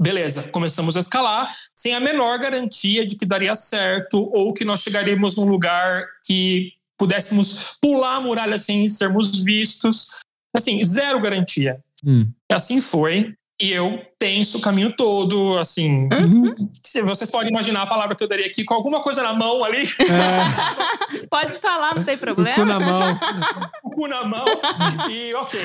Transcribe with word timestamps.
Beleza, 0.00 0.48
começamos 0.48 0.96
a 0.96 1.00
escalar 1.00 1.54
sem 1.74 1.94
a 1.94 2.00
menor 2.00 2.38
garantia 2.38 3.06
de 3.06 3.16
que 3.16 3.26
daria 3.26 3.54
certo 3.54 4.30
ou 4.32 4.54
que 4.54 4.64
nós 4.64 4.80
chegaríamos 4.80 5.36
num 5.36 5.44
lugar 5.44 6.06
que 6.24 6.72
pudéssemos 6.96 7.76
pular 7.82 8.16
a 8.16 8.20
muralha 8.20 8.56
sem 8.58 8.88
sermos 8.88 9.42
vistos. 9.42 10.08
Assim, 10.56 10.82
zero 10.84 11.20
garantia. 11.20 11.80
Hum. 12.04 12.26
Assim 12.50 12.80
foi. 12.80 13.34
E 13.60 13.70
eu 13.72 14.02
tenso 14.18 14.56
o 14.56 14.60
caminho 14.62 14.90
todo, 14.96 15.58
assim. 15.58 16.04
Uhum. 16.04 16.70
Vocês 17.06 17.30
podem 17.30 17.50
imaginar 17.50 17.82
a 17.82 17.86
palavra 17.86 18.16
que 18.16 18.24
eu 18.24 18.28
daria 18.28 18.46
aqui 18.46 18.64
com 18.64 18.72
alguma 18.72 19.02
coisa 19.02 19.22
na 19.22 19.34
mão 19.34 19.62
ali, 19.62 19.82
É, 20.00 21.26
Pode 21.28 21.52
falar, 21.60 21.94
não 21.94 22.02
tem 22.02 22.14
o 22.14 22.18
cu 22.18 22.24
problema. 22.24 22.64
na 22.64 22.80
mão. 22.80 23.20
o 23.84 23.90
cu 23.90 24.08
na 24.08 24.24
mão, 24.24 24.46
e 25.10 25.34
ok. 25.34 25.60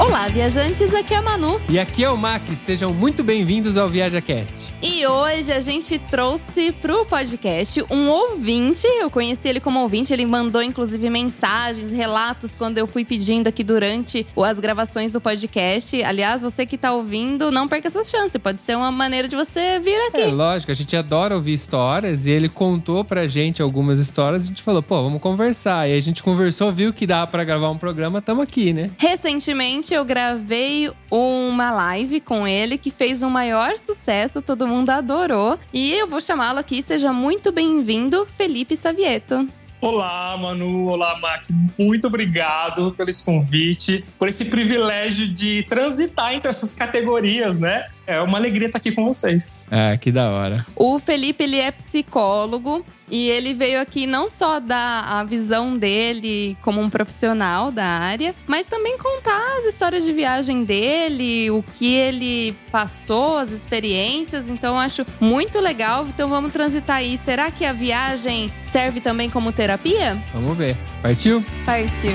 Olá, 0.00 0.28
viajantes, 0.28 0.94
aqui 0.94 1.12
é 1.12 1.18
a 1.18 1.22
Manu. 1.22 1.60
E 1.68 1.78
aqui 1.78 2.02
é 2.02 2.08
o 2.08 2.16
Mac, 2.16 2.40
sejam 2.56 2.90
muito 2.90 3.22
bem-vindos 3.22 3.76
ao 3.76 3.86
ViajaCast. 3.86 4.72
E 4.80 4.89
hoje 5.06 5.52
a 5.52 5.60
gente 5.60 5.98
trouxe 5.98 6.72
pro 6.72 7.06
podcast 7.06 7.82
um 7.90 8.08
ouvinte. 8.08 8.86
Eu 8.86 9.10
conheci 9.10 9.48
ele 9.48 9.60
como 9.60 9.80
ouvinte, 9.80 10.12
ele 10.12 10.26
mandou 10.26 10.62
inclusive 10.62 11.08
mensagens, 11.08 11.90
relatos 11.90 12.54
quando 12.54 12.76
eu 12.76 12.86
fui 12.86 13.04
pedindo 13.04 13.46
aqui 13.48 13.64
durante 13.64 14.26
as 14.36 14.60
gravações 14.60 15.12
do 15.12 15.20
podcast. 15.20 16.02
Aliás, 16.02 16.42
você 16.42 16.66
que 16.66 16.76
tá 16.76 16.92
ouvindo, 16.92 17.50
não 17.50 17.66
perca 17.66 17.88
essa 17.88 18.04
chance. 18.04 18.38
Pode 18.38 18.60
ser 18.60 18.76
uma 18.76 18.92
maneira 18.92 19.26
de 19.26 19.36
você 19.36 19.78
vir 19.78 19.96
aqui. 20.08 20.20
É 20.20 20.26
lógico, 20.26 20.70
a 20.70 20.74
gente 20.74 20.94
adora 20.96 21.34
ouvir 21.34 21.54
histórias 21.54 22.26
e 22.26 22.30
ele 22.30 22.48
contou 22.48 23.02
pra 23.02 23.26
gente 23.26 23.62
algumas 23.62 23.98
histórias 23.98 24.42
e 24.42 24.46
a 24.46 24.48
gente 24.48 24.62
falou, 24.62 24.82
pô, 24.82 25.02
vamos 25.02 25.22
conversar. 25.22 25.88
E 25.88 25.96
a 25.96 26.00
gente 26.00 26.22
conversou, 26.22 26.70
viu 26.72 26.92
que 26.92 27.06
dá 27.06 27.26
pra 27.26 27.42
gravar 27.44 27.70
um 27.70 27.78
programa, 27.78 28.20
tamo 28.20 28.42
aqui, 28.42 28.72
né? 28.72 28.90
Recentemente 28.98 29.94
eu 29.94 30.04
gravei 30.04 30.90
uma 31.10 31.70
live 31.70 32.20
com 32.20 32.46
ele 32.46 32.76
que 32.76 32.90
fez 32.90 33.22
um 33.22 33.30
maior 33.30 33.78
sucesso, 33.78 34.42
todo 34.42 34.68
mundo 34.68 34.89
adorou. 34.98 35.58
E 35.72 35.92
eu 35.92 36.06
vou 36.06 36.20
chamá-lo 36.20 36.58
aqui, 36.58 36.82
seja 36.82 37.12
muito 37.12 37.52
bem-vindo, 37.52 38.26
Felipe 38.26 38.76
Savieto. 38.76 39.46
Olá, 39.80 40.36
Manu. 40.36 40.88
Olá, 40.88 41.18
Mac. 41.18 41.46
Muito 41.78 42.06
obrigado 42.06 42.92
pelo 42.92 43.08
esse 43.08 43.24
convite, 43.24 44.04
por 44.18 44.28
esse 44.28 44.44
privilégio 44.44 45.26
de 45.26 45.62
transitar 45.62 46.34
entre 46.34 46.50
essas 46.50 46.74
categorias, 46.74 47.58
né? 47.58 47.86
É 48.06 48.20
uma 48.20 48.38
alegria 48.38 48.66
estar 48.66 48.78
aqui 48.78 48.92
com 48.92 49.04
vocês. 49.04 49.66
Ah, 49.70 49.96
que 49.96 50.10
da 50.10 50.30
hora. 50.30 50.66
O 50.74 50.98
Felipe, 50.98 51.44
ele 51.44 51.58
é 51.58 51.70
psicólogo 51.70 52.84
e 53.10 53.28
ele 53.28 53.54
veio 53.54 53.80
aqui 53.80 54.06
não 54.06 54.30
só 54.30 54.60
dar 54.60 55.04
a 55.04 55.24
visão 55.24 55.74
dele 55.74 56.56
como 56.62 56.80
um 56.80 56.88
profissional 56.88 57.70
da 57.70 57.84
área, 57.84 58.34
mas 58.46 58.66
também 58.66 58.98
contar 58.98 59.58
as 59.58 59.66
histórias 59.66 60.04
de 60.04 60.12
viagem 60.12 60.64
dele, 60.64 61.50
o 61.50 61.62
que 61.62 61.94
ele 61.94 62.56
passou, 62.70 63.38
as 63.38 63.50
experiências. 63.50 64.48
Então, 64.48 64.74
eu 64.74 64.80
acho 64.80 65.06
muito 65.20 65.60
legal. 65.60 66.06
Então, 66.06 66.28
vamos 66.28 66.52
transitar 66.52 66.98
aí. 66.98 67.16
Será 67.16 67.50
que 67.50 67.64
a 67.64 67.72
viagem 67.72 68.52
serve 68.62 69.00
também 69.00 69.30
como 69.30 69.52
terapia? 69.52 70.20
Vamos 70.32 70.56
ver. 70.56 70.76
Partiu? 71.02 71.44
Partiu. 71.64 72.14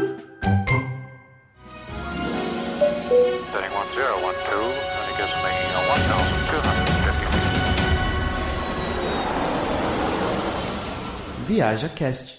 71013. 3.53 4.52
Viaja 11.53 11.91
Cast. 11.91 12.39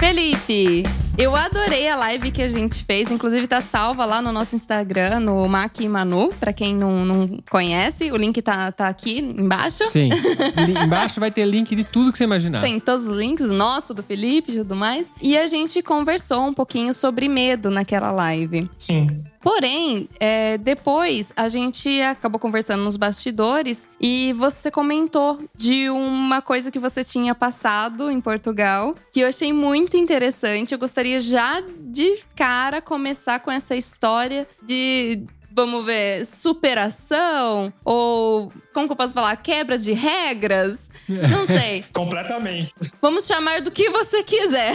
Felipe, 0.00 0.82
eu 1.18 1.36
adorei 1.36 1.88
a 1.88 1.96
live 1.96 2.30
que 2.30 2.42
a 2.42 2.48
gente 2.48 2.84
fez. 2.84 3.10
Inclusive, 3.10 3.46
tá 3.46 3.60
salva 3.60 4.04
lá 4.04 4.22
no 4.22 4.32
nosso 4.32 4.54
Instagram, 4.54 5.20
no 5.20 5.46
Mac 5.48 5.78
e 5.80 5.88
Manu, 5.88 6.32
pra 6.40 6.52
quem 6.52 6.74
não, 6.74 7.04
não 7.04 7.38
conhece. 7.50 8.10
O 8.10 8.16
link 8.16 8.40
tá, 8.40 8.72
tá 8.72 8.88
aqui 8.88 9.18
embaixo. 9.18 9.86
Sim. 9.90 10.10
Embaixo 10.84 11.20
vai 11.20 11.30
ter 11.30 11.44
link 11.44 11.74
de 11.74 11.84
tudo 11.84 12.12
que 12.12 12.18
você 12.18 12.24
imaginar. 12.24 12.62
Tem 12.62 12.80
todos 12.80 13.06
os 13.06 13.10
links, 13.10 13.50
nosso, 13.50 13.92
do 13.92 14.02
Felipe 14.02 14.52
e 14.52 14.58
tudo 14.58 14.74
mais. 14.74 15.10
E 15.20 15.36
a 15.36 15.46
gente 15.46 15.82
conversou 15.82 16.46
um 16.46 16.54
pouquinho 16.54 16.94
sobre 16.94 17.28
medo 17.28 17.70
naquela 17.70 18.10
live. 18.10 18.68
Sim. 18.78 19.22
Porém, 19.40 20.08
é, 20.20 20.56
depois 20.56 21.32
a 21.36 21.48
gente 21.48 22.00
acabou 22.00 22.38
conversando 22.38 22.84
nos 22.84 22.96
bastidores 22.96 23.88
e 24.00 24.32
você 24.34 24.70
comentou 24.70 25.40
de 25.56 25.90
uma 25.90 26.40
coisa 26.40 26.70
que 26.70 26.78
você 26.78 27.02
tinha 27.02 27.34
passado 27.34 28.10
em 28.10 28.20
Portugal, 28.20 28.94
que 29.12 29.20
eu 29.20 29.28
achei 29.28 29.52
muito 29.52 29.96
interessante. 29.96 30.72
Eu 30.72 30.78
gostaria 30.78 31.01
já 31.20 31.62
de 31.80 32.22
cara 32.34 32.80
começar 32.80 33.40
com 33.40 33.50
essa 33.50 33.76
história 33.76 34.46
de. 34.62 35.24
Vamos 35.54 35.84
ver, 35.84 36.24
superação? 36.24 37.72
Ou, 37.84 38.52
como 38.72 38.86
que 38.86 38.92
eu 38.92 38.96
posso 38.96 39.12
falar? 39.12 39.36
Quebra 39.36 39.76
de 39.76 39.92
regras? 39.92 40.90
Não 41.08 41.46
sei. 41.46 41.84
Completamente. 41.92 42.72
Vamos 43.00 43.26
chamar 43.26 43.60
do 43.60 43.70
que 43.70 43.90
você 43.90 44.22
quiser. 44.22 44.72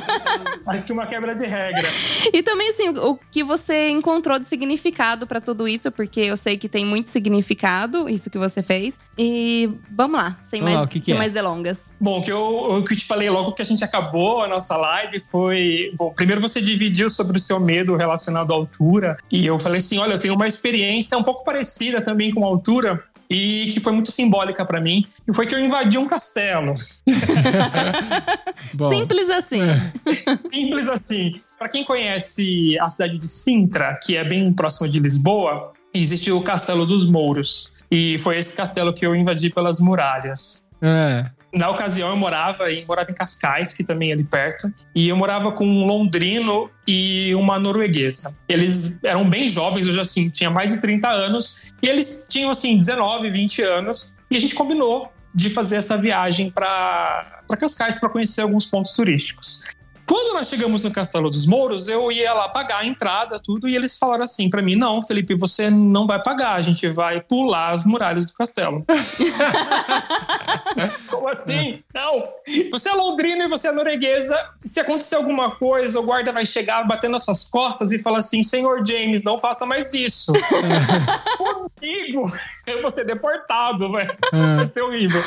Acho 0.66 0.86
que 0.86 0.92
uma 0.92 1.06
quebra 1.06 1.34
de 1.34 1.46
regra. 1.46 1.88
E 2.32 2.42
também, 2.42 2.70
assim, 2.70 2.88
o 2.88 3.18
que 3.30 3.44
você 3.44 3.90
encontrou 3.90 4.38
de 4.38 4.46
significado 4.46 5.26
pra 5.26 5.40
tudo 5.40 5.68
isso, 5.68 5.90
porque 5.92 6.20
eu 6.20 6.36
sei 6.36 6.56
que 6.56 6.68
tem 6.68 6.84
muito 6.84 7.10
significado, 7.10 8.08
isso 8.08 8.30
que 8.30 8.38
você 8.38 8.62
fez. 8.62 8.98
E 9.18 9.70
vamos 9.90 10.18
lá, 10.18 10.38
sem, 10.42 10.60
Vamos 10.60 10.74
mais, 10.74 10.80
lá, 10.82 10.86
que 10.88 11.00
que 11.00 11.06
sem 11.06 11.14
é? 11.14 11.18
mais 11.18 11.32
delongas. 11.32 11.90
Bom, 12.00 12.18
o 12.20 12.22
que 12.22 12.32
eu, 12.32 12.40
o 12.40 12.84
que 12.84 12.94
eu 12.94 12.98
te 12.98 13.04
falei 13.04 13.28
logo 13.28 13.52
que 13.52 13.62
a 13.62 13.64
gente 13.64 13.84
acabou 13.84 14.42
a 14.42 14.48
nossa 14.48 14.76
live 14.76 15.20
foi. 15.20 15.92
Bom, 15.94 16.12
primeiro 16.12 16.40
você 16.40 16.60
dividiu 16.60 17.10
sobre 17.10 17.36
o 17.36 17.40
seu 17.40 17.60
medo 17.60 17.96
relacionado 17.96 18.52
à 18.52 18.56
altura. 18.56 19.18
E 19.30 19.44
eu 19.44 19.58
falei 19.58 19.78
assim: 19.78 19.98
olha, 19.98 20.05
eu 20.14 20.18
tenho 20.18 20.34
uma 20.34 20.46
experiência 20.46 21.16
um 21.16 21.22
pouco 21.22 21.44
parecida 21.44 22.00
também 22.00 22.32
com 22.32 22.44
a 22.44 22.48
altura. 22.48 23.02
e 23.28 23.70
que 23.72 23.80
foi 23.80 23.92
muito 23.92 24.12
simbólica 24.12 24.64
para 24.64 24.80
mim. 24.80 25.04
E 25.26 25.34
foi 25.34 25.46
que 25.46 25.54
eu 25.54 25.58
invadi 25.58 25.98
um 25.98 26.06
castelo. 26.06 26.74
Simples 28.88 29.28
assim. 29.30 29.62
Simples 30.52 30.88
assim. 30.88 31.40
Para 31.58 31.68
quem 31.68 31.84
conhece 31.84 32.78
a 32.78 32.88
cidade 32.88 33.18
de 33.18 33.26
Sintra, 33.26 33.98
que 34.00 34.16
é 34.16 34.22
bem 34.22 34.52
próxima 34.52 34.88
de 34.88 35.00
Lisboa, 35.00 35.72
existe 35.92 36.30
o 36.30 36.40
Castelo 36.42 36.86
dos 36.86 37.08
Mouros. 37.08 37.72
E 37.90 38.18
foi 38.18 38.38
esse 38.38 38.54
castelo 38.54 38.92
que 38.92 39.06
eu 39.06 39.14
invadi 39.14 39.50
pelas 39.50 39.80
muralhas. 39.80 40.58
é. 40.82 41.30
Na 41.52 41.70
ocasião, 41.70 42.10
eu 42.10 42.16
morava 42.16 42.70
em, 42.72 42.84
morava 42.86 43.10
em 43.10 43.14
Cascais, 43.14 43.72
que 43.72 43.84
também 43.84 44.10
é 44.10 44.12
ali 44.12 44.24
perto, 44.24 44.72
e 44.94 45.08
eu 45.08 45.16
morava 45.16 45.52
com 45.52 45.66
um 45.66 45.86
londrino 45.86 46.70
e 46.86 47.34
uma 47.34 47.58
norueguesa. 47.58 48.36
Eles 48.48 48.98
eram 49.02 49.28
bem 49.28 49.48
jovens, 49.48 49.86
eu 49.86 49.92
já 49.92 50.02
assim, 50.02 50.28
tinha 50.28 50.50
mais 50.50 50.72
de 50.72 50.80
30 50.80 51.08
anos, 51.08 51.72
e 51.82 51.88
eles 51.88 52.26
tinham 52.28 52.50
assim 52.50 52.76
19, 52.76 53.30
20 53.30 53.62
anos, 53.62 54.14
e 54.30 54.36
a 54.36 54.40
gente 54.40 54.54
combinou 54.54 55.12
de 55.34 55.50
fazer 55.50 55.76
essa 55.76 55.96
viagem 55.96 56.50
para 56.50 57.42
Cascais 57.58 57.98
para 57.98 58.08
conhecer 58.08 58.40
alguns 58.40 58.66
pontos 58.66 58.92
turísticos. 58.92 59.62
Quando 60.06 60.34
nós 60.34 60.48
chegamos 60.48 60.84
no 60.84 60.90
Castelo 60.90 61.28
dos 61.28 61.46
Mouros, 61.46 61.88
eu 61.88 62.10
ia 62.12 62.32
lá 62.32 62.48
pagar 62.48 62.78
a 62.78 62.86
entrada, 62.86 63.38
tudo, 63.38 63.68
e 63.68 63.74
eles 63.74 63.98
falaram 63.98 64.24
assim 64.24 64.48
para 64.48 64.62
mim: 64.62 64.76
"Não, 64.76 65.02
Felipe, 65.02 65.34
você 65.34 65.70
não 65.70 66.06
vai 66.06 66.22
pagar, 66.22 66.54
a 66.54 66.62
gente 66.62 66.86
vai 66.88 67.20
pular 67.20 67.70
as 67.70 67.84
muralhas 67.84 68.26
do 68.26 68.32
castelo". 68.32 68.84
Como 71.08 71.28
assim? 71.28 71.82
Não. 71.94 72.22
Você 72.70 72.88
é 72.88 72.92
londrina 72.92 73.44
e 73.44 73.48
você 73.48 73.68
é 73.68 73.72
norueguesa. 73.72 74.38
Se 74.60 74.78
acontecer 74.78 75.16
alguma 75.16 75.52
coisa, 75.52 75.98
o 75.98 76.02
guarda 76.02 76.32
vai 76.32 76.46
chegar 76.46 76.86
batendo 76.86 77.12
nas 77.12 77.24
suas 77.24 77.48
costas 77.48 77.92
e 77.92 77.98
falar 77.98 78.18
assim: 78.18 78.42
Senhor 78.42 78.84
James, 78.86 79.24
não 79.24 79.38
faça 79.38 79.66
mais 79.66 79.92
isso. 79.92 80.32
Comigo, 81.36 82.30
eu 82.66 82.82
vou 82.82 82.90
ser 82.90 83.04
deportado, 83.04 83.92
velho. 83.92 84.14
Vai 84.56 84.66
ser 84.66 84.82
horrível. 84.82 85.22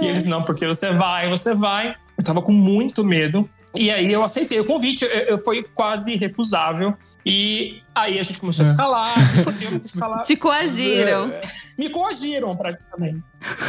E 0.00 0.06
eles, 0.06 0.26
não, 0.26 0.42
porque 0.42 0.66
você 0.66 0.92
vai, 0.92 1.28
você 1.28 1.54
vai. 1.54 1.96
Eu 2.16 2.22
tava 2.22 2.40
com 2.40 2.52
muito 2.52 3.04
medo. 3.04 3.48
E 3.74 3.90
aí 3.90 4.12
eu 4.12 4.22
aceitei 4.22 4.60
o 4.60 4.64
convite, 4.64 5.04
eu, 5.04 5.10
eu- 5.10 5.44
foi 5.44 5.62
quase 5.62 6.16
recusável. 6.16 6.96
E 7.26 7.80
aí 7.94 8.18
a 8.18 8.22
gente 8.22 8.38
começou 8.38 8.64
a 8.66 8.68
escalar, 8.68 9.08
eu 9.38 9.52
fui 9.52 9.80
escalar. 9.84 10.20
Te 10.22 10.36
coagiram. 10.36 11.32
Me 11.76 11.88
coagiram 11.90 12.54
praticamente. 12.56 13.22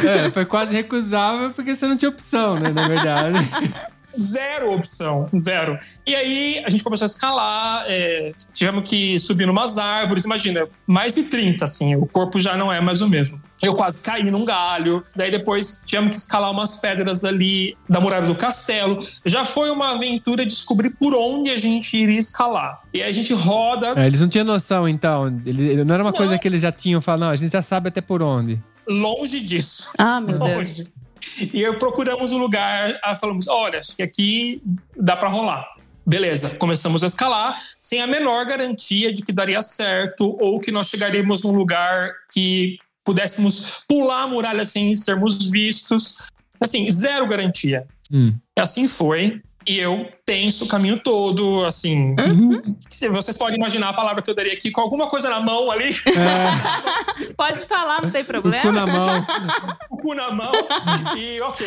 É, 0.04 0.30
foi 0.30 0.44
quase 0.44 0.74
recusável 0.74 1.50
porque 1.50 1.74
você 1.74 1.86
não 1.86 1.96
tinha 1.96 2.08
opção, 2.10 2.56
né? 2.60 2.68
Na 2.70 2.86
verdade. 2.86 3.38
Zero 4.18 4.72
opção, 4.72 5.28
zero. 5.36 5.78
E 6.06 6.14
aí 6.14 6.62
a 6.64 6.70
gente 6.70 6.82
começou 6.82 7.04
a 7.04 7.06
escalar, 7.06 7.84
é, 7.86 8.32
tivemos 8.54 8.88
que 8.88 9.18
subir 9.18 9.46
numas 9.46 9.76
árvores, 9.76 10.24
imagina, 10.24 10.66
mais 10.86 11.14
de 11.16 11.24
30, 11.24 11.66
assim, 11.66 11.94
o 11.96 12.06
corpo 12.06 12.40
já 12.40 12.56
não 12.56 12.72
é 12.72 12.80
mais 12.80 13.02
o 13.02 13.08
mesmo. 13.10 13.38
Eu 13.62 13.74
quase 13.74 14.02
caí 14.02 14.30
num 14.30 14.44
galho, 14.44 15.02
daí 15.14 15.30
depois 15.30 15.82
tivemos 15.86 16.10
que 16.10 16.16
escalar 16.16 16.50
umas 16.50 16.76
pedras 16.76 17.24
ali 17.24 17.76
da 17.88 18.00
muralha 18.00 18.26
do 18.26 18.34
castelo. 18.36 18.98
Já 19.24 19.44
foi 19.46 19.70
uma 19.70 19.92
aventura 19.92 20.44
descobrir 20.44 20.90
por 20.90 21.16
onde 21.16 21.50
a 21.50 21.56
gente 21.56 21.96
iria 21.96 22.18
escalar. 22.18 22.82
E 22.92 23.02
aí 23.02 23.08
a 23.08 23.12
gente 23.12 23.32
roda 23.32 23.94
É, 23.96 24.06
eles 24.06 24.20
não 24.20 24.28
tinham 24.28 24.44
noção, 24.44 24.86
então. 24.86 25.26
Ele, 25.46 25.82
não 25.84 25.94
era 25.94 26.04
uma 26.04 26.10
Não. 26.10 26.16
coisa 26.16 26.38
que 26.38 26.46
eles 26.46 26.60
já 26.62 26.70
tinham 26.70 27.00
falado, 27.00 27.20
não, 27.20 27.28
a 27.30 27.36
gente 27.36 27.50
já 27.50 27.62
sabe 27.62 27.88
até 27.88 28.00
por 28.02 28.22
onde. 28.22 28.60
longe 28.86 29.40
disso. 29.40 29.90
Ah, 29.96 30.20
meu 30.20 30.38
Deus. 30.38 30.56
longe. 30.56 30.86
E 31.52 31.64
aí 31.64 31.76
procuramos 31.78 32.32
um 32.32 32.38
lugar, 32.38 32.92
falamos, 33.18 33.48
olha, 33.48 33.78
acho 33.78 33.96
que 33.96 34.02
aqui 34.02 34.62
dá 34.96 35.16
pra 35.16 35.28
rolar. 35.28 35.66
Beleza, 36.06 36.50
começamos 36.54 37.02
a 37.02 37.08
escalar 37.08 37.60
sem 37.82 38.00
a 38.00 38.06
menor 38.06 38.46
garantia 38.46 39.12
de 39.12 39.22
que 39.22 39.32
daria 39.32 39.60
certo 39.60 40.36
ou 40.40 40.60
que 40.60 40.70
nós 40.70 40.86
chegaríamos 40.88 41.42
num 41.42 41.52
lugar 41.52 42.10
que 42.32 42.78
pudéssemos 43.06 43.84
pular 43.88 44.24
a 44.24 44.28
muralha 44.28 44.64
sem 44.64 44.94
sermos 44.96 45.48
vistos. 45.48 46.18
Assim, 46.60 46.90
zero 46.90 47.26
garantia. 47.26 47.86
Hum. 48.12 48.34
Assim 48.58 48.86
foi. 48.88 49.40
E 49.68 49.78
eu 49.78 50.08
tenso 50.24 50.64
o 50.64 50.68
caminho 50.68 50.96
todo, 51.00 51.64
assim. 51.64 52.14
se 52.88 53.08
Vocês 53.08 53.36
podem 53.36 53.56
imaginar 53.56 53.88
a 53.88 53.92
palavra 53.92 54.22
que 54.22 54.30
eu 54.30 54.34
daria 54.34 54.52
aqui 54.52 54.70
com 54.70 54.80
alguma 54.80 55.08
coisa 55.08 55.28
na 55.28 55.40
mão 55.40 55.70
ali, 55.72 55.90
É, 56.06 57.34
Pode 57.36 57.66
falar, 57.66 58.00
não 58.02 58.10
tem 58.10 58.22
o 58.22 58.24
cu 58.24 58.30
problema. 58.32 58.70
na 58.72 58.86
mão. 58.86 59.26
o 59.90 59.96
cu 59.98 60.14
na 60.14 60.30
mão 60.30 60.52
e 61.16 61.40
ok. 61.40 61.66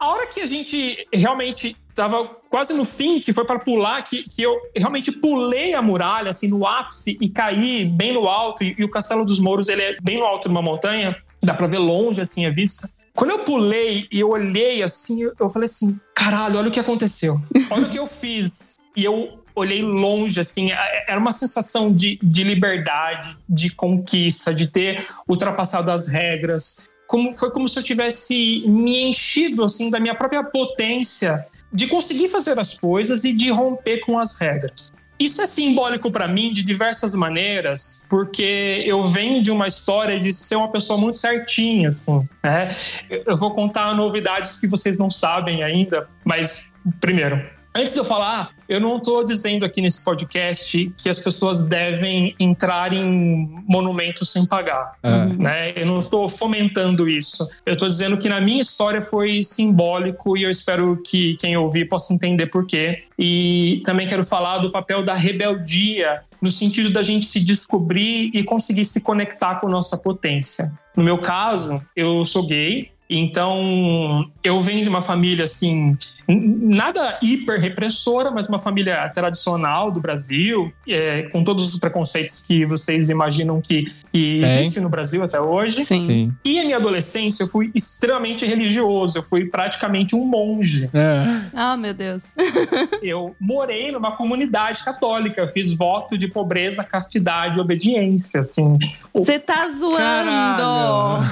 A 0.00 0.08
hora 0.08 0.26
que 0.26 0.40
a 0.40 0.46
gente 0.46 1.06
realmente 1.12 1.76
tava 1.94 2.24
quase 2.48 2.72
no 2.72 2.86
fim, 2.86 3.20
que 3.20 3.32
foi 3.34 3.44
para 3.44 3.58
pular, 3.58 4.02
que, 4.02 4.22
que 4.22 4.40
eu 4.42 4.56
realmente 4.74 5.12
pulei 5.12 5.74
a 5.74 5.82
muralha, 5.82 6.30
assim, 6.30 6.48
no 6.48 6.66
ápice 6.66 7.18
e 7.20 7.28
caí 7.28 7.84
bem 7.84 8.14
no 8.14 8.26
alto. 8.26 8.64
E, 8.64 8.74
e 8.78 8.84
o 8.84 8.90
Castelo 8.90 9.24
dos 9.26 9.38
Mouros, 9.38 9.68
ele 9.68 9.82
é 9.82 9.96
bem 10.00 10.18
no 10.18 10.24
alto 10.24 10.44
de 10.48 10.50
uma 10.54 10.62
montanha, 10.62 11.14
dá 11.42 11.52
para 11.52 11.66
ver 11.66 11.78
longe, 11.78 12.20
assim, 12.20 12.46
a 12.46 12.50
vista. 12.50 12.88
Quando 13.14 13.30
eu 13.32 13.40
pulei 13.40 14.06
e 14.10 14.20
eu 14.20 14.30
olhei 14.30 14.82
assim, 14.82 15.20
eu- 15.22 15.34
eu 15.38 15.50
falei 15.50 15.66
assim: 15.66 16.00
caralho, 16.14 16.58
olha 16.58 16.68
o 16.68 16.72
que 16.72 16.80
aconteceu. 16.80 17.38
Olha 17.68 17.82
o 17.86 17.90
que 17.90 17.98
eu 17.98 18.06
fiz. 18.06 18.76
E 18.96 19.04
eu 19.04 19.38
olhei 19.54 19.82
longe, 19.82 20.40
assim, 20.40 20.70
era 21.06 21.18
uma 21.20 21.32
sensação 21.32 21.92
de, 21.94 22.18
de 22.22 22.42
liberdade, 22.42 23.36
de 23.48 23.68
conquista, 23.74 24.54
de 24.54 24.66
ter 24.66 25.06
ultrapassado 25.28 25.90
as 25.90 26.06
regras. 26.08 26.88
Como, 27.10 27.36
foi 27.36 27.50
como 27.50 27.68
se 27.68 27.76
eu 27.76 27.82
tivesse 27.82 28.62
me 28.68 29.00
enchido, 29.02 29.64
assim, 29.64 29.90
da 29.90 29.98
minha 29.98 30.14
própria 30.14 30.44
potência 30.44 31.44
de 31.72 31.88
conseguir 31.88 32.28
fazer 32.28 32.56
as 32.56 32.78
coisas 32.78 33.24
e 33.24 33.32
de 33.32 33.50
romper 33.50 33.98
com 34.06 34.16
as 34.16 34.38
regras. 34.40 34.92
Isso 35.18 35.42
é 35.42 35.46
simbólico 35.48 36.08
para 36.10 36.28
mim 36.28 36.52
de 36.52 36.64
diversas 36.64 37.12
maneiras, 37.16 38.00
porque 38.08 38.82
eu 38.86 39.04
venho 39.08 39.42
de 39.42 39.50
uma 39.50 39.66
história 39.66 40.20
de 40.20 40.32
ser 40.32 40.54
uma 40.54 40.68
pessoa 40.70 40.96
muito 41.00 41.16
certinha, 41.16 41.88
assim, 41.88 42.26
né? 42.44 42.76
Eu- 43.10 43.36
vou 43.36 43.50
contar 43.56 43.92
novidades 43.94 44.60
que 44.60 44.68
vocês 44.68 44.96
não 44.96 45.10
sabem 45.10 45.64
ainda, 45.64 46.08
mas 46.24 46.72
primeiro, 47.00 47.44
antes 47.74 47.92
de 47.92 47.98
eu 47.98 48.04
falar, 48.04 48.50
eu 48.68 48.80
não 48.80 48.98
estou 48.98 49.24
dizendo 49.24 49.64
aqui 49.64 49.80
nesse 49.80 50.04
podcast 50.04 50.92
que 50.96 51.08
as 51.08 51.18
pessoas 51.18 51.62
devem 51.64 52.34
entrar 52.38 52.92
em 52.92 53.62
monumentos 53.66 54.30
sem 54.30 54.44
pagar 54.46 54.92
É. 55.02 55.24
né? 55.26 55.72
Eu 55.76 55.86
não 55.86 55.98
estou 55.98 56.28
fomentando 56.28 57.08
isso. 57.08 57.48
Eu 57.66 57.74
estou 57.74 57.88
dizendo 57.88 58.16
que 58.16 58.28
na 58.28 58.40
minha 58.40 58.62
história 58.62 59.02
foi 59.02 59.42
simbólico 59.42 60.36
e 60.36 60.42
eu 60.42 60.50
espero 60.50 61.00
que 61.04 61.34
quem 61.36 61.56
ouvir 61.56 61.86
possa 61.88 62.12
entender 62.14 62.46
por 62.46 62.66
quê. 62.66 63.04
E 63.18 63.82
também 63.84 64.06
quero 64.06 64.24
falar 64.24 64.58
do 64.58 64.70
papel 64.70 65.02
da 65.02 65.14
rebeldia 65.14 66.22
no 66.40 66.50
sentido 66.50 66.90
da 66.90 67.02
gente 67.02 67.26
se 67.26 67.44
descobrir 67.44 68.30
e 68.32 68.42
conseguir 68.42 68.84
se 68.84 69.00
conectar 69.00 69.56
com 69.56 69.68
nossa 69.68 69.96
potência. 69.96 70.72
No 70.96 71.04
meu 71.04 71.18
caso, 71.18 71.82
eu 71.94 72.24
sou 72.24 72.46
gay, 72.46 72.90
então 73.08 74.30
eu 74.42 74.60
venho 74.60 74.82
de 74.82 74.88
uma 74.88 75.02
família 75.02 75.44
assim, 75.44 75.98
nada 76.34 77.18
hiper 77.22 77.60
repressora, 77.60 78.30
mas 78.30 78.48
uma 78.48 78.58
família 78.58 79.08
tradicional 79.08 79.90
do 79.90 80.00
Brasil, 80.00 80.72
é, 80.86 81.22
com 81.24 81.42
todos 81.42 81.72
os 81.72 81.80
preconceitos 81.80 82.46
que 82.46 82.64
vocês 82.66 83.10
imaginam 83.10 83.60
que, 83.60 83.92
que 84.12 84.42
existe 84.42 84.80
no 84.80 84.88
Brasil 84.88 85.22
até 85.22 85.40
hoje. 85.40 85.84
Sim. 85.84 86.06
Sim. 86.06 86.32
E 86.44 86.58
a 86.58 86.64
minha 86.64 86.76
adolescência 86.76 87.44
eu 87.44 87.48
fui 87.48 87.70
extremamente 87.74 88.44
religioso, 88.44 89.18
eu 89.18 89.22
fui 89.22 89.44
praticamente 89.46 90.14
um 90.14 90.26
monge. 90.26 90.90
É. 90.92 91.40
Ah, 91.54 91.76
meu 91.76 91.94
Deus. 91.94 92.32
Eu 93.02 93.34
morei 93.40 93.90
numa 93.90 94.14
comunidade 94.14 94.84
católica, 94.84 95.40
eu 95.40 95.48
fiz 95.48 95.74
voto 95.74 96.18
de 96.18 96.28
pobreza, 96.28 96.84
castidade 96.84 97.56
e 97.56 97.60
obediência, 97.60 98.40
assim. 98.40 98.78
Você 99.14 99.38
tá 99.38 99.66
zoando. 99.68 99.96
Caralho. 99.96 101.24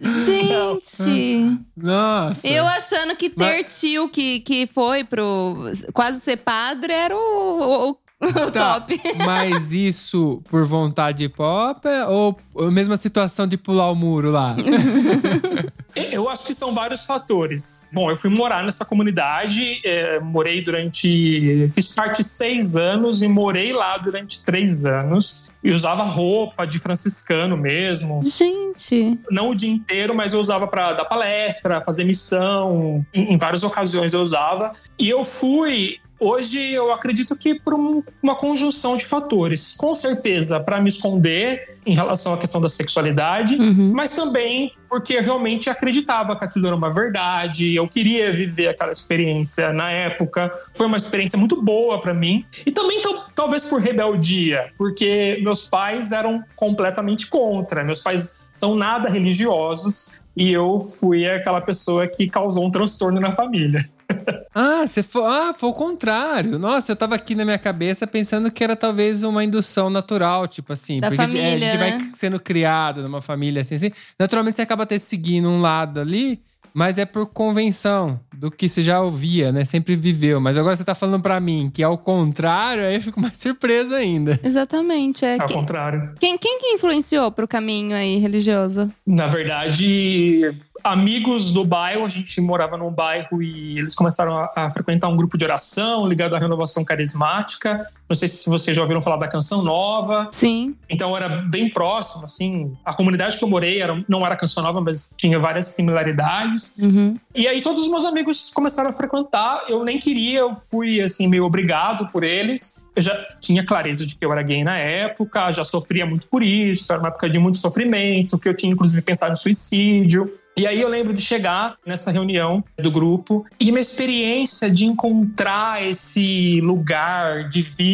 Gente. 0.00 1.58
Nossa. 1.76 2.46
Eu 2.46 2.66
achando 2.66 3.16
que 3.16 3.28
ter 3.28 3.64
tio 3.64 3.97
que, 4.06 4.40
que 4.40 4.66
foi 4.66 5.02
pro 5.02 5.56
quase 5.94 6.20
ser 6.20 6.36
padre 6.36 6.92
era 6.92 7.16
o, 7.16 7.88
o, 7.88 7.90
o 7.90 8.50
Tá, 8.52 8.80
top. 8.80 9.00
Mas 9.24 9.72
isso 9.72 10.42
por 10.50 10.64
vontade 10.66 11.28
pop 11.28 11.88
ou 12.08 12.36
a 12.66 12.70
mesma 12.70 12.96
situação 12.96 13.46
de 13.46 13.56
pular 13.56 13.90
o 13.90 13.94
muro 13.94 14.30
lá? 14.32 14.56
Eu 16.12 16.28
acho 16.28 16.44
que 16.46 16.54
são 16.54 16.72
vários 16.72 17.04
fatores. 17.04 17.88
Bom, 17.92 18.10
eu 18.10 18.16
fui 18.16 18.30
morar 18.30 18.62
nessa 18.64 18.84
comunidade, 18.84 19.80
é, 19.84 20.18
morei 20.20 20.62
durante. 20.62 21.68
Fiz 21.74 21.88
parte 21.94 22.22
seis 22.24 22.76
anos 22.76 23.22
e 23.22 23.28
morei 23.28 23.72
lá 23.72 23.96
durante 23.98 24.44
três 24.44 24.84
anos. 24.86 25.50
E 25.62 25.70
usava 25.72 26.02
roupa 26.04 26.66
de 26.66 26.78
franciscano 26.78 27.56
mesmo. 27.56 28.20
Gente. 28.22 29.18
Não 29.30 29.50
o 29.50 29.54
dia 29.54 29.70
inteiro, 29.70 30.14
mas 30.14 30.32
eu 30.32 30.40
usava 30.40 30.66
para 30.68 30.92
dar 30.92 31.04
palestra, 31.04 31.80
fazer 31.80 32.04
missão. 32.04 33.04
Em, 33.12 33.34
em 33.34 33.36
várias 33.36 33.64
ocasiões 33.64 34.12
eu 34.12 34.20
usava. 34.20 34.72
E 34.98 35.08
eu 35.08 35.24
fui. 35.24 35.96
Hoje 36.20 36.72
eu 36.72 36.92
acredito 36.92 37.36
que 37.36 37.54
por 37.60 37.74
um- 37.74 38.02
uma 38.20 38.34
conjunção 38.34 38.96
de 38.96 39.06
fatores. 39.06 39.74
Com 39.78 39.94
certeza, 39.94 40.58
para 40.58 40.80
me 40.80 40.88
esconder 40.88 41.76
em 41.86 41.94
relação 41.94 42.34
à 42.34 42.38
questão 42.38 42.60
da 42.60 42.68
sexualidade, 42.68 43.54
Uhum. 43.54 43.92
mas 43.94 44.16
também 44.16 44.72
porque 44.88 45.14
eu 45.14 45.22
realmente 45.22 45.68
acreditava 45.68 46.36
que 46.36 46.44
aquilo 46.44 46.66
era 46.66 46.76
uma 46.76 46.90
verdade, 46.92 47.74
eu 47.74 47.86
queria 47.86 48.32
viver 48.32 48.68
aquela 48.68 48.92
experiência 48.92 49.72
na 49.72 49.90
época. 49.90 50.52
Foi 50.74 50.86
uma 50.86 50.96
experiência 50.96 51.38
muito 51.38 51.60
boa 51.62 52.00
para 52.00 52.14
mim. 52.14 52.44
E 52.64 52.70
também 52.70 53.00
tal- 53.02 53.26
talvez 53.34 53.64
por 53.64 53.80
rebeldia, 53.80 54.72
porque 54.78 55.38
meus 55.42 55.68
pais 55.68 56.12
eram 56.12 56.42
completamente 56.56 57.26
contra. 57.28 57.84
Meus 57.84 58.00
pais 58.00 58.42
são 58.54 58.74
nada 58.74 59.08
religiosos 59.08 60.20
e 60.36 60.52
eu 60.52 60.80
fui 60.80 61.28
aquela 61.28 61.60
pessoa 61.60 62.06
que 62.06 62.28
causou 62.28 62.64
um 62.64 62.70
transtorno 62.70 63.20
na 63.20 63.30
família. 63.30 63.84
Ah, 64.54 64.84
você 64.86 65.04
foi, 65.04 65.22
ah, 65.24 65.54
foi 65.56 65.68
o 65.70 65.72
contrário. 65.72 66.58
Nossa, 66.58 66.90
eu 66.90 66.96
tava 66.96 67.14
aqui 67.14 67.34
na 67.36 67.44
minha 67.44 67.58
cabeça 67.58 68.06
pensando 68.08 68.50
que 68.50 68.64
era 68.64 68.74
talvez 68.74 69.22
uma 69.22 69.44
indução 69.44 69.88
natural, 69.88 70.48
tipo 70.48 70.72
assim. 70.72 70.98
Da 70.98 71.08
porque 71.08 71.22
a 71.22 71.24
gente- 71.26 71.38
é, 71.40 71.46
a 71.54 71.58
gente 71.58 71.70
família, 71.70 71.78
vai 71.78 71.98
né? 72.06 72.10
sendo 72.14 72.40
criado 72.40 73.02
numa 73.02 73.20
família 73.20 73.60
assim, 73.60 73.76
assim. 73.76 73.92
Naturalmente 74.18 74.56
você 74.56 74.62
acaba 74.62 74.82
até 74.82 74.98
seguindo 74.98 75.48
um 75.48 75.60
lado 75.60 76.00
ali, 76.00 76.40
mas 76.74 76.98
é 76.98 77.04
por 77.04 77.26
convenção 77.26 78.18
do 78.36 78.50
que 78.50 78.68
você 78.68 78.82
já 78.82 79.00
ouvia, 79.00 79.50
né? 79.52 79.64
Sempre 79.64 79.94
viveu. 79.96 80.40
Mas 80.40 80.56
agora 80.58 80.74
você 80.76 80.84
tá 80.84 80.94
falando 80.94 81.22
pra 81.22 81.38
mim 81.40 81.70
que 81.72 81.82
é 81.82 81.88
o 81.88 81.96
contrário, 81.98 82.84
aí 82.84 82.96
eu 82.96 83.02
fico 83.02 83.20
mais 83.20 83.36
surpreso 83.38 83.94
ainda. 83.94 84.38
Exatamente. 84.42 85.24
É. 85.24 85.40
Ao 85.40 85.46
Que- 85.46 85.54
contrário. 85.54 86.14
Quem, 86.18 86.36
quem 86.36 86.58
que 86.58 86.66
influenciou 86.68 87.30
pro 87.30 87.46
caminho 87.48 87.94
aí 87.96 88.18
religioso? 88.18 88.90
Na 89.06 89.26
verdade, 89.28 90.54
amigos 90.88 91.52
do 91.52 91.64
bairro, 91.64 92.04
a 92.04 92.08
gente 92.08 92.40
morava 92.40 92.76
num 92.76 92.90
bairro 92.90 93.42
e 93.42 93.78
eles 93.78 93.94
começaram 93.94 94.36
a, 94.36 94.52
a 94.54 94.70
frequentar 94.70 95.08
um 95.08 95.16
grupo 95.16 95.38
de 95.38 95.44
oração 95.44 96.06
ligado 96.06 96.34
à 96.34 96.38
renovação 96.38 96.84
carismática. 96.84 97.88
Não 98.08 98.16
sei 98.16 98.28
se 98.28 98.48
vocês 98.48 98.74
já 98.74 98.82
ouviram 98.82 99.02
falar 99.02 99.16
da 99.16 99.28
Canção 99.28 99.62
Nova. 99.62 100.28
Sim. 100.32 100.74
Então 100.88 101.16
era 101.16 101.28
bem 101.28 101.70
próximo, 101.70 102.24
assim. 102.24 102.72
A 102.84 102.94
comunidade 102.94 103.36
que 103.36 103.44
eu 103.44 103.48
morei 103.48 103.80
era, 103.80 104.02
não 104.08 104.24
era 104.24 104.34
Canção 104.36 104.62
Nova, 104.62 104.80
mas 104.80 105.14
tinha 105.18 105.38
várias 105.38 105.68
similaridades. 105.68 106.76
Uhum. 106.78 107.16
E 107.34 107.46
aí 107.46 107.60
todos 107.60 107.82
os 107.82 107.90
meus 107.90 108.04
amigos 108.04 108.50
começaram 108.54 108.90
a 108.90 108.92
frequentar. 108.92 109.64
Eu 109.68 109.84
nem 109.84 109.98
queria, 109.98 110.40
eu 110.40 110.54
fui 110.54 111.00
assim 111.02 111.28
meio 111.28 111.44
obrigado 111.44 112.08
por 112.10 112.24
eles. 112.24 112.84
Eu 112.96 113.02
já 113.02 113.14
tinha 113.40 113.64
clareza 113.64 114.06
de 114.06 114.16
que 114.16 114.24
eu 114.24 114.32
era 114.32 114.42
gay 114.42 114.64
na 114.64 114.76
época, 114.76 115.52
já 115.52 115.62
sofria 115.62 116.04
muito 116.04 116.26
por 116.26 116.42
isso, 116.42 116.90
era 116.92 117.00
uma 117.00 117.08
época 117.08 117.30
de 117.30 117.38
muito 117.38 117.58
sofrimento, 117.58 118.38
que 118.38 118.48
eu 118.48 118.54
tinha 118.54 118.72
inclusive 118.72 119.02
pensado 119.02 119.32
em 119.32 119.36
suicídio. 119.36 120.32
E 120.58 120.66
aí 120.66 120.80
eu 120.80 120.88
lembro 120.88 121.14
de 121.14 121.22
chegar 121.22 121.76
nessa 121.86 122.10
reunião 122.10 122.64
do 122.76 122.90
grupo 122.90 123.46
e 123.60 123.66
minha 123.66 123.80
experiência 123.80 124.68
de 124.68 124.86
encontrar 124.86 125.86
esse 125.86 126.60
lugar 126.60 127.48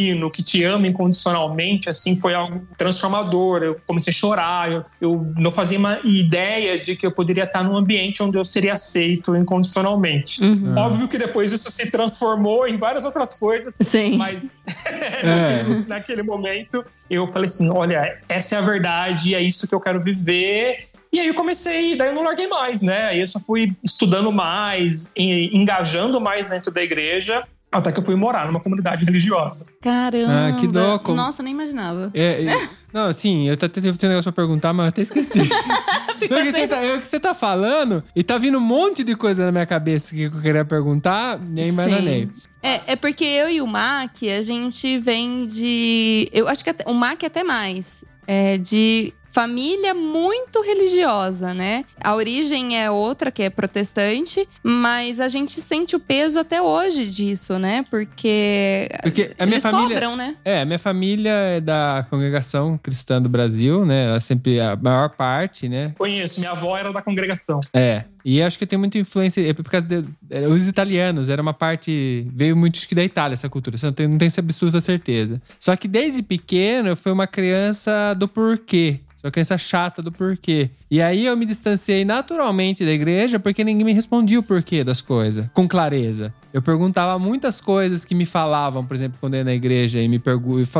divino 0.04 0.30
que 0.30 0.42
te 0.42 0.62
ama 0.64 0.86
incondicionalmente, 0.86 1.88
assim, 1.88 2.16
foi 2.16 2.34
algo 2.34 2.66
transformador. 2.76 3.62
Eu 3.62 3.80
comecei 3.86 4.12
a 4.12 4.14
chorar, 4.14 4.70
eu, 4.70 4.84
eu 5.00 5.32
não 5.36 5.50
fazia 5.50 5.78
uma 5.78 5.98
ideia 6.04 6.80
de 6.80 6.94
que 6.96 7.06
eu 7.06 7.12
poderia 7.12 7.44
estar 7.44 7.64
num 7.64 7.76
ambiente 7.76 8.22
onde 8.22 8.36
eu 8.36 8.44
seria 8.44 8.74
aceito 8.74 9.34
incondicionalmente. 9.36 10.42
Uhum. 10.42 10.74
Ah. 10.76 10.86
Óbvio 10.86 11.08
que 11.08 11.18
depois 11.18 11.52
isso 11.52 11.70
se 11.70 11.90
transformou 11.90 12.66
em 12.68 12.76
várias 12.76 13.04
outras 13.04 13.38
coisas, 13.38 13.76
Sim. 13.80 14.16
mas 14.16 14.58
É. 14.86 15.64
naquele, 15.88 16.22
momento 16.22 16.84
eu 17.08 17.26
falei 17.26 17.48
assim: 17.48 17.70
olha, 17.70 18.18
essa 18.28 18.56
é 18.56 18.58
a 18.58 18.62
verdade, 18.62 19.34
é 19.34 19.40
isso 19.40 19.66
que 19.66 19.74
eu 19.74 19.80
quero 19.80 20.00
viver. 20.00 20.88
E 21.12 21.20
aí 21.20 21.28
eu 21.28 21.34
comecei, 21.34 21.96
daí 21.96 22.08
eu 22.08 22.14
não 22.14 22.24
larguei 22.24 22.48
mais, 22.48 22.82
né? 22.82 23.04
Aí 23.04 23.20
eu 23.20 23.28
só 23.28 23.38
fui 23.38 23.72
estudando 23.84 24.32
mais, 24.32 25.12
e- 25.16 25.56
engajando 25.56 26.20
mais 26.20 26.50
dentro 26.50 26.72
da 26.72 26.82
igreja, 26.82 27.44
até 27.78 27.92
que 27.92 27.98
eu 27.98 28.02
fui 28.04 28.14
morar 28.14 28.46
numa 28.46 28.60
comunidade 28.60 29.04
religiosa. 29.04 29.66
Caramba. 29.82 30.48
Ah, 30.48 30.52
que 30.60 30.66
louco. 30.66 31.12
Nossa, 31.14 31.42
nem 31.42 31.52
imaginava. 31.52 32.10
É, 32.14 32.42
e- 32.42 32.68
não, 32.92 33.06
assim, 33.06 33.48
eu 33.48 33.54
até 33.54 33.68
tenho 33.68 33.92
um 33.94 34.06
negócio 34.08 34.32
pra 34.32 34.44
perguntar, 34.44 34.72
mas 34.72 34.84
eu 34.86 34.88
até 34.88 35.02
esqueci. 35.02 35.40
Ficou 36.18 36.36
Porque 36.38 36.52
sem- 36.52 36.60
você 36.62 36.68
tá, 36.68 36.76
é 36.84 36.94
o 36.96 37.00
que 37.00 37.08
você 37.08 37.20
tá 37.20 37.34
falando 37.34 38.02
e 38.14 38.22
tá 38.22 38.38
vindo 38.38 38.56
um 38.58 38.60
monte 38.60 39.02
de 39.02 39.16
coisa 39.16 39.44
na 39.46 39.52
minha 39.52 39.66
cabeça 39.66 40.14
que 40.14 40.22
eu 40.22 40.30
queria 40.40 40.64
perguntar 40.64 41.38
aí 41.56 41.68
embananei. 41.68 42.28
É, 42.62 42.92
é 42.92 42.96
porque 42.96 43.24
eu 43.24 43.50
e 43.50 43.60
o 43.60 43.66
Mac, 43.66 44.16
a 44.22 44.42
gente 44.42 44.96
vem 44.98 45.46
de. 45.46 46.28
Eu 46.32 46.48
acho 46.48 46.62
que 46.64 46.70
até- 46.70 46.88
o 46.88 46.94
Mac 46.94 47.22
até 47.24 47.42
mais. 47.44 48.04
É 48.26 48.56
de 48.56 49.12
família 49.34 49.92
muito 49.92 50.62
religiosa, 50.62 51.52
né? 51.52 51.84
A 52.00 52.14
origem 52.14 52.80
é 52.80 52.88
outra, 52.88 53.32
que 53.32 53.42
é 53.42 53.50
protestante, 53.50 54.48
mas 54.62 55.18
a 55.18 55.26
gente 55.26 55.60
sente 55.60 55.96
o 55.96 56.00
peso 56.00 56.38
até 56.38 56.62
hoje 56.62 57.04
disso, 57.06 57.58
né? 57.58 57.84
Porque. 57.90 58.88
Porque 59.02 59.34
a 59.36 59.44
minha 59.44 59.56
eles 59.56 59.62
família. 59.64 59.88
cobram, 59.88 60.16
né? 60.16 60.36
É, 60.44 60.60
a 60.60 60.64
minha 60.64 60.78
família 60.78 61.32
é 61.32 61.60
da 61.60 62.06
congregação 62.08 62.78
cristã 62.78 63.20
do 63.20 63.28
Brasil, 63.28 63.84
né? 63.84 64.04
Ela 64.04 64.20
sempre 64.20 64.60
a 64.60 64.76
maior 64.76 65.10
parte, 65.10 65.68
né? 65.68 65.92
Conheço, 65.98 66.38
minha 66.38 66.52
avó 66.52 66.78
era 66.78 66.92
da 66.92 67.02
congregação. 67.02 67.60
É. 67.74 68.04
E 68.24 68.40
acho 68.40 68.58
que 68.58 68.64
tem 68.64 68.78
muita 68.78 68.98
influência. 68.98 69.46
É 69.46 69.52
por 69.52 69.68
causa 69.68 69.86
de, 69.86 70.04
é, 70.30 70.48
os 70.48 70.66
italianos, 70.66 71.28
era 71.28 71.42
uma 71.42 71.52
parte. 71.52 72.26
Veio 72.32 72.56
muito 72.56 72.76
acho 72.76 72.88
que 72.88 72.94
da 72.94 73.04
Itália 73.04 73.34
essa 73.34 73.50
cultura. 73.50 73.76
Não 73.82 73.92
tenho, 73.92 74.08
não 74.08 74.18
tenho 74.18 74.28
essa 74.28 74.40
absoluta 74.40 74.80
certeza. 74.80 75.42
Só 75.58 75.76
que 75.76 75.86
desde 75.86 76.22
pequeno 76.22 76.88
eu 76.88 76.96
fui 76.96 77.12
uma 77.12 77.26
criança 77.26 78.14
do 78.14 78.26
porquê. 78.26 79.00
Sou 79.24 79.28
uma 79.28 79.32
criança 79.32 79.56
chata 79.56 80.02
do 80.02 80.12
porquê. 80.12 80.68
E 80.94 81.02
aí 81.02 81.26
eu 81.26 81.36
me 81.36 81.44
distanciei 81.44 82.04
naturalmente 82.04 82.84
da 82.84 82.92
igreja 82.92 83.40
porque 83.40 83.64
ninguém 83.64 83.84
me 83.84 83.92
respondia 83.92 84.38
o 84.38 84.44
porquê 84.44 84.84
das 84.84 85.02
coisas, 85.02 85.44
com 85.52 85.66
clareza. 85.66 86.32
Eu 86.52 86.62
perguntava 86.62 87.18
muitas 87.18 87.60
coisas 87.60 88.04
que 88.04 88.14
me 88.14 88.24
falavam, 88.24 88.86
por 88.86 88.94
exemplo, 88.94 89.18
quando 89.20 89.34
eu 89.34 89.38
ia 89.38 89.44
na 89.44 89.52
igreja 89.52 90.00
e 90.00 90.06
me 90.06 90.22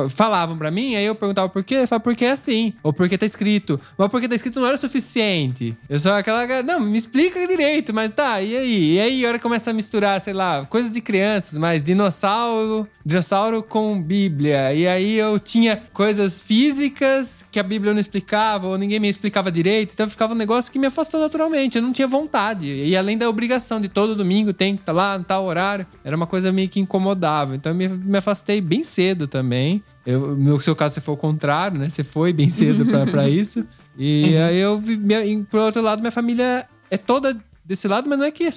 falavam 0.08 0.56
pra 0.56 0.70
mim, 0.70 0.94
aí 0.94 1.04
eu 1.04 1.16
perguntava 1.16 1.48
por 1.48 1.64
quê, 1.64 1.84
falava 1.84 1.98
porque 1.98 2.24
é 2.24 2.30
assim, 2.30 2.72
ou 2.80 2.92
porque 2.92 3.18
tá 3.18 3.26
escrito. 3.26 3.80
Mas 3.98 4.08
porque 4.08 4.28
tá 4.28 4.36
escrito 4.36 4.60
não 4.60 4.68
era 4.68 4.76
o 4.76 4.78
suficiente. 4.78 5.76
Eu 5.88 5.98
sou 5.98 6.12
aquela, 6.12 6.62
não, 6.62 6.78
me 6.78 6.96
explica 6.96 7.44
direito, 7.44 7.92
mas 7.92 8.12
tá, 8.12 8.40
e 8.40 8.56
aí? 8.56 8.94
E 8.94 9.00
aí 9.00 9.26
a 9.26 9.30
hora 9.30 9.38
começa 9.40 9.72
a 9.72 9.74
misturar, 9.74 10.20
sei 10.20 10.32
lá, 10.32 10.64
coisas 10.64 10.92
de 10.92 11.00
crianças, 11.00 11.58
mas 11.58 11.82
dinossauro, 11.82 12.86
dinossauro 13.04 13.60
com 13.60 14.00
Bíblia. 14.00 14.72
E 14.72 14.86
aí 14.86 15.18
eu 15.18 15.40
tinha 15.40 15.82
coisas 15.92 16.40
físicas 16.40 17.44
que 17.50 17.58
a 17.58 17.64
Bíblia 17.64 17.92
não 17.92 18.00
explicava, 18.00 18.68
ou 18.68 18.78
ninguém 18.78 19.00
me 19.00 19.08
explicava 19.08 19.50
direito, 19.50 19.92
então 19.92 20.03
ficava 20.10 20.32
um 20.32 20.36
negócio 20.36 20.72
que 20.72 20.78
me 20.78 20.86
afastou 20.86 21.20
naturalmente, 21.20 21.76
eu 21.76 21.82
não 21.82 21.92
tinha 21.92 22.06
vontade. 22.06 22.66
E 22.66 22.96
além 22.96 23.16
da 23.16 23.28
obrigação 23.28 23.80
de 23.80 23.88
todo 23.88 24.14
domingo 24.14 24.52
tem 24.52 24.76
que 24.76 24.82
estar 24.82 24.92
lá 24.92 25.18
no 25.18 25.24
tal 25.24 25.44
horário, 25.44 25.86
era 26.04 26.16
uma 26.16 26.26
coisa 26.26 26.52
meio 26.52 26.68
que 26.68 26.80
incomodava. 26.80 27.54
Então 27.54 27.72
eu 27.72 27.76
me, 27.76 27.88
me 27.88 28.18
afastei 28.18 28.60
bem 28.60 28.84
cedo 28.84 29.26
também. 29.26 29.82
Eu, 30.06 30.36
no 30.36 30.60
seu 30.60 30.76
caso, 30.76 30.94
você 30.94 31.00
foi 31.00 31.14
o 31.14 31.18
contrário, 31.18 31.78
né? 31.78 31.88
Você 31.88 32.04
foi 32.04 32.32
bem 32.32 32.48
cedo 32.48 32.84
pra, 32.84 33.06
pra 33.06 33.28
isso. 33.30 33.64
E 33.96 34.36
aí 34.36 34.60
eu, 34.60 34.80
minha, 34.80 35.20
por 35.50 35.60
outro 35.60 35.82
lado, 35.82 36.00
minha 36.00 36.12
família 36.12 36.66
é 36.90 36.96
toda 36.96 37.36
desse 37.64 37.88
lado, 37.88 38.08
mas 38.08 38.18
não 38.18 38.26
é 38.26 38.30
que 38.30 38.44
é 38.44 38.50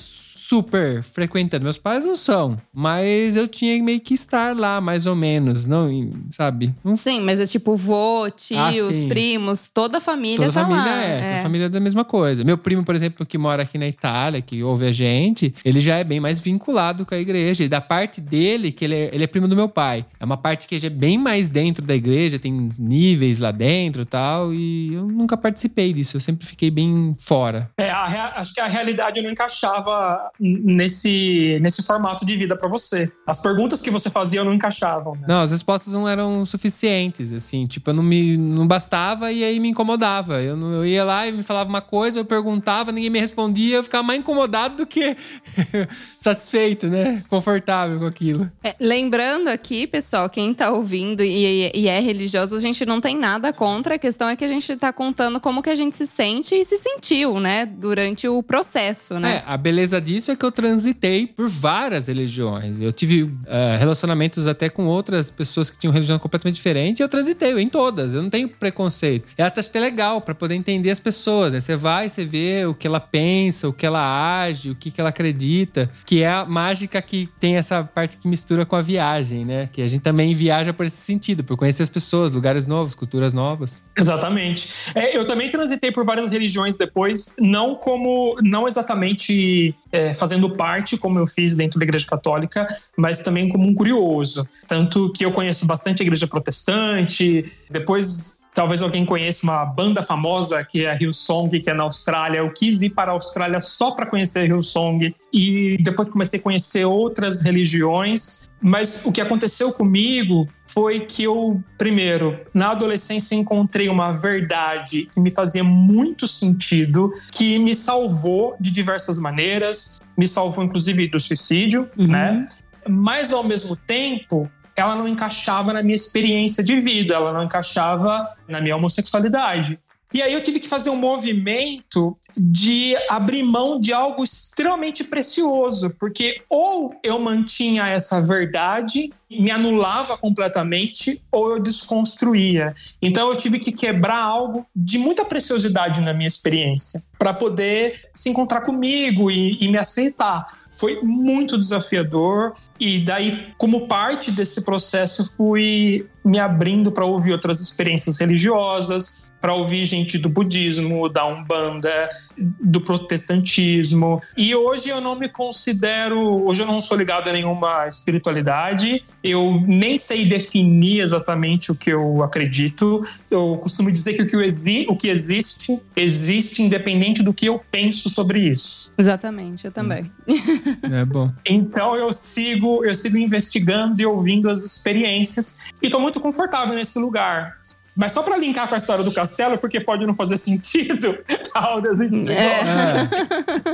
super 0.47 1.03
frequentando. 1.03 1.63
Meus 1.63 1.77
pais 1.77 2.05
não 2.05 2.15
são, 2.15 2.57
mas 2.73 3.35
eu 3.35 3.47
tinha 3.47 3.81
meio 3.83 3.99
que 3.99 4.13
estar 4.13 4.55
lá, 4.55 4.79
mais 4.79 5.05
ou 5.05 5.15
menos, 5.15 5.65
não, 5.65 5.89
sabe? 6.31 6.73
Não 6.83 6.95
Sim, 6.95 7.21
mas 7.21 7.39
é 7.39 7.45
tipo 7.45 7.75
vô, 7.75 8.29
tios, 8.29 9.03
Ah, 9.03 9.07
primos, 9.07 9.69
toda 9.69 9.97
a 9.97 10.01
família 10.01 10.37
Toda 10.47 10.51
tá 10.53 10.61
família 10.61 10.83
lá. 10.83 11.01
é, 11.03 11.29
toda 11.29 11.43
família 11.43 11.65
é 11.65 11.69
da 11.69 11.79
mesma 11.79 12.05
coisa. 12.05 12.43
Meu 12.43 12.57
primo, 12.57 12.83
por 12.83 12.95
exemplo, 12.95 13.25
que 13.25 13.37
mora 13.37 13.63
aqui 13.63 13.77
na 13.77 13.87
Itália, 13.87 14.41
que 14.41 14.63
ouve 14.63 14.85
a 14.85 14.91
gente, 14.91 15.53
ele 15.65 15.79
já 15.79 15.97
é 15.97 16.03
bem 16.03 16.19
mais 16.19 16.39
vinculado 16.39 17.05
com 17.05 17.13
a 17.13 17.17
igreja. 17.17 17.63
E 17.65 17.67
da 17.69 17.81
parte 17.81 18.21
dele, 18.21 18.71
que 18.71 18.85
ele 18.85 18.95
é, 18.95 19.09
ele 19.13 19.23
é 19.23 19.27
primo 19.27 19.47
do 19.47 19.55
meu 19.55 19.67
pai. 19.67 20.05
É 20.19 20.23
uma 20.25 20.37
parte 20.37 20.67
que 20.67 20.79
já 20.79 20.87
é 20.87 20.89
bem 20.89 21.17
mais 21.17 21.49
dentro 21.49 21.83
da 21.85 21.95
igreja, 21.95 22.39
tem 22.39 22.69
níveis 22.79 23.39
lá 23.39 23.51
dentro 23.51 24.03
e 24.03 24.05
tal. 24.05 24.53
E 24.53 24.93
eu 24.93 25.05
nunca 25.05 25.35
participei 25.35 25.91
disso, 25.91 26.15
eu 26.17 26.21
sempre 26.21 26.45
fiquei 26.47 26.71
bem 26.71 27.15
fora. 27.19 27.69
É, 27.77 27.89
a 27.89 28.33
acho 28.37 28.53
que 28.53 28.61
a 28.61 28.67
realidade 28.67 29.21
não 29.21 29.31
encaixava 29.31 30.31
nesse, 30.39 31.57
nesse 31.61 31.83
formato 31.83 32.25
de 32.25 32.35
vida 32.35 32.55
pra 32.57 32.67
você. 32.69 33.11
As 33.25 33.39
perguntas 33.41 33.81
que 33.81 33.89
você 33.91 34.09
fazia 34.09 34.43
não 34.43 34.53
encaixavam. 34.53 35.13
Né? 35.15 35.25
Não, 35.27 35.41
as 35.41 35.51
respostas 35.51 35.93
não 35.93 36.07
eram 36.07 36.45
suficientes, 36.45 37.33
assim. 37.33 37.65
Tipo, 37.65 37.89
eu 37.89 37.93
não 37.95 38.03
me 38.03 38.37
não 38.37 38.67
bastava 38.67 39.31
e 39.31 39.43
aí 39.43 39.59
me 39.59 39.69
incomodava. 39.69 40.41
Eu, 40.41 40.55
não- 40.55 40.73
eu 40.73 40.85
ia 40.85 41.03
lá 41.03 41.27
e 41.27 41.31
me 41.31 41.43
falava 41.43 41.69
uma 41.69 41.81
coisa, 41.81 42.19
eu 42.19 42.25
perguntava, 42.25 42.91
ninguém 42.91 43.09
me 43.09 43.19
respondia, 43.19 43.77
eu 43.77 43.83
ficava 43.83 44.03
mais 44.03 44.19
incomodado 44.19 44.77
do 44.77 44.85
que 44.85 45.15
satisfeito, 46.19 46.87
né? 46.87 47.23
Confortável 47.29 47.99
com 47.99 48.05
aquilo. 48.05 48.49
É, 48.63 48.75
lembrando 48.79 49.47
aqui, 49.47 49.87
pessoal, 49.87 50.29
quem 50.29 50.53
tá 50.53 50.71
ouvindo 50.71 51.23
e, 51.23 51.71
e 51.73 51.87
é 51.87 51.99
religioso, 51.99 52.55
a 52.55 52.59
gente 52.59 52.85
não 52.85 52.99
tem 53.01 53.17
nada 53.17 53.51
contra. 53.53 53.95
A 53.95 53.99
questão 53.99 54.27
é 54.29 54.35
que 54.35 54.43
a 54.43 54.47
gente 54.47 54.75
tá 54.75 54.91
contando 54.93 55.39
como 55.39 55.61
que 55.61 55.69
a 55.69 55.75
gente 55.75 55.95
se 55.95 56.07
sente 56.07 56.55
e 56.55 56.65
se 56.65 56.77
sentiu, 56.77 57.39
né? 57.39 57.65
Durante 57.65 58.27
o 58.27 58.41
processo, 58.43 59.19
né? 59.19 59.37
É, 59.37 59.43
a 59.51 59.57
beleza 59.57 59.99
disso 60.01 60.26
isso 60.27 60.31
é 60.33 60.35
que 60.35 60.45
eu 60.45 60.51
transitei 60.51 61.25
por 61.25 61.47
várias 61.47 62.07
religiões. 62.07 62.81
Eu 62.81 62.91
tive 62.91 63.31
eh, 63.45 63.77
relacionamentos 63.79 64.45
até 64.45 64.67
com 64.69 64.85
outras 64.85 65.31
pessoas 65.31 65.69
que 65.69 65.77
tinham 65.77 65.93
religião 65.93 66.19
completamente 66.19 66.55
diferente 66.55 66.99
e 66.99 67.03
eu 67.03 67.07
transitei 67.07 67.57
em 67.57 67.69
todas. 67.69 68.13
Eu 68.13 68.21
não 68.21 68.29
tenho 68.29 68.49
preconceito. 68.49 69.29
É 69.37 69.43
até 69.43 69.61
até 69.61 69.79
legal 69.79 70.19
para 70.19 70.35
poder 70.35 70.55
entender 70.55 70.91
as 70.91 70.99
pessoas. 70.99 71.53
Né? 71.53 71.61
Você 71.61 71.77
vai, 71.77 72.09
você 72.09 72.25
vê 72.25 72.65
o 72.65 72.73
que 72.73 72.85
ela 72.85 72.99
pensa, 72.99 73.69
o 73.69 73.73
que 73.73 73.85
ela 73.85 74.43
age, 74.43 74.69
o 74.69 74.75
que, 74.75 74.91
que 74.91 74.99
ela 74.99 75.09
acredita, 75.09 75.89
que 76.05 76.21
é 76.21 76.29
a 76.29 76.43
mágica 76.43 77.01
que 77.01 77.29
tem 77.39 77.55
essa 77.55 77.83
parte 77.83 78.17
que 78.17 78.27
mistura 78.27 78.65
com 78.65 78.75
a 78.75 78.81
viagem, 78.81 79.45
né? 79.45 79.69
Que 79.71 79.81
a 79.81 79.87
gente 79.87 80.01
também 80.01 80.33
viaja 80.33 80.73
por 80.73 80.85
esse 80.85 80.97
sentido, 80.97 81.43
por 81.43 81.55
conhecer 81.55 81.83
as 81.83 81.89
pessoas, 81.89 82.33
lugares 82.33 82.65
novos, 82.65 82.95
culturas 82.95 83.33
novas. 83.33 83.83
Exatamente. 83.97 84.73
É, 84.93 85.15
eu 85.15 85.25
também 85.25 85.49
transitei 85.49 85.91
por 85.91 86.05
várias 86.05 86.29
religiões 86.31 86.75
depois, 86.75 87.35
não 87.39 87.75
como, 87.75 88.35
não 88.41 88.67
exatamente 88.67 89.73
é, 89.91 90.13
fazendo 90.17 90.49
parte, 90.51 90.97
como 90.97 91.19
eu 91.19 91.27
fiz 91.27 91.55
dentro 91.55 91.79
da 91.79 91.85
Igreja 91.85 92.07
Católica, 92.07 92.67
mas 92.95 93.23
também 93.23 93.47
como 93.49 93.67
um 93.67 93.73
curioso. 93.73 94.47
Tanto 94.67 95.11
que 95.11 95.23
eu 95.23 95.31
conheço 95.31 95.65
bastante 95.65 96.01
a 96.01 96.05
Igreja 96.05 96.27
Protestante, 96.27 97.51
depois 97.69 98.36
Talvez 98.57 98.81
alguém 98.81 99.05
conheça 99.05 99.45
uma 99.45 99.63
banda 99.63 100.01
famosa 100.01 100.65
que 100.65 100.83
é 100.83 100.89
a 100.89 100.95
Hillsong, 100.99 101.59
que 101.59 101.69
é 101.69 101.75
na 101.75 101.83
Austrália. 101.83 102.39
Eu 102.39 102.51
quis 102.51 102.81
ir 102.81 102.89
para 102.89 103.11
a 103.11 103.13
Austrália 103.13 103.61
só 103.61 103.91
para 103.91 104.07
conhecer 104.07 104.39
a 104.39 104.45
Hillsong 104.45 105.13
e 105.31 105.77
depois 105.79 106.09
comecei 106.09 106.39
a 106.39 106.41
conhecer 106.41 106.83
outras 106.83 107.43
religiões. 107.43 108.49
Mas 108.59 109.05
o 109.05 109.11
que 109.11 109.21
aconteceu 109.21 109.71
comigo 109.73 110.49
foi 110.73 111.01
que 111.01 111.21
eu, 111.21 111.61
primeiro, 111.77 112.39
na 112.51 112.71
adolescência 112.71 113.35
encontrei 113.35 113.89
uma 113.89 114.11
verdade 114.11 115.07
que 115.13 115.21
me 115.21 115.29
fazia 115.29 115.63
muito 115.63 116.27
sentido, 116.27 117.13
que 117.31 117.59
me 117.59 117.75
salvou 117.75 118.55
de 118.59 118.71
diversas 118.71 119.19
maneiras, 119.19 120.01
me 120.17 120.25
salvou 120.25 120.63
inclusive 120.63 121.07
do 121.07 121.19
suicídio, 121.19 121.87
uhum. 121.95 122.07
né? 122.07 122.47
Mas 122.89 123.33
ao 123.33 123.43
mesmo 123.43 123.75
tempo, 123.75 124.49
ela 124.77 124.95
não 124.95 125.07
encaixava 125.07 125.73
na 125.73 125.81
minha 125.81 125.95
experiência 125.95 126.63
de 126.63 126.79
vida, 126.79 127.15
ela 127.15 127.33
não 127.33 127.43
encaixava 127.43 128.29
na 128.47 128.61
minha 128.61 128.75
homossexualidade. 128.75 129.79
E 130.13 130.21
aí 130.21 130.31
eu 130.31 130.41
tive 130.41 130.59
que 130.59 130.69
fazer 130.69 130.89
um 130.89 130.95
movimento 130.95 132.15
de 132.35 132.95
abrir 133.09 133.43
mão 133.43 133.77
de 133.77 133.91
algo 133.91 134.23
extremamente 134.23 135.03
precioso, 135.03 135.89
porque 135.99 136.43
ou 136.49 136.95
eu 137.03 137.19
mantinha 137.19 137.87
essa 137.87 138.21
verdade, 138.21 139.11
me 139.29 139.51
anulava 139.51 140.17
completamente, 140.17 141.21
ou 141.29 141.51
eu 141.51 141.59
desconstruía. 141.59 142.73
Então 143.01 143.27
eu 143.29 143.35
tive 143.35 143.59
que 143.59 143.71
quebrar 143.71 144.19
algo 144.19 144.65
de 144.73 144.97
muita 144.97 145.25
preciosidade 145.25 145.99
na 145.99 146.13
minha 146.13 146.27
experiência, 146.27 147.01
para 147.19 147.33
poder 147.33 148.09
se 148.13 148.29
encontrar 148.29 148.61
comigo 148.61 149.29
e, 149.29 149.57
e 149.61 149.67
me 149.67 149.77
aceitar 149.77 150.47
foi 150.77 151.01
muito 151.01 151.57
desafiador 151.57 152.53
e 152.79 153.03
daí 153.03 153.53
como 153.57 153.87
parte 153.87 154.31
desse 154.31 154.63
processo 154.63 155.29
fui 155.35 156.07
me 156.23 156.39
abrindo 156.39 156.91
para 156.91 157.03
ouvir 157.03 157.31
outras 157.33 157.59
experiências 157.59 158.17
religiosas, 158.17 159.25
para 159.39 159.53
ouvir 159.53 159.85
gente 159.85 160.17
do 160.17 160.29
budismo, 160.29 161.07
da 161.09 161.25
umbanda, 161.25 162.09
do 162.37 162.81
protestantismo. 162.81 164.21
E 164.37 164.53
hoje 164.53 164.89
eu 164.89 165.01
não 165.01 165.17
me 165.17 165.27
considero, 165.27 166.45
hoje 166.45 166.61
eu 166.61 166.67
não 166.67 166.81
sou 166.81 166.97
ligado 166.97 167.29
a 167.29 167.33
nenhuma 167.33 167.87
espiritualidade. 167.87 169.03
Eu 169.23 169.61
nem 169.65 169.97
sei 169.97 170.25
definir 170.25 171.01
exatamente 171.01 171.71
o 171.71 171.75
que 171.75 171.91
eu 171.91 172.23
acredito. 172.23 173.05
Eu 173.29 173.57
costumo 173.57 173.91
dizer 173.91 174.13
que 174.13 174.21
o 174.21 174.27
que, 174.27 174.37
exi 174.37 174.85
o 174.87 174.95
que 174.95 175.09
existe 175.09 175.79
existe 175.95 176.61
independente 176.61 177.23
do 177.23 177.33
que 177.33 177.47
eu 177.47 177.59
penso 177.71 178.09
sobre 178.09 178.39
isso. 178.39 178.93
Exatamente, 178.97 179.65
eu 179.65 179.71
também. 179.71 180.11
É 180.91 181.05
bom. 181.05 181.31
Então 181.45 181.95
eu 181.95 182.11
sigo, 182.13 182.83
eu 182.85 182.93
sigo 182.95 183.17
investigando 183.17 184.01
e 184.01 184.05
ouvindo 184.05 184.49
as 184.49 184.63
experiências 184.63 185.59
e 185.81 185.87
estou 185.87 185.99
muito 185.99 186.19
confortável 186.19 186.75
nesse 186.75 186.97
lugar. 186.99 187.57
Mas 187.97 188.11
só 188.11 188.21
para 188.21 188.37
linkar 188.37 188.69
com 188.69 188.75
a 188.75 188.77
história 188.77 189.03
do 189.03 189.11
castelo, 189.11 189.57
porque 189.57 189.79
pode 189.81 190.05
não 190.05 190.13
fazer 190.13 190.37
sentido 190.37 191.17
aonde 191.51 191.87
a 191.89 191.95
gente 191.95 192.31
é. 192.31 192.61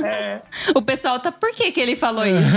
é. 0.02 0.42
O 0.74 0.80
pessoal 0.80 1.20
tá. 1.20 1.30
Por 1.30 1.50
que, 1.50 1.70
que 1.70 1.78
ele 1.78 1.94
falou 1.94 2.24
isso? 2.24 2.48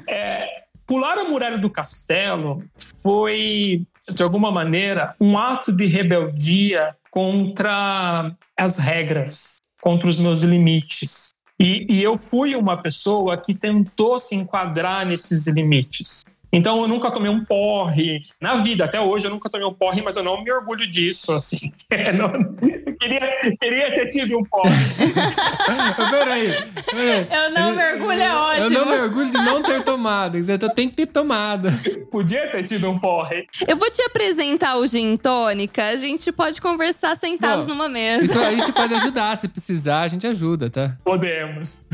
é, 0.08 0.62
pular 0.86 1.18
a 1.18 1.24
muralha 1.24 1.58
do 1.58 1.68
castelo 1.68 2.64
foi, 3.02 3.82
de 4.08 4.22
alguma 4.22 4.50
maneira, 4.50 5.14
um 5.20 5.36
ato 5.36 5.70
de 5.70 5.84
rebeldia 5.84 6.96
contra 7.10 8.32
as 8.56 8.78
regras, 8.78 9.58
contra 9.82 10.08
os 10.08 10.18
meus 10.18 10.42
limites. 10.42 11.30
E, 11.60 11.86
e 11.90 12.02
eu 12.02 12.16
fui 12.16 12.54
uma 12.54 12.80
pessoa 12.80 13.36
que 13.36 13.54
tentou 13.54 14.18
se 14.18 14.34
enquadrar 14.34 15.06
nesses 15.06 15.46
limites. 15.46 16.22
Então 16.52 16.80
eu 16.80 16.88
nunca 16.88 17.10
tomei 17.10 17.30
um 17.30 17.44
porre. 17.44 18.22
Na 18.40 18.54
vida, 18.56 18.84
até 18.84 19.00
hoje, 19.00 19.26
eu 19.26 19.30
nunca 19.30 19.50
tomei 19.50 19.66
um 19.66 19.72
porre, 19.72 20.00
mas 20.02 20.16
eu 20.16 20.22
não 20.22 20.42
me 20.42 20.50
orgulho 20.50 20.90
disso, 20.90 21.32
assim. 21.32 21.72
não, 22.16 22.32
eu 22.32 22.96
queria, 22.96 23.56
queria 23.60 23.94
ter 23.94 24.08
tido 24.08 24.38
um 24.38 24.44
porre. 24.44 24.70
peraí, 26.10 26.48
peraí. 26.90 27.28
Eu 27.30 27.50
não 27.50 27.74
me 27.74 27.92
orgulho, 27.92 28.22
é 28.22 28.34
ótimo. 28.34 28.64
Eu 28.64 28.70
não 28.70 28.86
me 28.86 29.00
orgulho 29.00 29.30
de 29.30 29.38
não 29.38 29.62
ter 29.62 29.82
tomado. 29.82 30.38
Eu 30.38 30.70
tenho 30.70 30.90
que 30.90 30.96
ter 30.96 31.06
tomado. 31.06 31.68
Podia 32.10 32.50
ter 32.50 32.62
tido 32.62 32.90
um 32.90 32.98
porre. 32.98 33.46
Eu 33.66 33.76
vou 33.76 33.90
te 33.90 34.02
apresentar 34.02 34.76
o 34.76 34.86
gin 34.86 35.16
tônica. 35.16 35.88
A 35.88 35.96
gente 35.96 36.30
pode 36.32 36.60
conversar 36.60 37.16
sentados 37.16 37.66
numa 37.66 37.88
mesa. 37.88 38.24
Isso 38.24 38.38
a 38.38 38.50
gente 38.50 38.72
pode 38.72 38.94
ajudar. 38.94 39.36
Se 39.36 39.48
precisar, 39.48 40.02
a 40.02 40.08
gente 40.08 40.26
ajuda, 40.26 40.70
tá? 40.70 40.96
Podemos. 41.04 41.86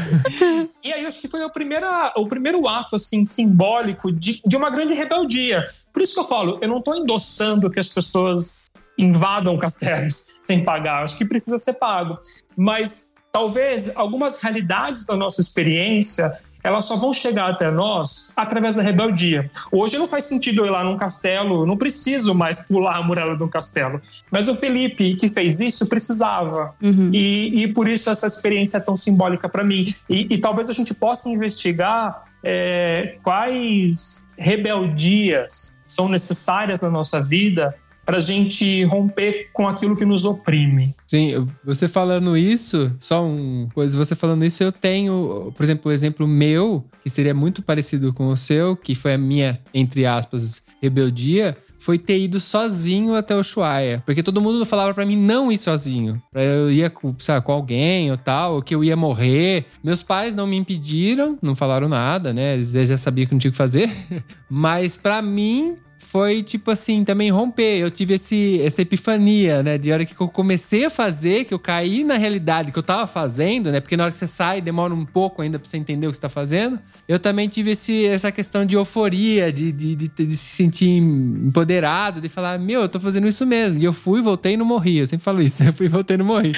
e 0.82 0.92
aí, 0.92 1.06
acho 1.06 1.20
que 1.20 1.28
foi 1.28 1.42
o 1.44 1.50
primeiro, 1.50 1.86
o 2.16 2.26
primeiro 2.26 2.68
ato, 2.68 2.96
assim, 2.96 3.24
simbólico 3.24 4.12
de 4.12 4.41
de 4.44 4.56
uma 4.56 4.70
grande 4.70 4.94
rebeldia. 4.94 5.70
Por 5.92 6.02
isso 6.02 6.14
que 6.14 6.20
eu 6.20 6.24
falo, 6.24 6.58
eu 6.60 6.68
não 6.68 6.78
estou 6.78 6.96
endossando 6.96 7.70
que 7.70 7.78
as 7.78 7.88
pessoas 7.88 8.66
invadam 8.98 9.58
castelos 9.58 10.34
sem 10.42 10.64
pagar. 10.64 11.04
Acho 11.04 11.16
que 11.16 11.24
precisa 11.24 11.58
ser 11.58 11.74
pago. 11.74 12.18
Mas 12.56 13.14
talvez 13.30 13.94
algumas 13.96 14.40
realidades 14.40 15.06
da 15.06 15.16
nossa 15.16 15.40
experiência 15.40 16.38
elas 16.64 16.84
só 16.84 16.96
vão 16.96 17.12
chegar 17.12 17.50
até 17.50 17.70
nós 17.70 18.32
através 18.36 18.76
da 18.76 18.82
rebeldia. 18.82 19.50
Hoje 19.70 19.98
não 19.98 20.06
faz 20.06 20.26
sentido 20.26 20.62
eu 20.62 20.66
ir 20.66 20.70
lá 20.70 20.84
num 20.84 20.96
castelo, 20.96 21.66
não 21.66 21.76
preciso 21.76 22.34
mais 22.34 22.66
pular 22.68 22.96
a 22.96 23.02
muralha 23.02 23.36
de 23.36 23.42
um 23.42 23.48
castelo. 23.48 24.00
Mas 24.30 24.48
o 24.48 24.54
Felipe, 24.54 25.16
que 25.16 25.28
fez 25.28 25.60
isso, 25.60 25.88
precisava. 25.88 26.74
Uhum. 26.80 27.10
E, 27.12 27.64
e, 27.64 27.72
por 27.72 27.88
isso 27.88 28.08
essa 28.08 28.26
experiência 28.26 28.76
é 28.76 28.80
tão 28.80 28.96
simbólica 28.96 29.48
para 29.48 29.64
mim. 29.64 29.92
E, 30.08 30.34
e 30.34 30.38
talvez 30.38 30.70
a 30.70 30.72
gente 30.72 30.94
possa 30.94 31.28
investigar 31.28 32.24
é, 32.42 33.16
quais 33.22 34.20
rebeldias 34.36 35.70
são 35.86 36.08
necessárias 36.08 36.80
na 36.82 36.90
nossa 36.90 37.22
vida 37.22 37.74
para 38.04 38.18
a 38.18 38.20
gente 38.20 38.82
romper 38.84 39.50
com 39.52 39.68
aquilo 39.68 39.96
que 39.96 40.04
nos 40.04 40.24
oprime. 40.24 40.94
Sim, 41.06 41.46
você 41.64 41.86
falando 41.86 42.36
isso, 42.36 42.94
só 42.98 43.24
um 43.24 43.68
coisa, 43.72 43.96
você 43.96 44.16
falando 44.16 44.44
isso, 44.44 44.62
eu 44.62 44.72
tenho, 44.72 45.52
por 45.54 45.62
exemplo, 45.62 45.88
o 45.88 45.90
um 45.90 45.94
exemplo 45.94 46.26
meu, 46.26 46.84
que 47.02 47.08
seria 47.08 47.32
muito 47.32 47.62
parecido 47.62 48.12
com 48.12 48.28
o 48.28 48.36
seu, 48.36 48.76
que 48.76 48.94
foi 48.94 49.14
a 49.14 49.18
minha, 49.18 49.60
entre 49.72 50.04
aspas, 50.04 50.62
rebeldia, 50.80 51.56
foi 51.82 51.98
ter 51.98 52.16
ido 52.20 52.38
sozinho 52.38 53.16
até 53.16 53.34
o 53.34 53.40
Ushuaia. 53.40 54.00
Porque 54.06 54.22
todo 54.22 54.40
mundo 54.40 54.64
falava 54.64 54.94
para 54.94 55.04
mim 55.04 55.16
não 55.16 55.50
ir 55.50 55.58
sozinho. 55.58 56.22
Eu 56.32 56.70
ia 56.70 56.88
com 56.88 57.12
alguém 57.52 58.08
ou 58.08 58.16
tal, 58.16 58.54
ou 58.54 58.62
que 58.62 58.72
eu 58.72 58.84
ia 58.84 58.94
morrer. 58.94 59.66
Meus 59.82 60.00
pais 60.00 60.32
não 60.32 60.46
me 60.46 60.56
impediram, 60.56 61.36
não 61.42 61.56
falaram 61.56 61.88
nada, 61.88 62.32
né? 62.32 62.54
Eles 62.54 62.70
já 62.70 62.96
sabiam 62.96 63.26
que 63.26 63.34
não 63.34 63.40
tinha 63.40 63.48
o 63.48 63.52
que 63.52 63.58
fazer. 63.58 63.90
Mas 64.48 64.96
para 64.96 65.20
mim, 65.20 65.74
foi 66.12 66.42
tipo 66.42 66.70
assim, 66.70 67.04
também 67.04 67.30
romper. 67.30 67.78
Eu 67.78 67.90
tive 67.90 68.12
esse, 68.12 68.60
essa 68.60 68.82
epifania, 68.82 69.62
né? 69.62 69.78
De 69.78 69.90
hora 69.90 70.04
que 70.04 70.14
eu 70.20 70.28
comecei 70.28 70.84
a 70.84 70.90
fazer, 70.90 71.46
que 71.46 71.54
eu 71.54 71.58
caí 71.58 72.04
na 72.04 72.18
realidade 72.18 72.70
que 72.70 72.78
eu 72.78 72.82
tava 72.82 73.06
fazendo, 73.06 73.72
né? 73.72 73.80
Porque 73.80 73.96
na 73.96 74.04
hora 74.04 74.10
que 74.10 74.18
você 74.18 74.26
sai, 74.26 74.60
demora 74.60 74.92
um 74.92 75.06
pouco 75.06 75.40
ainda 75.40 75.58
pra 75.58 75.66
você 75.66 75.78
entender 75.78 76.06
o 76.06 76.10
que 76.10 76.16
você 76.16 76.20
tá 76.20 76.28
fazendo. 76.28 76.78
Eu 77.08 77.18
também 77.18 77.48
tive 77.48 77.70
esse, 77.70 78.04
essa 78.04 78.30
questão 78.30 78.66
de 78.66 78.76
euforia, 78.76 79.50
de, 79.50 79.72
de, 79.72 79.96
de, 79.96 80.08
de, 80.08 80.36
se 80.36 80.54
sentir 80.54 80.90
empoderado, 80.90 82.20
de 82.20 82.28
falar, 82.28 82.58
meu, 82.58 82.82
eu 82.82 82.88
tô 82.90 83.00
fazendo 83.00 83.26
isso 83.26 83.46
mesmo. 83.46 83.78
E 83.78 83.84
eu 83.84 83.94
fui, 83.94 84.20
voltei 84.20 84.52
e 84.52 84.56
não 84.58 84.66
morri. 84.66 84.98
Eu 84.98 85.06
sempre 85.06 85.24
falo 85.24 85.40
isso. 85.40 85.62
Eu 85.72 85.72
fui, 85.72 85.88
voltei 85.88 86.16
e 86.16 86.18
não 86.18 86.26
morri. 86.26 86.52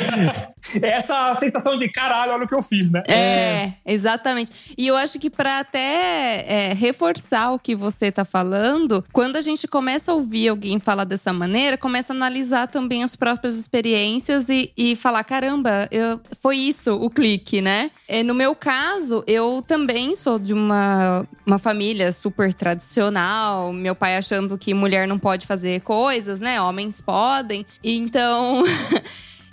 essa 0.82 1.32
sensação 1.36 1.78
de 1.78 1.88
caralho, 1.88 2.32
olha 2.32 2.44
o 2.44 2.48
que 2.48 2.54
eu 2.54 2.62
fiz, 2.62 2.90
né? 2.90 3.04
É, 3.06 3.14
é. 3.14 3.74
exatamente. 3.86 4.74
E 4.76 4.86
eu 4.86 4.96
acho 4.96 5.18
que 5.20 5.30
para 5.30 5.60
até 5.60 6.44
é, 6.48 6.74
reforçar 6.74 7.52
o 7.52 7.58
que 7.58 7.76
você 7.76 8.10
tá 8.10 8.24
falando, 8.24 9.04
quando 9.12 9.36
a 9.36 9.43
gente 9.44 9.68
começa 9.68 10.11
a 10.11 10.14
ouvir 10.14 10.48
alguém 10.48 10.78
falar 10.78 11.04
dessa 11.04 11.33
maneira, 11.33 11.76
começa 11.76 12.12
a 12.12 12.16
analisar 12.16 12.68
também 12.68 13.04
as 13.04 13.14
próprias 13.14 13.59
experiências 13.59 14.48
e, 14.48 14.72
e 14.76 14.96
falar: 14.96 15.22
caramba, 15.24 15.88
eu, 15.90 16.20
foi 16.40 16.57
isso 16.57 16.94
o 16.94 17.11
clique, 17.11 17.61
né? 17.61 17.90
E 18.09 18.22
no 18.22 18.35
meu 18.35 18.54
caso, 18.54 19.22
eu 19.26 19.62
também 19.66 20.16
sou 20.16 20.38
de 20.38 20.52
uma, 20.52 21.26
uma 21.46 21.59
família 21.59 22.12
super 22.12 22.52
tradicional, 22.52 23.72
meu 23.72 23.94
pai 23.94 24.16
achando 24.16 24.59
que 24.59 24.74
mulher 24.74 25.07
não 25.07 25.18
pode 25.18 25.46
fazer 25.46 25.80
coisas, 25.83 26.40
né? 26.40 26.61
Homens 26.61 27.00
podem. 27.00 27.64
Então. 27.83 28.62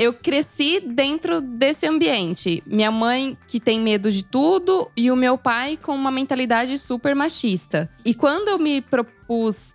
eu 0.01 0.13
cresci 0.13 0.80
dentro 0.80 1.39
desse 1.39 1.86
ambiente. 1.86 2.63
Minha 2.65 2.89
mãe, 2.89 3.38
que 3.47 3.60
tem 3.60 3.80
medo 3.80 4.12
de 4.12 4.23
tudo, 4.23 4.89
e 4.97 5.12
o 5.12 5.15
meu 5.15 5.38
pai 5.38 5.77
com 5.80 5.93
uma 5.93 6.10
mentalidade 6.10 6.80
super 6.80 7.15
machista. 7.15 7.88
E 8.04 8.15
quando 8.15 8.47
eu 8.49 8.58
me 8.58 8.82
propus 8.82 9.20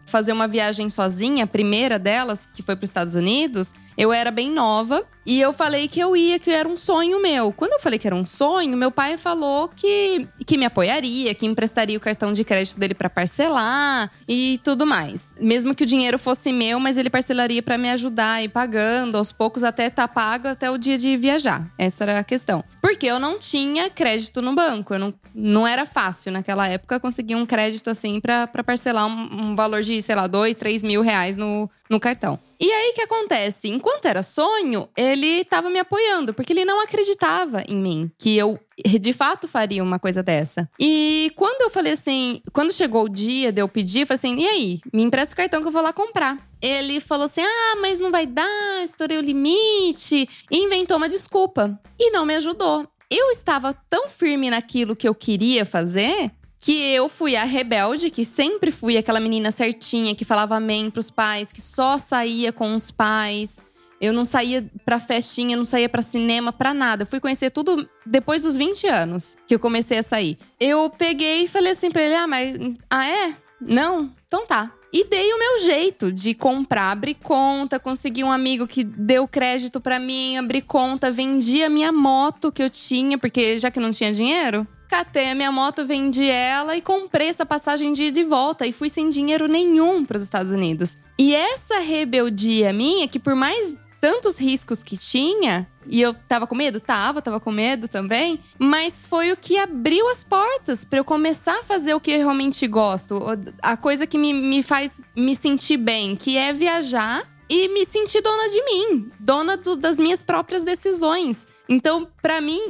fazer 0.06 0.32
uma 0.32 0.46
viagem 0.46 0.90
sozinha, 0.90 1.44
a 1.44 1.46
primeira 1.46 1.98
delas, 1.98 2.48
que 2.52 2.62
foi 2.62 2.76
para 2.76 2.84
os 2.84 2.90
Estados 2.90 3.14
Unidos, 3.14 3.72
eu 3.96 4.12
era 4.12 4.30
bem 4.30 4.50
nova 4.50 5.04
e 5.24 5.40
eu 5.40 5.52
falei 5.52 5.88
que 5.88 5.98
eu 5.98 6.14
ia, 6.14 6.38
que 6.38 6.50
era 6.50 6.68
um 6.68 6.76
sonho 6.76 7.20
meu. 7.20 7.52
Quando 7.52 7.72
eu 7.72 7.80
falei 7.80 7.98
que 7.98 8.06
era 8.06 8.14
um 8.14 8.24
sonho, 8.24 8.76
meu 8.76 8.90
pai 8.90 9.16
falou 9.16 9.68
que, 9.68 10.28
que 10.46 10.56
me 10.56 10.66
apoiaria, 10.66 11.34
que 11.34 11.46
emprestaria 11.46 11.96
o 11.96 12.00
cartão 12.00 12.32
de 12.32 12.44
crédito 12.44 12.78
dele 12.78 12.94
para 12.94 13.10
parcelar 13.10 14.10
e 14.28 14.60
tudo 14.62 14.86
mais. 14.86 15.34
Mesmo 15.40 15.74
que 15.74 15.82
o 15.82 15.86
dinheiro 15.86 16.18
fosse 16.18 16.52
meu, 16.52 16.78
mas 16.78 16.96
ele 16.96 17.10
parcelaria 17.10 17.62
para 17.62 17.78
me 17.78 17.90
ajudar 17.90 18.44
ir 18.44 18.50
pagando 18.50 19.16
aos 19.16 19.32
poucos 19.32 19.64
até 19.64 19.86
estar 19.86 20.06
tá 20.06 20.14
pago 20.14 20.48
até 20.48 20.70
o 20.70 20.78
dia 20.78 20.98
de 20.98 21.16
viajar. 21.16 21.68
Essa 21.78 22.04
era 22.04 22.18
a 22.20 22.24
questão. 22.24 22.62
Porque 22.80 23.06
eu 23.06 23.18
não 23.18 23.38
tinha 23.38 23.90
crédito 23.90 24.40
no 24.40 24.54
banco. 24.54 24.94
Eu 24.94 24.98
não, 24.98 25.14
não 25.34 25.66
era 25.66 25.86
fácil 25.86 26.30
naquela 26.30 26.68
época 26.68 27.00
conseguir 27.00 27.34
um 27.34 27.46
crédito 27.46 27.90
assim 27.90 28.20
para 28.20 28.46
parcelar 28.64 29.06
um, 29.06 29.45
um 29.46 29.54
valor 29.54 29.82
de, 29.82 30.00
sei 30.02 30.14
lá, 30.14 30.26
dois, 30.26 30.56
três 30.56 30.82
mil 30.82 31.02
reais 31.02 31.36
no, 31.36 31.70
no 31.88 32.00
cartão. 32.00 32.38
E 32.58 32.70
aí 32.70 32.90
o 32.90 32.94
que 32.94 33.02
acontece? 33.02 33.68
Enquanto 33.68 34.06
era 34.06 34.22
sonho, 34.22 34.88
ele 34.96 35.40
estava 35.40 35.68
me 35.68 35.78
apoiando, 35.78 36.32
porque 36.32 36.52
ele 36.52 36.64
não 36.64 36.80
acreditava 36.80 37.62
em 37.68 37.76
mim, 37.76 38.10
que 38.18 38.36
eu 38.36 38.58
de 39.00 39.12
fato 39.12 39.46
faria 39.46 39.82
uma 39.82 39.98
coisa 39.98 40.22
dessa. 40.22 40.68
E 40.78 41.32
quando 41.36 41.62
eu 41.62 41.70
falei 41.70 41.92
assim, 41.92 42.40
quando 42.52 42.72
chegou 42.72 43.04
o 43.04 43.08
dia 43.08 43.52
de 43.52 43.60
eu 43.60 43.68
pedir, 43.68 44.00
eu 44.00 44.06
falei 44.06 44.18
assim: 44.18 44.36
e 44.36 44.46
aí, 44.46 44.80
me 44.92 45.02
empresta 45.02 45.34
o 45.34 45.36
cartão 45.36 45.60
que 45.60 45.68
eu 45.68 45.72
vou 45.72 45.82
lá 45.82 45.92
comprar. 45.92 46.38
Ele 46.60 47.00
falou 47.00 47.26
assim: 47.26 47.42
ah, 47.42 47.76
mas 47.80 48.00
não 48.00 48.10
vai 48.10 48.26
dar, 48.26 48.82
estourei 48.82 49.18
o 49.18 49.22
limite. 49.22 50.28
E 50.50 50.56
inventou 50.58 50.96
uma 50.96 51.08
desculpa. 51.08 51.78
E 51.98 52.10
não 52.10 52.24
me 52.24 52.34
ajudou. 52.36 52.86
Eu 53.10 53.30
estava 53.30 53.72
tão 53.88 54.08
firme 54.08 54.50
naquilo 54.50 54.96
que 54.96 55.06
eu 55.06 55.14
queria 55.14 55.64
fazer 55.64 56.32
que 56.58 56.92
eu 56.92 57.08
fui 57.08 57.36
a 57.36 57.44
rebelde, 57.44 58.10
que 58.10 58.24
sempre 58.24 58.70
fui 58.70 58.96
aquela 58.96 59.20
menina 59.20 59.50
certinha 59.50 60.14
que 60.14 60.24
falava 60.24 60.56
amém 60.56 60.90
pros 60.90 61.10
pais, 61.10 61.52
que 61.52 61.60
só 61.60 61.98
saía 61.98 62.52
com 62.52 62.74
os 62.74 62.90
pais. 62.90 63.58
Eu 64.00 64.12
não 64.12 64.24
saía 64.24 64.66
pra 64.84 64.98
festinha, 64.98 65.56
não 65.56 65.64
saía 65.64 65.88
pra 65.88 66.02
cinema, 66.02 66.52
pra 66.52 66.74
nada. 66.74 67.02
Eu 67.02 67.06
fui 67.06 67.18
conhecer 67.18 67.50
tudo 67.50 67.88
depois 68.04 68.42
dos 68.42 68.56
20 68.56 68.86
anos 68.86 69.36
que 69.46 69.54
eu 69.54 69.58
comecei 69.58 69.98
a 69.98 70.02
sair. 70.02 70.38
Eu 70.60 70.90
peguei 70.90 71.44
e 71.44 71.48
falei 71.48 71.72
assim 71.72 71.90
pra 71.90 72.02
ele: 72.02 72.14
ah, 72.14 72.26
mas. 72.26 72.52
Ah, 72.90 73.08
é? 73.08 73.34
Não? 73.60 74.10
Então 74.26 74.46
tá. 74.46 74.72
E 74.92 75.04
dei 75.04 75.32
o 75.32 75.38
meu 75.38 75.58
jeito 75.60 76.12
de 76.12 76.32
comprar, 76.32 76.90
abrir 76.90 77.14
conta, 77.14 77.78
consegui 77.78 78.22
um 78.22 78.30
amigo 78.30 78.66
que 78.66 78.84
deu 78.84 79.26
crédito 79.26 79.80
para 79.80 79.98
mim, 79.98 80.36
abri 80.36 80.62
conta, 80.62 81.10
vendi 81.10 81.62
a 81.62 81.68
minha 81.68 81.92
moto 81.92 82.52
que 82.52 82.62
eu 82.62 82.70
tinha, 82.70 83.18
porque 83.18 83.58
já 83.58 83.70
que 83.70 83.80
não 83.80 83.90
tinha 83.90 84.12
dinheiro, 84.12 84.66
catei 84.96 85.30
a 85.30 85.34
minha 85.34 85.52
moto, 85.52 85.84
vendi 85.84 86.26
ela 86.26 86.74
e 86.74 86.80
comprei 86.80 87.28
essa 87.28 87.44
passagem 87.44 87.92
de 87.92 88.04
ida 88.04 88.18
e 88.18 88.24
volta 88.24 88.66
e 88.66 88.72
fui 88.72 88.88
sem 88.88 89.10
dinheiro 89.10 89.46
nenhum 89.46 90.06
para 90.06 90.16
os 90.16 90.22
Estados 90.22 90.50
Unidos. 90.50 90.96
E 91.18 91.34
essa 91.34 91.80
rebeldia 91.80 92.72
minha, 92.72 93.06
que 93.06 93.18
por 93.18 93.34
mais 93.34 93.76
tantos 94.00 94.38
riscos 94.38 94.82
que 94.82 94.96
tinha, 94.96 95.68
e 95.86 96.00
eu 96.00 96.14
tava 96.14 96.46
com 96.46 96.54
medo? 96.54 96.80
Tava, 96.80 97.20
tava 97.20 97.38
com 97.38 97.50
medo 97.50 97.88
também. 97.88 98.40
Mas 98.58 99.06
foi 99.06 99.32
o 99.32 99.36
que 99.36 99.58
abriu 99.58 100.08
as 100.08 100.24
portas 100.24 100.82
para 100.82 100.98
eu 100.98 101.04
começar 101.04 101.58
a 101.58 101.64
fazer 101.64 101.92
o 101.92 102.00
que 102.00 102.12
eu 102.12 102.18
realmente 102.18 102.66
gosto. 102.66 103.20
A 103.60 103.76
coisa 103.76 104.06
que 104.06 104.16
me, 104.16 104.32
me 104.32 104.62
faz 104.62 104.98
me 105.14 105.36
sentir 105.36 105.76
bem, 105.76 106.16
que 106.16 106.38
é 106.38 106.54
viajar 106.54 107.22
e 107.48 107.68
me 107.68 107.84
sentir 107.84 108.22
dona 108.22 108.48
de 108.48 108.64
mim, 108.64 109.10
dona 109.20 109.56
do, 109.56 109.76
das 109.76 109.98
minhas 109.98 110.22
próprias 110.22 110.64
decisões. 110.64 111.46
Então, 111.68 112.06
para 112.22 112.40
mim, 112.40 112.60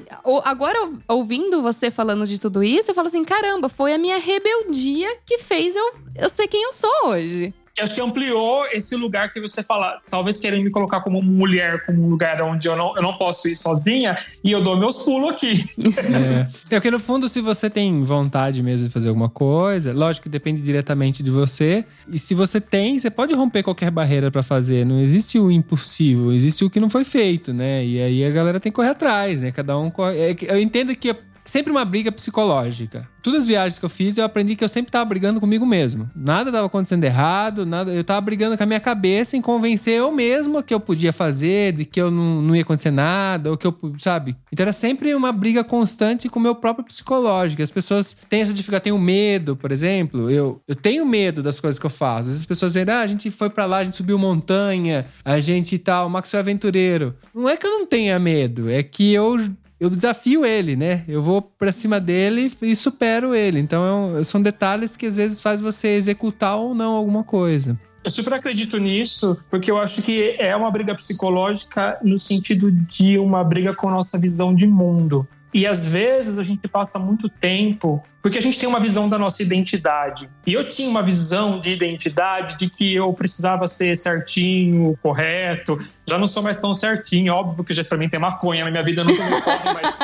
agora 0.44 0.90
ouvindo 1.06 1.60
você 1.60 1.90
falando 1.90 2.26
de 2.26 2.40
tudo 2.40 2.62
isso, 2.62 2.90
eu 2.90 2.94
falo 2.94 3.08
assim: 3.08 3.24
caramba, 3.24 3.68
foi 3.68 3.92
a 3.92 3.98
minha 3.98 4.18
rebeldia 4.18 5.18
que 5.26 5.38
fez 5.38 5.76
eu, 5.76 5.92
eu 6.14 6.30
ser 6.30 6.48
quem 6.48 6.62
eu 6.62 6.72
sou 6.72 7.08
hoje 7.08 7.54
acho 7.80 7.94
que 7.94 8.00
ampliou 8.00 8.66
esse 8.72 8.96
lugar 8.96 9.32
que 9.32 9.40
você 9.40 9.62
fala, 9.62 10.00
talvez 10.10 10.38
querendo 10.38 10.64
me 10.64 10.70
colocar 10.70 11.00
como 11.00 11.22
mulher, 11.22 11.84
como 11.84 12.04
um 12.04 12.08
lugar 12.08 12.40
onde 12.42 12.68
eu 12.68 12.76
não, 12.76 12.96
eu 12.96 13.02
não 13.02 13.14
posso 13.14 13.48
ir 13.48 13.56
sozinha, 13.56 14.16
e 14.42 14.50
eu 14.50 14.62
dou 14.62 14.76
meus 14.76 15.02
pulos 15.04 15.30
aqui. 15.30 15.68
É. 16.06 16.76
é 16.76 16.80
porque 16.80 16.90
no 16.90 16.98
fundo, 16.98 17.28
se 17.28 17.40
você 17.40 17.68
tem 17.68 18.02
vontade 18.02 18.62
mesmo 18.62 18.86
de 18.86 18.92
fazer 18.92 19.08
alguma 19.08 19.28
coisa, 19.28 19.92
lógico 19.92 20.24
que 20.24 20.28
depende 20.28 20.62
diretamente 20.62 21.22
de 21.22 21.30
você. 21.30 21.84
E 22.08 22.18
se 22.18 22.34
você 22.34 22.60
tem, 22.60 22.98
você 22.98 23.10
pode 23.10 23.34
romper 23.34 23.62
qualquer 23.62 23.90
barreira 23.90 24.30
para 24.30 24.42
fazer. 24.42 24.84
Não 24.84 25.00
existe 25.00 25.38
o 25.38 25.50
impossível, 25.50 26.32
existe 26.32 26.64
o 26.64 26.70
que 26.70 26.80
não 26.80 26.90
foi 26.90 27.04
feito, 27.04 27.52
né? 27.52 27.84
E 27.84 28.00
aí 28.00 28.24
a 28.24 28.30
galera 28.30 28.60
tem 28.60 28.72
que 28.72 28.76
correr 28.76 28.90
atrás, 28.90 29.42
né? 29.42 29.52
Cada 29.52 29.78
um 29.78 29.90
corre. 29.90 30.18
É 30.18 30.36
eu 30.48 30.60
entendo 30.60 30.94
que 30.94 31.14
sempre 31.46 31.70
uma 31.70 31.84
briga 31.84 32.12
psicológica. 32.12 33.08
Todas 33.22 33.42
as 33.42 33.46
viagens 33.48 33.78
que 33.78 33.84
eu 33.84 33.88
fiz, 33.88 34.16
eu 34.16 34.24
aprendi 34.24 34.54
que 34.54 34.62
eu 34.62 34.68
sempre 34.68 34.92
tava 34.92 35.04
brigando 35.04 35.40
comigo 35.40 35.66
mesmo. 35.66 36.08
Nada 36.14 36.52
tava 36.52 36.66
acontecendo 36.66 37.02
errado, 37.02 37.66
nada. 37.66 37.92
Eu 37.92 38.04
tava 38.04 38.20
brigando 38.20 38.56
com 38.56 38.62
a 38.62 38.66
minha 38.66 38.78
cabeça 38.78 39.36
em 39.36 39.40
convencer 39.40 39.94
eu 39.94 40.12
mesmo 40.12 40.62
que 40.62 40.72
eu 40.72 40.78
podia 40.78 41.12
fazer, 41.12 41.72
de 41.72 41.84
que 41.84 42.00
eu 42.00 42.10
não, 42.10 42.40
não 42.42 42.54
ia 42.54 42.62
acontecer 42.62 42.92
nada, 42.92 43.50
ou 43.50 43.56
que 43.56 43.66
eu, 43.66 43.76
sabe? 43.98 44.36
Então 44.52 44.62
era 44.62 44.72
sempre 44.72 45.12
uma 45.14 45.32
briga 45.32 45.64
constante 45.64 46.28
com 46.28 46.38
o 46.38 46.42
meu 46.42 46.54
próprio 46.54 46.84
psicológico. 46.84 47.62
As 47.62 47.70
pessoas 47.70 48.16
têm 48.28 48.42
essa 48.42 48.54
dificuldade, 48.54 48.84
tenho 48.84 48.98
medo, 48.98 49.56
por 49.56 49.72
exemplo. 49.72 50.30
Eu, 50.30 50.60
eu 50.68 50.76
tenho 50.76 51.04
medo 51.04 51.42
das 51.42 51.58
coisas 51.58 51.78
que 51.80 51.86
eu 51.86 51.90
faço. 51.90 52.30
As 52.30 52.44
pessoas 52.44 52.74
dizem, 52.74 52.94
ah, 52.94 53.00
a 53.00 53.06
gente 53.06 53.30
foi 53.30 53.50
para 53.50 53.64
lá, 53.64 53.78
a 53.78 53.84
gente 53.84 53.96
subiu 53.96 54.18
montanha, 54.18 55.06
a 55.24 55.40
gente 55.40 55.78
tal, 55.78 56.06
o 56.06 56.10
Max 56.10 56.32
é 56.32 56.38
aventureiro. 56.38 57.14
Não 57.34 57.48
é 57.48 57.56
que 57.56 57.66
eu 57.66 57.70
não 57.70 57.86
tenha 57.86 58.18
medo, 58.18 58.70
é 58.70 58.82
que 58.82 59.12
eu 59.12 59.36
eu 59.78 59.90
desafio 59.90 60.44
ele, 60.44 60.76
né? 60.76 61.04
Eu 61.06 61.22
vou 61.22 61.42
pra 61.42 61.72
cima 61.72 62.00
dele 62.00 62.50
e 62.62 62.74
supero 62.74 63.34
ele. 63.34 63.60
Então 63.60 64.18
é 64.18 64.22
são 64.22 64.40
detalhes 64.40 64.96
que 64.96 65.06
às 65.06 65.16
vezes 65.16 65.40
faz 65.40 65.60
você 65.60 65.88
executar 65.88 66.56
ou 66.56 66.74
não 66.74 66.94
alguma 66.94 67.22
coisa. 67.22 67.78
Eu 68.02 68.10
super 68.10 68.34
acredito 68.34 68.78
nisso, 68.78 69.36
porque 69.50 69.68
eu 69.68 69.78
acho 69.78 70.00
que 70.00 70.36
é 70.38 70.54
uma 70.54 70.70
briga 70.70 70.94
psicológica 70.94 71.98
no 72.02 72.16
sentido 72.16 72.70
de 72.70 73.18
uma 73.18 73.42
briga 73.42 73.74
com 73.74 73.88
a 73.88 73.90
nossa 73.90 74.16
visão 74.16 74.54
de 74.54 74.66
mundo. 74.66 75.26
E 75.52 75.66
às 75.66 75.90
vezes 75.90 76.38
a 76.38 76.44
gente 76.44 76.68
passa 76.68 76.98
muito 76.98 77.28
tempo, 77.28 78.02
porque 78.22 78.38
a 78.38 78.42
gente 78.42 78.58
tem 78.58 78.68
uma 78.68 78.78
visão 78.78 79.08
da 79.08 79.18
nossa 79.18 79.42
identidade. 79.42 80.28
E 80.46 80.52
eu 80.52 80.68
tinha 80.68 80.88
uma 80.88 81.02
visão 81.02 81.58
de 81.58 81.70
identidade 81.70 82.56
de 82.58 82.68
que 82.68 82.94
eu 82.94 83.12
precisava 83.12 83.66
ser 83.66 83.96
certinho, 83.96 84.98
correto. 85.02 85.78
Já 86.08 86.18
não 86.18 86.28
sou 86.28 86.42
mais 86.42 86.56
tão 86.58 86.72
certinho, 86.72 87.34
óbvio 87.34 87.64
que 87.64 87.74
já 87.74 87.82
experimentei 87.82 88.18
maconha 88.18 88.64
na 88.64 88.70
minha 88.70 88.82
vida, 88.82 89.02
eu 89.02 89.04
nunca 89.04 89.24
me 89.24 89.40
corre, 89.42 89.74
mas. 89.74 89.96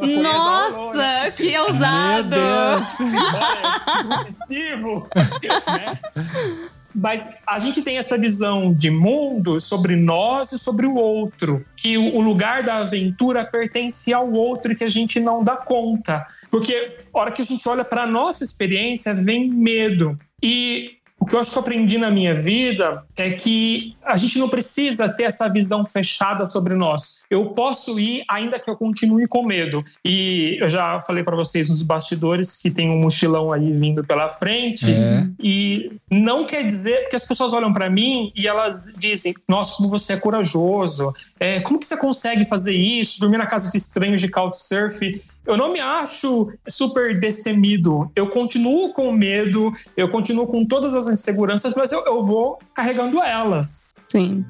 Nossa, 0.22 1.30
que 1.36 1.58
ousado! 1.58 2.36
Meu 4.48 5.08
né? 5.66 5.98
Mas 6.94 7.30
a 7.46 7.58
gente 7.58 7.82
tem 7.82 7.98
essa 7.98 8.18
visão 8.18 8.72
de 8.72 8.90
mundo 8.90 9.60
sobre 9.60 9.94
nós 9.94 10.52
e 10.52 10.58
sobre 10.58 10.86
o 10.86 10.96
outro, 10.96 11.64
que 11.76 11.96
o 11.96 12.20
lugar 12.20 12.62
da 12.62 12.78
aventura 12.78 13.44
pertence 13.44 14.12
ao 14.12 14.32
outro 14.32 14.72
e 14.72 14.74
que 14.74 14.84
a 14.84 14.88
gente 14.88 15.20
não 15.20 15.42
dá 15.42 15.56
conta. 15.56 16.26
Porque 16.50 16.98
a 17.14 17.18
hora 17.18 17.30
que 17.30 17.42
a 17.42 17.44
gente 17.44 17.68
olha 17.68 17.84
para 17.84 18.02
a 18.02 18.06
nossa 18.06 18.42
experiência, 18.44 19.14
vem 19.14 19.48
medo. 19.48 20.18
E 20.42 20.96
o 21.20 21.26
que 21.26 21.36
eu 21.36 21.40
acho 21.40 21.50
que 21.50 21.58
eu 21.58 21.60
aprendi 21.60 21.98
na 21.98 22.10
minha 22.10 22.34
vida 22.34 23.04
é 23.14 23.32
que 23.32 23.94
a 24.02 24.16
gente 24.16 24.38
não 24.38 24.48
precisa 24.48 25.06
ter 25.06 25.24
essa 25.24 25.46
visão 25.50 25.84
fechada 25.84 26.46
sobre 26.46 26.74
nós. 26.74 27.24
Eu 27.28 27.50
posso 27.50 28.00
ir 28.00 28.24
ainda 28.26 28.58
que 28.58 28.70
eu 28.70 28.74
continue 28.74 29.28
com 29.28 29.44
medo. 29.44 29.84
E 30.02 30.56
eu 30.58 30.66
já 30.66 30.98
falei 31.02 31.22
para 31.22 31.36
vocês 31.36 31.68
nos 31.68 31.82
bastidores 31.82 32.56
que 32.56 32.70
tem 32.70 32.88
um 32.88 32.98
mochilão 32.98 33.52
aí 33.52 33.70
vindo 33.74 34.02
pela 34.02 34.30
frente. 34.30 34.90
É. 34.90 35.26
E 35.38 35.92
não 36.10 36.46
quer 36.46 36.64
dizer 36.64 37.08
que 37.10 37.16
as 37.16 37.24
pessoas 37.24 37.52
olham 37.52 37.70
para 37.70 37.90
mim 37.90 38.32
e 38.34 38.48
elas 38.48 38.94
dizem: 38.96 39.34
Nossa, 39.46 39.76
como 39.76 39.90
você 39.90 40.14
é 40.14 40.16
corajoso. 40.16 41.14
É, 41.38 41.60
como 41.60 41.78
que 41.78 41.84
você 41.84 41.98
consegue 41.98 42.46
fazer 42.46 42.74
isso? 42.74 43.20
Dormir 43.20 43.36
na 43.36 43.46
casa 43.46 43.70
de 43.70 43.76
estranhos 43.76 44.22
de 44.22 44.28
couchsurf 44.28 45.20
eu 45.46 45.56
não 45.56 45.72
me 45.72 45.80
acho 45.80 46.52
super 46.68 47.18
destemido. 47.18 48.10
Eu 48.14 48.28
continuo 48.28 48.92
com 48.92 49.10
medo, 49.12 49.72
eu 49.96 50.08
continuo 50.08 50.46
com 50.46 50.64
todas 50.64 50.94
as 50.94 51.08
inseguranças, 51.08 51.74
mas 51.74 51.90
eu, 51.92 52.04
eu 52.04 52.22
vou 52.22 52.58
carregando 52.74 53.20
elas. 53.20 53.90
Sim. 54.08 54.44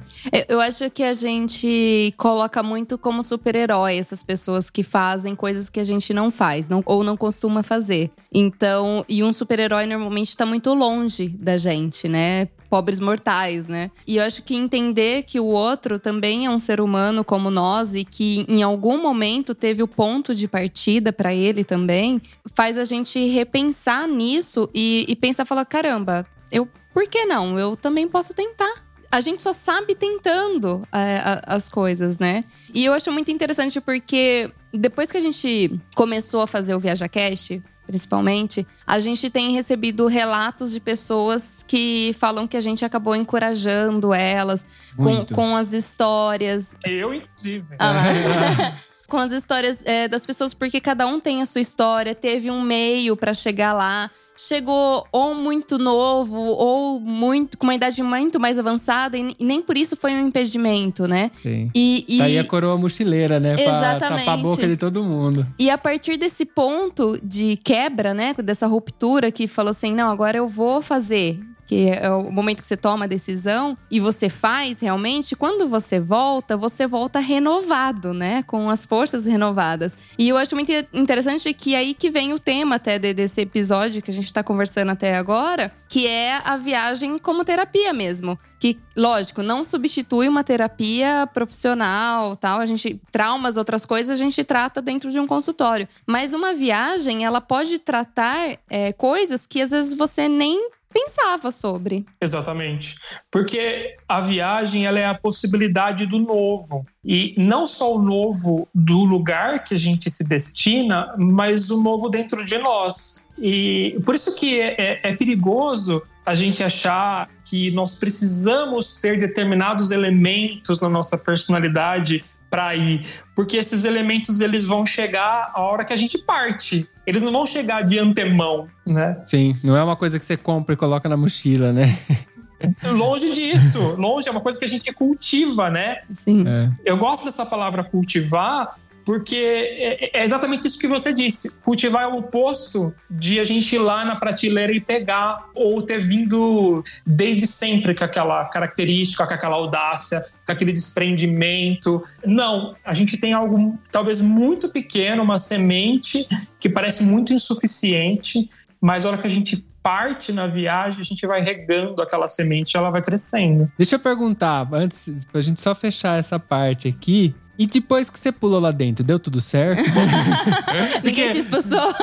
Eu 0.47 0.59
acho 0.59 0.89
que 0.89 1.03
a 1.03 1.13
gente 1.13 2.13
coloca 2.17 2.61
muito 2.63 2.97
como 2.97 3.23
super-herói 3.23 3.97
essas 3.97 4.23
pessoas 4.23 4.69
que 4.69 4.83
fazem 4.83 5.35
coisas 5.35 5.69
que 5.69 5.79
a 5.79 5.83
gente 5.83 6.13
não 6.13 6.31
faz 6.31 6.67
não, 6.67 6.81
ou 6.85 7.03
não 7.03 7.15
costuma 7.15 7.63
fazer. 7.63 8.11
Então, 8.33 9.05
e 9.07 9.23
um 9.23 9.31
super-herói 9.31 9.85
normalmente 9.85 10.29
está 10.29 10.45
muito 10.45 10.73
longe 10.73 11.29
da 11.29 11.57
gente, 11.57 12.07
né? 12.07 12.47
Pobres 12.71 13.01
mortais, 13.01 13.67
né? 13.67 13.91
E 14.07 14.15
eu 14.15 14.23
acho 14.23 14.41
que 14.43 14.55
entender 14.55 15.23
que 15.23 15.41
o 15.41 15.45
outro 15.45 15.99
também 15.99 16.45
é 16.45 16.49
um 16.49 16.57
ser 16.57 16.79
humano 16.79 17.21
como 17.21 17.51
nós 17.51 17.93
e 17.93 18.05
que 18.05 18.45
em 18.47 18.63
algum 18.63 19.01
momento 19.01 19.53
teve 19.53 19.83
o 19.83 19.87
ponto 19.87 20.33
de 20.33 20.47
partida 20.47 21.11
para 21.11 21.35
ele 21.35 21.65
também, 21.65 22.21
faz 22.55 22.77
a 22.77 22.85
gente 22.85 23.27
repensar 23.27 24.07
nisso 24.07 24.69
e, 24.73 25.05
e 25.05 25.17
pensar, 25.17 25.43
falar, 25.43 25.65
caramba, 25.65 26.25
eu, 26.49 26.65
por 26.93 27.05
que 27.09 27.25
não? 27.25 27.59
Eu 27.59 27.75
também 27.75 28.07
posso 28.07 28.33
tentar 28.33 28.89
a 29.11 29.19
gente 29.19 29.43
só 29.43 29.51
sabe 29.51 29.93
tentando 29.93 30.87
é, 30.89 31.41
as 31.45 31.67
coisas, 31.67 32.17
né? 32.17 32.45
E 32.73 32.85
eu 32.85 32.93
acho 32.93 33.11
muito 33.11 33.29
interessante 33.29 33.81
porque 33.81 34.49
depois 34.73 35.11
que 35.11 35.17
a 35.17 35.21
gente 35.21 35.77
começou 35.93 36.39
a 36.39 36.47
fazer 36.47 36.73
o 36.73 36.79
ViajaCast, 36.79 37.61
principalmente, 37.91 38.65
a 38.87 38.99
gente 38.99 39.29
tem 39.29 39.51
recebido 39.51 40.07
relatos 40.07 40.71
de 40.71 40.79
pessoas 40.79 41.61
que 41.67 42.15
falam 42.17 42.47
que 42.47 42.55
a 42.55 42.61
gente 42.61 42.85
acabou 42.85 43.13
encorajando 43.13 44.13
elas 44.13 44.65
com, 44.95 45.25
com 45.25 45.57
as 45.57 45.73
histórias. 45.73 46.73
Eu, 46.85 47.13
inclusive. 47.13 47.75
Ah 47.77 48.73
com 49.11 49.17
as 49.17 49.33
histórias 49.33 49.81
é, 49.83 50.07
das 50.07 50.25
pessoas, 50.25 50.53
porque 50.53 50.79
cada 50.79 51.05
um 51.05 51.19
tem 51.19 51.41
a 51.41 51.45
sua 51.45 51.59
história, 51.59 52.15
teve 52.15 52.49
um 52.49 52.61
meio 52.61 53.17
pra 53.17 53.33
chegar 53.33 53.73
lá. 53.73 54.09
Chegou 54.47 55.05
ou 55.11 55.35
muito 55.35 55.77
novo, 55.77 56.35
ou 56.35 56.99
muito 56.99 57.57
com 57.57 57.65
uma 57.67 57.75
idade 57.75 58.01
muito 58.01 58.39
mais 58.39 58.57
avançada, 58.57 59.17
e 59.17 59.35
nem 59.39 59.61
por 59.61 59.77
isso 59.77 59.95
foi 59.95 60.11
um 60.13 60.27
impedimento, 60.27 61.07
né? 61.07 61.29
Sim. 61.43 61.69
E, 61.75 62.05
e, 62.07 62.17
Tá 62.17 62.23
aí 62.23 62.39
a 62.39 62.43
coroa 62.43 62.75
mochileira, 62.75 63.39
né? 63.39 63.55
Pra 63.55 63.63
Exatamente. 63.63 64.25
tapar 64.25 64.33
a 64.33 64.37
boca 64.37 64.67
de 64.67 64.75
todo 64.75 65.03
mundo. 65.03 65.45
e 65.59 65.69
a 65.69 65.77
partir 65.77 66.17
desse 66.17 66.43
ponto 66.45 67.19
de 67.23 67.55
quebra, 67.57 68.13
né? 68.13 68.33
Dessa 68.43 68.65
ruptura 68.65 69.31
que 69.31 69.47
falou 69.47 69.71
assim: 69.71 69.93
não, 69.93 70.09
agora 70.09 70.37
eu 70.37 70.47
vou 70.47 70.81
fazer. 70.81 71.39
Que 71.71 71.87
é 71.89 72.11
o 72.11 72.29
momento 72.29 72.59
que 72.59 72.67
você 72.67 72.75
toma 72.75 73.05
a 73.05 73.07
decisão 73.07 73.77
e 73.89 73.97
você 74.01 74.27
faz 74.27 74.81
realmente, 74.81 75.37
quando 75.37 75.69
você 75.69 76.01
volta, 76.01 76.57
você 76.57 76.85
volta 76.85 77.17
renovado, 77.19 78.13
né? 78.13 78.43
Com 78.43 78.69
as 78.69 78.85
forças 78.85 79.25
renovadas. 79.25 79.95
E 80.19 80.27
eu 80.27 80.35
acho 80.35 80.53
muito 80.53 80.69
interessante 80.93 81.53
que 81.53 81.73
aí 81.73 81.93
que 81.93 82.09
vem 82.09 82.33
o 82.33 82.39
tema 82.39 82.75
até 82.75 82.99
de- 82.99 83.13
desse 83.13 83.39
episódio 83.39 84.01
que 84.01 84.11
a 84.11 84.13
gente 84.13 84.33
tá 84.33 84.43
conversando 84.43 84.89
até 84.91 85.15
agora, 85.15 85.71
que 85.87 86.05
é 86.05 86.41
a 86.43 86.57
viagem 86.57 87.17
como 87.17 87.45
terapia 87.45 87.93
mesmo. 87.93 88.37
Que, 88.59 88.77
lógico, 88.95 89.41
não 89.41 89.63
substitui 89.63 90.27
uma 90.27 90.43
terapia 90.43 91.25
profissional, 91.33 92.35
tal. 92.35 92.59
A 92.59 92.65
gente 92.65 92.99
traumas, 93.13 93.55
outras 93.55 93.85
coisas, 93.85 94.11
a 94.11 94.17
gente 94.21 94.43
trata 94.43 94.81
dentro 94.81 95.09
de 95.09 95.21
um 95.21 95.25
consultório. 95.25 95.87
Mas 96.05 96.33
uma 96.33 96.53
viagem, 96.53 97.23
ela 97.23 97.39
pode 97.39 97.79
tratar 97.79 98.57
é, 98.69 98.91
coisas 98.91 99.45
que 99.45 99.61
às 99.61 99.69
vezes 99.71 99.93
você 99.93 100.27
nem 100.27 100.69
pensava 100.91 101.51
sobre. 101.51 102.05
Exatamente. 102.19 102.95
Porque 103.31 103.95
a 104.07 104.21
viagem 104.21 104.85
ela 104.85 104.99
é 104.99 105.05
a 105.05 105.13
possibilidade 105.15 106.05
do 106.05 106.19
novo. 106.19 106.85
E 107.03 107.33
não 107.37 107.65
só 107.65 107.95
o 107.95 108.01
novo 108.01 108.67
do 108.73 109.03
lugar 109.03 109.63
que 109.63 109.73
a 109.73 109.77
gente 109.77 110.09
se 110.09 110.27
destina, 110.27 111.13
mas 111.17 111.71
o 111.71 111.81
novo 111.81 112.09
dentro 112.09 112.45
de 112.45 112.57
nós. 112.57 113.17
E 113.37 113.99
por 114.05 114.13
isso 114.15 114.35
que 114.35 114.59
é, 114.59 114.75
é- 114.77 114.99
é 115.03 115.13
perigoso 115.15 116.01
a 116.25 116.35
gente 116.35 116.63
achar 116.63 117.29
que 117.45 117.71
nós 117.71 117.97
precisamos 117.97 119.01
ter 119.01 119.19
determinados 119.19 119.91
elementos 119.91 120.79
na 120.79 120.87
nossa 120.87 121.17
personalidade 121.17 122.23
para 122.51 122.75
ir, 122.75 123.07
porque 123.33 123.55
esses 123.55 123.85
elementos 123.85 124.41
eles 124.41 124.67
vão 124.67 124.85
chegar 124.85 125.51
a 125.55 125.61
hora 125.61 125.85
que 125.85 125.93
a 125.93 125.95
gente 125.95 126.17
parte. 126.19 126.85
Eles 127.07 127.23
não 127.23 127.31
vão 127.31 127.47
chegar 127.47 127.81
de 127.81 127.97
antemão, 127.97 128.67
né? 128.85 129.19
Sim, 129.23 129.55
não 129.63 129.75
é 129.75 129.81
uma 129.81 129.95
coisa 129.95 130.19
que 130.19 130.25
você 130.25 130.35
compra 130.35 130.73
e 130.73 130.77
coloca 130.77 131.07
na 131.07 131.15
mochila, 131.15 131.71
né? 131.71 131.97
Longe 132.91 133.33
disso, 133.33 133.95
longe 133.97 134.27
é 134.27 134.31
uma 134.31 134.41
coisa 134.41 134.59
que 134.59 134.65
a 134.65 134.67
gente 134.67 134.93
cultiva, 134.93 135.71
né? 135.71 136.01
Assim. 136.11 136.43
É. 136.47 136.69
Eu 136.85 136.95
gosto 136.95 137.25
dessa 137.25 137.43
palavra 137.43 137.83
cultivar 137.83 138.77
porque 139.05 139.35
é 139.35 140.21
é 140.21 140.23
exatamente 140.23 140.67
isso 140.67 140.79
que 140.79 140.87
você 140.87 141.13
disse. 141.13 141.53
Cultivar 141.61 142.03
é 142.03 142.07
o 142.07 142.17
oposto 142.17 142.93
de 143.09 143.39
a 143.39 143.43
gente 143.43 143.75
ir 143.75 143.79
lá 143.79 144.05
na 144.05 144.15
prateleira 144.15 144.71
e 144.71 144.79
pegar 144.79 145.49
ou 145.55 145.81
ter 145.81 145.99
vindo 145.99 146.83
desde 147.05 147.47
sempre 147.47 147.95
com 147.95 148.03
aquela 148.03 148.45
característica, 148.45 149.25
com 149.25 149.33
aquela 149.33 149.55
audácia, 149.55 150.23
com 150.45 150.51
aquele 150.51 150.71
desprendimento. 150.71 152.03
Não, 152.25 152.75
a 152.83 152.93
gente 152.93 153.17
tem 153.17 153.33
algo 153.33 153.77
talvez 153.91 154.21
muito 154.21 154.69
pequeno, 154.69 155.23
uma 155.23 155.39
semente 155.39 156.27
que 156.59 156.69
parece 156.69 157.03
muito 157.03 157.33
insuficiente, 157.33 158.49
mas 158.79 159.05
a 159.05 159.09
hora 159.09 159.17
que 159.17 159.27
a 159.27 159.31
gente 159.31 159.65
parte 159.81 160.31
na 160.31 160.45
viagem, 160.45 161.01
a 161.01 161.03
gente 161.03 161.25
vai 161.25 161.41
regando 161.41 162.01
aquela 162.01 162.27
semente, 162.27 162.77
ela 162.77 162.91
vai 162.91 163.01
crescendo. 163.01 163.71
Deixa 163.77 163.95
eu 163.95 163.99
perguntar, 163.99 164.67
antes, 164.71 165.25
pra 165.31 165.41
gente 165.41 165.59
só 165.59 165.73
fechar 165.73 166.19
essa 166.19 166.39
parte 166.39 166.87
aqui. 166.87 167.33
E 167.57 167.67
depois 167.67 168.09
que 168.09 168.17
você 168.17 168.31
pulou 168.31 168.59
lá 168.59 168.71
dentro, 168.71 169.03
deu 169.03 169.19
tudo 169.19 169.39
certo? 169.39 169.83
Ninguém 171.03 171.31
te 171.31 171.39
expulsou. 171.39 171.93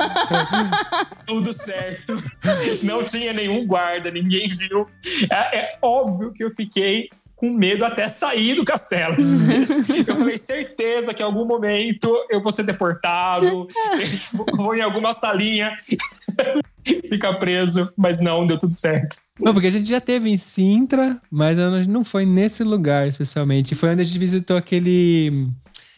tudo 1.25 1.53
certo. 1.53 2.15
Não 2.83 3.03
tinha 3.03 3.33
nenhum 3.33 3.65
guarda, 3.65 4.11
ninguém 4.11 4.47
viu. 4.49 4.87
É, 5.29 5.57
é 5.57 5.77
óbvio 5.81 6.31
que 6.31 6.43
eu 6.43 6.51
fiquei 6.51 7.09
com 7.39 7.49
medo 7.51 7.85
até 7.85 8.07
sair 8.09 8.53
do 8.55 8.65
castelo. 8.65 9.15
Eu 10.05 10.15
falei, 10.17 10.37
certeza 10.37 11.13
que 11.13 11.21
em 11.21 11.25
algum 11.25 11.45
momento 11.45 12.09
eu 12.29 12.41
vou 12.41 12.51
ser 12.51 12.63
deportado, 12.63 13.65
vou- 14.57 14.75
em 14.75 14.81
alguma 14.81 15.13
salinha 15.13 15.71
ficar 17.07 17.35
preso, 17.35 17.91
mas 17.95 18.19
não, 18.19 18.45
deu 18.45 18.57
tudo 18.59 18.73
certo. 18.73 19.15
Não, 19.39 19.53
porque 19.53 19.67
a 19.67 19.71
gente 19.71 19.87
já 19.87 20.01
teve 20.01 20.29
em 20.29 20.37
Sintra, 20.37 21.17
mas 21.31 21.57
a 21.57 21.77
gente 21.77 21.89
não 21.89 22.03
foi 22.03 22.25
nesse 22.25 22.63
lugar 22.63 23.07
especialmente. 23.07 23.73
Foi 23.75 23.89
onde 23.89 24.01
a 24.01 24.03
gente 24.05 24.19
visitou 24.19 24.57
aquele, 24.57 25.47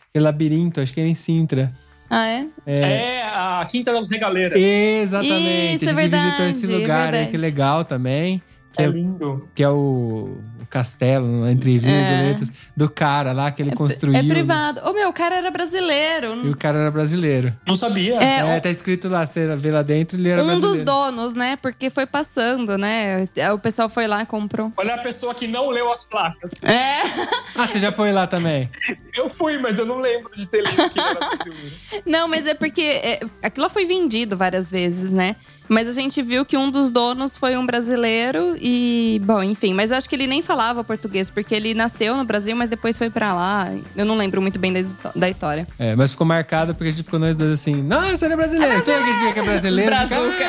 aquele 0.10 0.24
labirinto, 0.24 0.80
acho 0.80 0.94
que 0.94 1.00
era 1.00 1.10
em 1.10 1.16
Sintra. 1.16 1.72
Ah, 2.10 2.28
é? 2.28 2.48
É, 2.68 3.24
a 3.24 3.66
Quinta 3.70 3.92
das 3.94 4.10
Regaleiras. 4.10 4.60
Exatamente. 4.60 5.76
Isso, 5.76 5.86
a 5.86 5.92
é 5.92 5.96
gente 5.96 6.10
visitou 6.12 6.46
esse 6.46 6.68
verdade, 6.68 6.74
é 6.74 6.78
lugar 6.82 7.02
aí, 7.06 7.12
verdade. 7.12 7.32
que 7.32 7.38
legal 7.38 7.86
também. 7.86 8.42
Que 8.74 8.82
É 8.82 8.86
é, 8.86 8.88
lindo. 8.90 9.48
que 9.56 9.64
é 9.64 9.70
o 9.70 10.38
castelo, 10.72 11.46
entre 11.48 11.78
vírgulas, 11.78 12.50
do 12.76 12.90
cara 12.90 13.34
lá 13.34 13.52
que 13.52 13.62
ele 13.62 13.76
construiu. 13.76 14.18
É 14.18 14.24
privado. 14.24 14.82
Ô, 14.90 14.94
meu, 14.94 15.10
o 15.10 15.14
cara 15.14 15.36
era 15.36 15.52
brasileiro. 15.52 16.48
E 16.48 16.50
o 16.50 16.56
cara 16.58 16.80
era 16.80 16.90
brasileiro. 16.92 17.54
Não 17.68 17.76
sabia. 17.76 18.18
É, 18.24 18.56
É, 18.56 18.60
tá 18.60 18.70
escrito 18.70 19.10
lá, 19.10 19.28
você 19.28 19.56
vê 19.58 19.70
lá 19.72 19.82
dentro, 19.84 20.18
ele 20.18 20.30
era 20.30 20.42
um 20.42 20.46
brasileiro. 20.48 20.74
dos 20.76 20.84
donos, 20.84 21.36
né? 21.36 21.58
Porque 21.58 21.90
foi 21.90 22.06
passando, 22.06 22.78
né? 22.78 23.28
O 23.54 23.60
pessoal 23.60 23.90
foi 23.90 24.08
lá 24.08 24.22
e 24.24 24.26
comprou. 24.26 24.72
Olha 24.78 24.96
a 24.96 25.00
pessoa 25.00 25.36
que 25.36 25.48
não 25.48 25.70
leu 25.70 25.92
as 25.92 26.08
placas. 26.08 26.54
É. 26.64 27.02
Ah, 27.54 27.68
você 27.68 27.80
já 27.80 27.92
foi 27.92 28.14
lá 28.14 28.26
também? 28.26 28.70
Eu 29.14 29.30
fui, 29.30 29.58
mas 29.58 29.78
eu 29.78 29.86
não 29.86 30.00
lembro 30.00 30.32
de 30.38 30.48
ter 30.48 30.64
lido 30.66 30.90
que 30.90 31.00
era 31.00 31.14
brasileiro. 31.16 31.76
Não, 32.06 32.28
mas 32.28 32.46
é 32.46 32.54
porque 32.54 32.82
é, 32.82 33.20
aquilo 33.44 33.70
foi 33.70 33.86
vendido 33.86 34.38
várias 34.38 34.72
vezes, 34.72 35.12
né? 35.12 35.36
Mas 35.74 35.88
a 35.88 35.94
gente 35.94 36.22
viu 36.22 36.44
que 36.44 36.58
um 36.58 36.70
dos 36.70 36.92
donos 36.92 37.38
foi 37.38 37.56
um 37.56 37.66
brasileiro 37.66 38.58
e, 38.60 39.22
bom, 39.24 39.42
enfim. 39.42 39.74
Mas 39.74 39.90
acho 39.90 40.10
que 40.10 40.16
ele 40.16 40.28
nem 40.28 40.42
falava 40.42 40.84
português, 40.84 41.30
porque 41.30 41.56
ele 41.56 41.74
nasceu 41.74 42.18
no 42.18 42.26
Brasil, 42.26 42.54
mas 42.58 42.68
depois 42.68 42.98
foi 42.98 43.10
pra 43.10 43.34
lá. 43.34 43.70
Eu 43.96 44.04
não 44.06 44.16
lembro 44.18 44.42
muito 44.42 44.60
bem 44.60 44.74
da, 44.74 44.80
histó- 44.82 45.14
da 45.16 45.30
história. 45.30 45.66
É, 45.80 45.96
mas 45.96 46.12
ficou 46.12 46.28
marcado 46.28 46.76
porque 46.76 46.90
a 46.90 46.92
gente 46.92 47.06
ficou 47.06 47.18
nós 47.20 47.38
dois 47.38 47.52
assim, 47.54 47.74
nossa, 47.82 48.26
ele 48.26 48.34
é 48.34 48.38
brasileiro. 48.38 48.86
Sabe 48.86 49.04
que 49.04 49.10
a 49.10 49.14
gente 49.28 49.40
é 49.40 49.44
brasileiro? 49.44 49.90
Brazuca. 49.90 50.46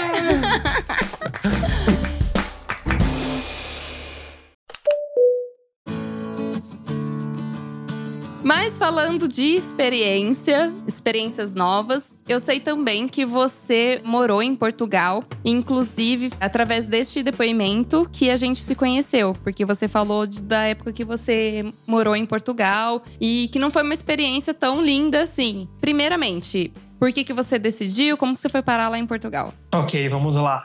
Mas 8.44 8.76
falando 8.76 9.28
de 9.28 9.44
experiência, 9.44 10.72
experiências 10.86 11.54
novas, 11.54 12.12
eu 12.28 12.40
sei 12.40 12.58
também 12.58 13.06
que 13.06 13.24
você 13.24 14.00
morou 14.04 14.42
em 14.42 14.56
Portugal, 14.56 15.22
inclusive 15.44 16.30
através 16.40 16.84
deste 16.84 17.22
depoimento 17.22 18.08
que 18.12 18.30
a 18.30 18.36
gente 18.36 18.60
se 18.60 18.74
conheceu, 18.74 19.32
porque 19.44 19.64
você 19.64 19.86
falou 19.86 20.26
de- 20.26 20.42
da 20.42 20.62
época 20.64 20.92
que 20.92 21.04
você 21.04 21.64
morou 21.86 22.16
em 22.16 22.26
Portugal 22.26 23.02
e 23.20 23.48
que 23.52 23.60
não 23.60 23.70
foi 23.70 23.84
uma 23.84 23.94
experiência 23.94 24.52
tão 24.52 24.82
linda 24.82 25.22
assim. 25.22 25.68
Primeiramente, 25.80 26.72
por 26.98 27.12
que, 27.12 27.22
que 27.22 27.32
você 27.32 27.60
decidiu? 27.60 28.16
Como 28.16 28.34
que 28.34 28.40
você 28.40 28.48
foi 28.48 28.60
parar 28.62 28.88
lá 28.88 28.98
em 28.98 29.06
Portugal? 29.06 29.54
Ok, 29.72 30.08
vamos 30.08 30.34
lá. 30.36 30.62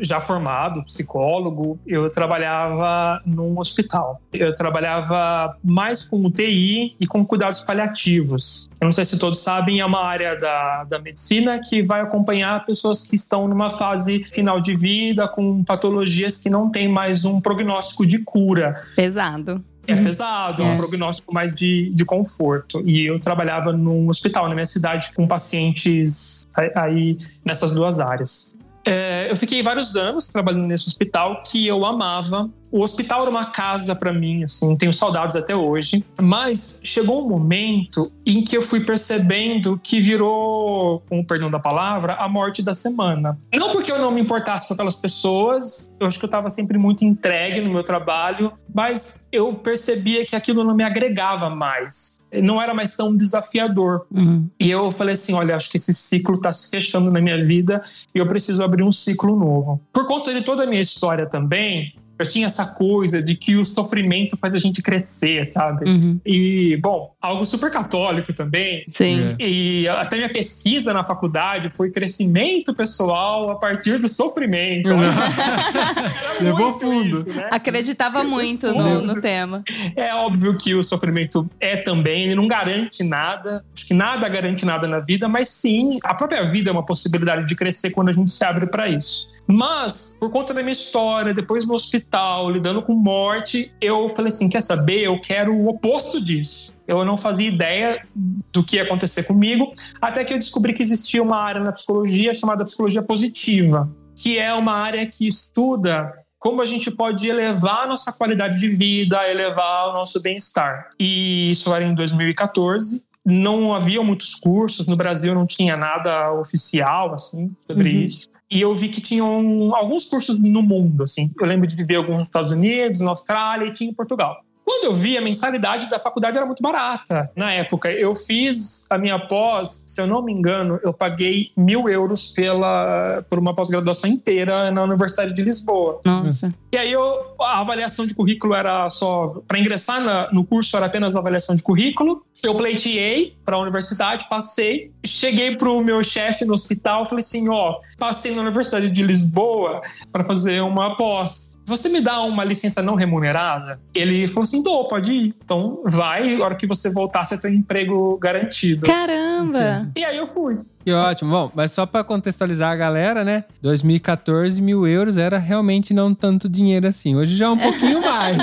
Já 0.00 0.20
formado, 0.20 0.82
psicólogo, 0.84 1.78
eu 1.86 2.10
trabalhava 2.10 3.20
num 3.26 3.58
hospital. 3.58 4.20
Eu 4.32 4.54
trabalhava 4.54 5.56
mais 5.62 6.08
com 6.08 6.24
UTI 6.24 6.96
e 6.98 7.06
com 7.06 7.24
cuidados 7.24 7.60
paliativos. 7.60 8.68
Eu 8.80 8.86
não 8.86 8.92
sei 8.92 9.04
se 9.04 9.18
todos 9.18 9.40
sabem, 9.40 9.80
é 9.80 9.86
uma 9.86 10.02
área 10.02 10.34
da, 10.38 10.84
da 10.84 10.98
medicina 10.98 11.60
que 11.60 11.82
vai 11.82 12.00
acompanhar 12.00 12.64
pessoas 12.64 13.08
que 13.08 13.16
estão 13.16 13.46
numa 13.46 13.68
fase 13.68 14.24
final 14.32 14.60
de 14.60 14.74
vida, 14.74 15.28
com 15.28 15.62
patologias 15.62 16.38
que 16.38 16.48
não 16.48 16.70
têm 16.70 16.88
mais 16.88 17.24
um 17.24 17.40
prognóstico 17.40 18.06
de 18.06 18.18
cura. 18.18 18.82
Pesado. 18.96 19.62
É 19.86 19.96
pesado, 19.96 20.62
é 20.62 20.64
um 20.64 20.76
prognóstico 20.76 21.34
mais 21.34 21.52
de, 21.52 21.90
de 21.92 22.04
conforto. 22.04 22.80
E 22.86 23.04
eu 23.04 23.18
trabalhava 23.18 23.72
num 23.72 24.08
hospital 24.08 24.48
na 24.48 24.54
minha 24.54 24.66
cidade 24.66 25.12
com 25.14 25.26
pacientes 25.26 26.44
aí 26.74 27.16
nessas 27.44 27.72
duas 27.72 27.98
áreas. 27.98 28.54
É, 28.84 29.30
eu 29.30 29.36
fiquei 29.36 29.62
vários 29.62 29.96
anos 29.96 30.28
trabalhando 30.28 30.66
nesse 30.66 30.88
hospital 30.88 31.42
que 31.42 31.66
eu 31.66 31.84
amava. 31.84 32.50
O 32.72 32.80
hospital 32.82 33.20
era 33.20 33.30
uma 33.30 33.46
casa 33.46 33.94
para 33.94 34.12
mim, 34.12 34.42
assim, 34.44 34.74
tenho 34.76 34.92
saudades 34.92 35.36
até 35.36 35.54
hoje. 35.54 36.02
Mas 36.20 36.80
chegou 36.82 37.22
um 37.24 37.28
momento 37.28 38.10
em 38.24 38.42
que 38.42 38.56
eu 38.56 38.62
fui 38.62 38.80
percebendo 38.80 39.78
que 39.82 40.00
virou, 40.00 41.02
com 41.08 41.18
o 41.18 41.26
perdão 41.26 41.50
da 41.50 41.58
palavra, 41.58 42.14
a 42.14 42.26
morte 42.26 42.62
da 42.62 42.74
semana. 42.74 43.38
Não 43.54 43.70
porque 43.70 43.92
eu 43.92 43.98
não 43.98 44.10
me 44.10 44.22
importasse 44.22 44.66
com 44.66 44.72
aquelas 44.72 44.96
pessoas, 44.96 45.90
eu 46.00 46.06
acho 46.06 46.18
que 46.18 46.24
eu 46.24 46.28
estava 46.28 46.48
sempre 46.48 46.78
muito 46.78 47.04
entregue 47.04 47.60
no 47.60 47.70
meu 47.70 47.82
trabalho, 47.82 48.52
mas 48.74 49.28
eu 49.30 49.52
percebia 49.52 50.24
que 50.24 50.34
aquilo 50.34 50.64
não 50.64 50.74
me 50.74 50.82
agregava 50.82 51.50
mais. 51.50 52.20
Não 52.32 52.62
era 52.62 52.72
mais 52.72 52.96
tão 52.96 53.14
desafiador. 53.14 54.06
Uhum. 54.10 54.48
E 54.58 54.70
eu 54.70 54.90
falei 54.90 55.14
assim: 55.14 55.34
olha, 55.34 55.54
acho 55.54 55.70
que 55.70 55.76
esse 55.76 55.92
ciclo 55.92 56.36
está 56.36 56.50
se 56.50 56.70
fechando 56.70 57.12
na 57.12 57.20
minha 57.20 57.44
vida 57.44 57.82
e 58.14 58.18
eu 58.18 58.26
preciso 58.26 58.62
abrir 58.62 58.82
um 58.82 58.92
ciclo 58.92 59.36
novo. 59.36 59.78
Por 59.92 60.06
conta 60.06 60.32
de 60.32 60.40
toda 60.40 60.64
a 60.64 60.66
minha 60.66 60.80
história 60.80 61.26
também, 61.26 61.94
eu 62.22 62.28
tinha 62.28 62.46
essa 62.46 62.66
coisa 62.74 63.22
de 63.22 63.34
que 63.34 63.56
o 63.56 63.64
sofrimento 63.64 64.36
faz 64.36 64.54
a 64.54 64.58
gente 64.58 64.82
crescer, 64.82 65.44
sabe? 65.46 65.88
Uhum. 65.88 66.20
E, 66.24 66.76
bom, 66.80 67.14
algo 67.20 67.44
super 67.44 67.70
católico 67.70 68.32
também. 68.32 68.84
Sim. 68.90 69.36
E 69.38 69.86
até 69.88 70.16
minha 70.16 70.32
pesquisa 70.32 70.92
na 70.92 71.02
faculdade 71.02 71.70
foi 71.70 71.90
crescimento 71.90 72.74
pessoal 72.74 73.50
a 73.50 73.56
partir 73.56 73.98
do 73.98 74.08
sofrimento. 74.08 74.88
Era 74.92 76.40
Levou 76.40 76.70
muito 76.70 76.80
fundo. 76.80 77.20
isso, 77.20 77.30
né? 77.30 77.48
Acreditava 77.50 78.24
muito 78.24 78.68
no, 78.68 79.00
Fundo. 79.00 79.14
no 79.14 79.20
tema. 79.20 79.62
É 79.96 80.14
óbvio 80.14 80.56
que 80.56 80.74
o 80.74 80.82
sofrimento 80.82 81.48
é 81.60 81.76
também, 81.76 82.24
ele 82.24 82.34
não 82.34 82.46
garante 82.46 83.02
nada. 83.02 83.64
Acho 83.74 83.86
que 83.86 83.94
nada 83.94 84.28
garante 84.28 84.64
nada 84.64 84.86
na 84.86 85.00
vida, 85.00 85.28
mas 85.28 85.48
sim, 85.48 85.98
a 86.04 86.14
própria 86.14 86.44
vida 86.44 86.70
é 86.70 86.72
uma 86.72 86.84
possibilidade 86.84 87.46
de 87.46 87.54
crescer 87.56 87.90
quando 87.90 88.10
a 88.10 88.12
gente 88.12 88.30
se 88.30 88.44
abre 88.44 88.66
para 88.66 88.88
isso. 88.88 89.31
Mas, 89.46 90.16
por 90.18 90.30
conta 90.30 90.54
da 90.54 90.62
minha 90.62 90.72
história, 90.72 91.34
depois 91.34 91.66
no 91.66 91.74
hospital, 91.74 92.50
lidando 92.50 92.80
com 92.82 92.94
morte, 92.94 93.74
eu 93.80 94.08
falei 94.08 94.32
assim: 94.32 94.48
quer 94.48 94.62
saber? 94.62 95.02
Eu 95.02 95.20
quero 95.20 95.54
o 95.54 95.68
oposto 95.68 96.20
disso. 96.22 96.72
Eu 96.86 97.04
não 97.04 97.16
fazia 97.16 97.48
ideia 97.48 98.02
do 98.14 98.64
que 98.64 98.76
ia 98.76 98.82
acontecer 98.82 99.24
comigo, 99.24 99.72
até 100.00 100.24
que 100.24 100.32
eu 100.34 100.38
descobri 100.38 100.72
que 100.72 100.82
existia 100.82 101.22
uma 101.22 101.36
área 101.36 101.60
na 101.60 101.72
psicologia 101.72 102.34
chamada 102.34 102.64
psicologia 102.64 103.02
positiva, 103.02 103.90
que 104.16 104.38
é 104.38 104.52
uma 104.54 104.72
área 104.74 105.04
que 105.06 105.26
estuda 105.26 106.12
como 106.38 106.60
a 106.60 106.66
gente 106.66 106.90
pode 106.90 107.28
elevar 107.28 107.84
a 107.84 107.86
nossa 107.86 108.12
qualidade 108.12 108.58
de 108.58 108.68
vida, 108.68 109.28
elevar 109.30 109.90
o 109.90 109.92
nosso 109.92 110.20
bem-estar. 110.20 110.88
E 110.98 111.52
isso 111.52 111.72
era 111.72 111.84
em 111.84 111.94
2014. 111.94 113.04
Não 113.24 113.72
havia 113.72 114.02
muitos 114.02 114.34
cursos, 114.34 114.88
no 114.88 114.96
Brasil 114.96 115.32
não 115.36 115.46
tinha 115.46 115.76
nada 115.76 116.32
oficial 116.32 117.14
assim 117.14 117.54
sobre 117.64 117.90
Uhum. 117.90 118.04
isso. 118.04 118.28
E 118.52 118.60
eu 118.60 118.76
vi 118.76 118.90
que 118.90 119.00
tinham 119.00 119.74
alguns 119.74 120.04
cursos 120.04 120.38
no 120.42 120.62
mundo, 120.62 121.04
assim. 121.04 121.32
Eu 121.40 121.46
lembro 121.46 121.66
de 121.66 121.84
ver 121.84 121.94
alguns 121.94 122.16
nos 122.16 122.24
Estados 122.24 122.52
Unidos, 122.52 123.00
na 123.00 123.08
Austrália 123.08 123.64
e 123.64 123.72
tinha 123.72 123.88
em 123.88 123.94
Portugal. 123.94 124.44
Quando 124.64 124.84
eu 124.84 124.94
vi, 124.94 125.16
a 125.18 125.20
mensalidade 125.20 125.88
da 125.90 125.98
faculdade 125.98 126.36
era 126.36 126.46
muito 126.46 126.62
barata. 126.62 127.30
Na 127.36 127.52
época, 127.52 127.90
eu 127.90 128.14
fiz 128.14 128.86
a 128.88 128.96
minha 128.96 129.18
pós, 129.18 129.84
se 129.86 130.00
eu 130.00 130.06
não 130.06 130.22
me 130.22 130.32
engano, 130.32 130.78
eu 130.82 130.92
paguei 130.92 131.50
mil 131.56 131.88
euros 131.88 132.28
pela, 132.28 133.24
por 133.28 133.38
uma 133.38 133.54
pós-graduação 133.54 134.08
inteira 134.08 134.70
na 134.70 134.82
Universidade 134.82 135.34
de 135.34 135.42
Lisboa. 135.42 136.00
Nossa. 136.04 136.52
E 136.72 136.76
aí 136.78 136.90
eu, 136.90 137.34
a 137.40 137.60
avaliação 137.60 138.06
de 138.06 138.14
currículo 138.14 138.54
era 138.54 138.88
só. 138.88 139.42
Para 139.46 139.58
ingressar 139.58 140.00
na- 140.00 140.32
no 140.32 140.44
curso 140.44 140.76
era 140.76 140.86
apenas 140.86 141.16
avaliação 141.16 141.54
de 141.54 141.62
currículo. 141.62 142.24
Eu 142.42 142.54
pleiteei 142.54 143.36
para 143.44 143.56
a 143.56 143.58
universidade, 143.60 144.26
passei. 144.28 144.90
Cheguei 145.04 145.54
para 145.56 145.70
o 145.70 145.82
meu 145.84 146.02
chefe 146.02 146.44
no 146.44 146.54
hospital 146.54 147.04
falei 147.04 147.22
assim: 147.24 147.48
ó, 147.48 147.76
passei 147.98 148.34
na 148.34 148.42
Universidade 148.42 148.88
de 148.90 149.02
Lisboa 149.02 149.82
para 150.10 150.24
fazer 150.24 150.62
uma 150.62 150.96
pós. 150.96 151.51
Você 151.72 151.88
me 151.88 152.02
dá 152.02 152.20
uma 152.20 152.44
licença 152.44 152.82
não 152.82 152.94
remunerada? 152.94 153.80
Ele 153.94 154.28
falou 154.28 154.42
assim: 154.42 154.62
dou, 154.62 154.86
pode 154.86 155.10
ir. 155.10 155.34
Então 155.42 155.80
vai, 155.86 156.36
a 156.36 156.44
hora 156.44 156.54
que 156.54 156.66
você 156.66 156.92
voltar, 156.92 157.24
você 157.24 157.38
tem 157.38 157.50
um 157.50 157.54
emprego 157.54 158.18
garantido. 158.18 158.84
Caramba! 158.84 159.90
E 159.96 160.04
aí 160.04 160.18
eu 160.18 160.26
fui. 160.26 160.58
Que 160.84 160.92
ótimo. 160.92 161.30
Bom, 161.30 161.50
mas 161.54 161.70
só 161.72 161.86
pra 161.86 162.02
contextualizar 162.04 162.72
a 162.72 162.76
galera, 162.76 163.24
né? 163.24 163.44
2014, 163.62 164.60
mil 164.60 164.86
euros 164.86 165.16
era 165.16 165.38
realmente 165.38 165.94
não 165.94 166.14
tanto 166.14 166.48
dinheiro 166.48 166.86
assim. 166.86 167.14
Hoje 167.16 167.36
já 167.36 167.46
é 167.46 167.48
um 167.50 167.58
pouquinho 167.58 168.00
mais. 168.04 168.38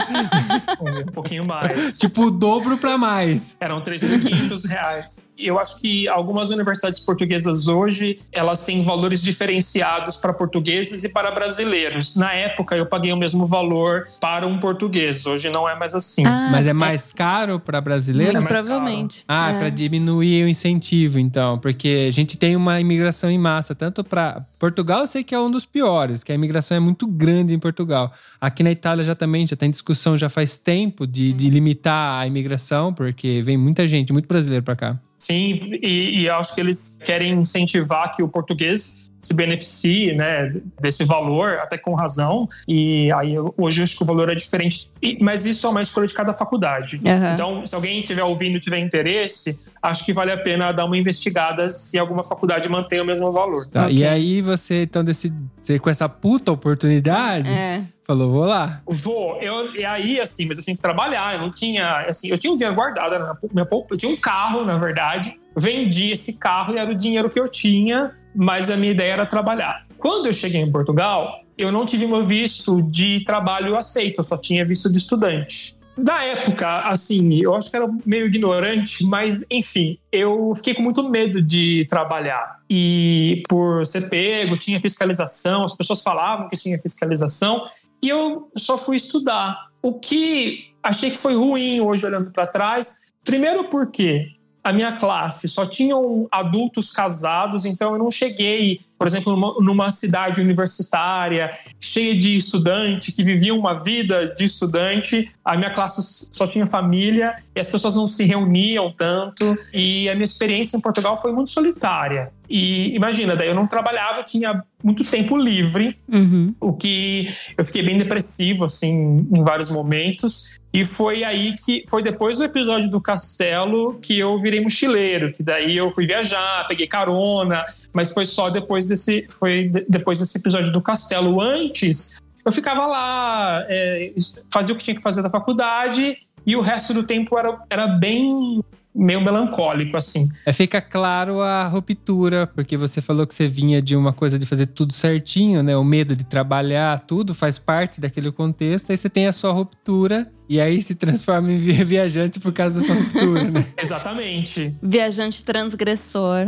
Um 1.08 1.12
pouquinho 1.12 1.46
mais. 1.46 1.98
tipo, 1.98 2.26
o 2.28 2.32
dobro 2.32 2.78
pra 2.78 2.98
mais. 2.98 3.56
Eram 3.60 3.82
3.500 3.82 4.68
reais. 4.68 5.24
E 5.38 5.48
eu 5.48 5.58
acho 5.58 5.80
que 5.80 6.06
algumas 6.10 6.50
universidades 6.50 7.00
portuguesas 7.00 7.70
hoje, 7.70 8.20
elas 8.30 8.62
têm 8.66 8.84
valores 8.84 9.22
diferenciados 9.22 10.18
para 10.18 10.34
portugueses 10.34 11.06
e 11.06 11.10
para 11.14 11.32
brasileiros. 11.32 12.18
Na 12.18 12.34
época, 12.34 12.76
eu 12.76 12.86
paguei 12.86 13.14
o 13.14 13.18
mesmo 13.18 13.46
valor 13.46 14.06
para 14.20 14.46
um 14.46 14.60
português. 14.60 15.26
Hoje 15.26 15.50
não 15.50 15.68
é 15.68 15.76
mais 15.80 15.96
assim. 15.96 16.26
Ah, 16.26 16.50
Mas 16.52 16.68
é 16.68 16.74
mais 16.74 17.14
caro 17.14 17.58
pra 17.58 17.80
brasileiro? 17.80 18.34
Muito 18.34 18.44
É 18.46 18.52
mais 18.52 18.66
provavelmente. 18.66 19.24
Ah, 19.28 19.52
é. 19.52 19.60
pra 19.60 19.70
diminuir 19.70 20.44
o 20.44 20.50
incentivo, 20.50 21.20
então. 21.20 21.58
Porque 21.58 22.06
a 22.10 22.12
gente 22.12 22.29
tem 22.38 22.56
uma 22.56 22.80
imigração 22.80 23.30
em 23.30 23.38
massa, 23.38 23.74
tanto 23.74 24.04
pra 24.04 24.46
Portugal, 24.58 25.02
eu 25.02 25.08
sei 25.08 25.24
que 25.24 25.34
é 25.34 25.40
um 25.40 25.50
dos 25.50 25.66
piores, 25.66 26.24
que 26.24 26.32
a 26.32 26.36
imigração 26.36 26.78
é 26.78 26.80
muito 26.80 27.08
grande 27.08 27.54
em 27.54 27.60
Portugal. 27.60 28.14
Aqui 28.40 28.64
na 28.64 28.72
Itália 28.72 29.04
já 29.04 29.16
também 29.16 29.46
já 29.46 29.56
tem 29.56 29.70
discussão 29.70 30.18
já 30.18 30.30
faz 30.30 30.58
tempo 30.58 31.08
de, 31.08 31.34
de 31.34 31.50
limitar 31.50 32.20
a 32.20 32.28
imigração, 32.28 32.94
porque 32.94 33.42
vem 33.42 33.58
muita 33.58 33.88
gente, 33.88 34.14
muito 34.14 34.28
brasileiro 34.28 34.64
pra 34.64 34.76
cá. 34.76 35.00
Sim, 35.20 35.60
e, 35.84 36.22
e 36.22 36.26
eu 36.28 36.36
acho 36.36 36.56
que 36.56 36.62
eles 36.62 36.98
querem 37.04 37.34
incentivar 37.34 38.16
que 38.16 38.24
o 38.24 38.28
português 38.30 39.10
se 39.22 39.34
beneficie 39.34 40.14
né, 40.16 40.54
desse 40.80 41.04
valor, 41.04 41.58
até 41.60 41.78
com 41.78 41.94
razão. 41.94 42.48
E 42.66 43.12
aí 43.12 43.36
hoje 43.58 43.82
eu 43.82 43.84
acho 43.84 43.98
que 43.98 44.04
o 44.04 44.06
valor 44.06 44.30
é 44.30 44.34
diferente. 44.34 44.90
E- 45.02 45.18
mas 45.22 45.46
isso 45.46 45.68
é 45.68 45.70
uma 45.70 45.82
escolha 45.82 46.08
de 46.08 46.14
cada 46.14 46.34
faculdade. 46.34 47.02
Aham. 47.06 47.34
Então, 47.34 47.66
se 47.66 47.76
alguém 47.76 48.00
estiver 48.00 48.24
ouvindo 48.24 48.56
e 48.56 48.60
tiver 48.62 48.80
interesse, 48.80 49.66
acho 49.84 50.06
que 50.06 50.14
vale 50.14 50.32
a 50.32 50.38
pena 50.38 50.72
dar 50.72 50.86
uma 50.86 50.98
investigada 50.98 51.68
se 51.70 52.00
alguma 52.00 52.24
faculdade 52.24 52.70
mantém 52.70 53.02
o 53.02 53.06
mesmo 53.06 53.30
valor. 53.30 53.68
Tá? 53.70 53.84
Ok. 53.88 53.98
E 53.98 54.08
aí 54.08 54.42
você, 54.42 54.84
então, 54.84 55.04
decide, 55.04 55.36
você 55.62 55.78
com 55.78 55.90
essa 55.90 56.08
puta 56.08 56.54
oportunidade, 56.54 57.50
É. 57.52 57.82
falou, 58.10 58.32
vou 58.32 58.46
lá. 58.46 58.82
Vou, 58.88 59.40
eu, 59.40 59.76
e 59.76 59.86
aí, 59.86 60.20
assim, 60.20 60.48
mas 60.48 60.58
eu 60.58 60.64
tinha 60.64 60.76
que 60.76 60.82
trabalhar, 60.82 61.36
eu 61.36 61.42
não 61.42 61.52
tinha, 61.52 62.08
assim, 62.08 62.30
eu 62.30 62.40
tinha 62.40 62.52
um 62.52 62.56
dinheiro 62.56 62.76
guardado, 62.76 63.20
na 63.20 63.38
minha 63.54 63.66
poupa, 63.66 63.94
eu 63.94 63.98
tinha 64.00 64.12
um 64.12 64.18
carro, 64.18 64.66
na 64.66 64.80
verdade, 64.80 65.40
vendi 65.56 66.10
esse 66.10 66.40
carro 66.40 66.74
e 66.74 66.80
era 66.80 66.90
o 66.90 66.96
dinheiro 66.96 67.30
que 67.30 67.40
eu 67.40 67.48
tinha, 67.48 68.16
mas 68.36 68.72
a 68.72 68.78
minha 68.78 68.92
ideia 68.92 69.14
era 69.14 69.26
trabalhar. 69.28 69.86
Quando 70.00 70.26
eu 70.26 70.34
cheguei 70.34 70.60
em 70.60 70.72
Portugal, 70.72 71.42
eu 71.56 71.72
não 71.72 71.86
tive 71.86 72.08
meu 72.08 72.24
visto 72.24 72.82
de 72.82 73.24
trabalho 73.24 73.78
aceito, 73.78 74.22
eu 74.22 74.24
só 74.24 74.38
tinha 74.38 74.66
visto 74.66 74.92
de 74.92 74.98
estudante. 74.98 75.78
Da 75.96 76.24
época, 76.24 76.80
assim, 76.82 77.42
eu 77.42 77.54
acho 77.54 77.70
que 77.70 77.76
era 77.76 77.88
meio 78.06 78.28
ignorante, 78.28 79.04
mas 79.04 79.46
enfim, 79.52 80.00
eu 80.12 80.54
fiquei 80.56 80.74
com 80.74 80.82
muito 80.82 81.08
medo 81.10 81.42
de 81.42 81.86
trabalhar. 81.90 82.60
E 82.70 83.44
por 83.50 83.86
ser 83.86 84.10
pego, 84.10 84.58
tinha 84.58 84.80
fiscalização, 84.80 85.64
as 85.64 85.76
pessoas 85.76 86.02
falavam 86.02 86.48
que 86.48 86.56
tinha 86.56 86.80
fiscalização, 86.80 87.68
e 88.02 88.10
eu 88.10 88.50
só 88.56 88.78
fui 88.78 88.98
estudar. 88.98 89.70
O 89.82 89.94
que 89.94 90.70
achei 90.82 91.12
que 91.12 91.18
foi 91.18 91.36
ruim 91.36 91.82
hoje 91.82 92.06
olhando 92.06 92.32
para 92.32 92.48
trás, 92.48 93.12
primeiro 93.24 93.70
porque 93.70 94.32
a 94.64 94.74
minha 94.74 94.94
classe 94.94 95.48
só 95.48 95.66
tinham 95.66 96.28
adultos 96.32 96.92
casados, 96.92 97.66
então 97.66 97.94
eu 97.94 98.00
não 98.00 98.12
cheguei, 98.12 98.82
por 99.00 99.08
exemplo, 99.08 99.32
numa, 99.34 99.56
numa 99.62 99.92
cidade 99.92 100.42
universitária 100.42 101.58
cheia 101.80 102.14
de 102.14 102.36
estudante 102.36 103.14
que 103.14 103.24
viviam 103.24 103.58
uma 103.58 103.82
vida 103.82 104.28
de 104.36 104.44
estudante. 104.44 105.32
A 105.44 105.56
minha 105.56 105.74
classe 105.74 106.28
só 106.30 106.46
tinha 106.46 106.68
família 106.68 107.34
e 107.56 107.62
as 107.62 107.68
pessoas 107.72 107.96
não 107.96 108.06
se 108.06 108.26
reuniam 108.26 108.92
tanto. 108.92 109.58
E 109.74 110.10
a 110.10 110.14
minha 110.14 110.26
experiência 110.26 110.76
em 110.76 110.82
Portugal 110.82 111.20
foi 111.22 111.32
muito 111.32 111.50
solitária. 111.50 112.30
E 112.50 112.96
imagina, 112.96 113.36
daí 113.36 113.48
eu 113.48 113.56
não 113.56 113.68
trabalhava, 113.68 114.20
eu 114.20 114.24
tinha 114.26 114.64
muito 114.84 115.04
tempo 115.04 115.38
livre 115.38 115.96
Uhum. 116.08 116.56
o 116.60 116.74
que 116.74 117.34
eu 117.58 117.64
fiquei 117.64 117.84
bem 117.84 117.98
depressivo 117.98 118.64
assim 118.64 119.28
em 119.32 119.44
vários 119.44 119.70
momentos 119.70 120.58
e 120.74 120.86
foi 120.86 121.24
aí 121.24 121.54
que 121.54 121.84
foi 121.88 122.02
depois 122.02 122.38
do 122.38 122.46
episódio 122.46 122.90
do 122.90 123.00
castelo 123.02 124.00
que 124.02 124.18
eu 124.18 124.40
virei 124.40 124.62
mochileiro 124.62 125.32
que 125.34 125.44
daí 125.44 125.76
eu 125.78 125.92
fui 125.92 126.08
viajar 126.08 126.66
peguei 126.68 126.88
carona 126.88 127.64
mas 127.94 128.14
foi 128.14 128.26
só 128.26 128.50
depois 128.50 128.88
desse 128.90 129.28
foi 129.30 129.70
de- 129.70 129.86
depois 129.88 130.20
desse 130.20 130.38
episódio 130.38 130.72
do 130.72 130.82
castelo 130.82 131.40
antes 131.42 132.20
eu 132.46 132.52
ficava 132.52 132.86
lá 132.86 133.66
é, 133.70 134.12
fazia 134.52 134.74
o 134.74 134.78
que 134.78 134.84
tinha 134.84 134.96
que 134.96 135.02
fazer 135.02 135.22
da 135.22 135.30
faculdade 135.30 136.18
e 136.46 136.56
o 136.56 136.62
resto 136.62 136.94
do 136.94 137.04
tempo 137.04 137.38
era, 137.38 137.60
era 137.70 137.88
bem 137.88 138.62
meio 138.96 139.22
melancólico 139.22 139.96
assim 139.96 140.28
É, 140.46 140.52
fica 140.52 140.82
claro 140.82 141.42
a 141.42 141.68
ruptura, 141.68 142.48
porque 142.48 142.76
você 142.76 143.02
falou 143.02 143.26
que 143.28 143.34
você 143.36 143.48
vinha 143.48 143.82
de 143.82 143.96
uma 143.96 144.12
coisa 144.12 144.38
de 144.40 144.46
fazer 144.46 144.66
tudo 144.68 144.94
certinho, 144.94 145.62
né? 145.62 145.78
O 145.78 145.84
medo 145.84 146.16
de 146.16 146.24
trabalhar, 146.24 147.00
tudo 147.02 147.34
faz 147.36 147.60
parte 147.60 148.02
daquele 148.02 148.32
contexto. 148.32 148.90
Aí 148.92 148.98
você 148.98 149.10
tem 149.10 149.28
a 149.28 149.32
sua 149.32 149.52
ruptura 149.52 150.32
e 150.50 150.60
aí 150.60 150.82
se 150.82 150.96
transforma 150.96 151.52
em 151.52 151.58
vi- 151.60 151.84
viajante 151.86 152.40
por 152.40 152.52
causa 152.52 152.76
da 152.76 152.82
sua 152.82 152.96
ruptura, 152.96 153.44
né? 153.52 153.66
exatamente 153.78 154.76
Viajante 154.82 155.44
transgressor. 155.44 156.46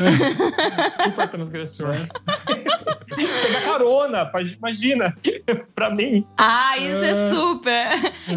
super 1.03 1.27
transgressor 1.29 1.95
pegar 2.83 3.61
carona, 3.61 4.31
imagina, 4.57 5.15
pra 5.75 5.89
mim. 5.89 6.25
Ah, 6.37 6.77
isso 6.77 7.03
é 7.03 7.11
É. 7.11 7.29
super. 7.33 7.87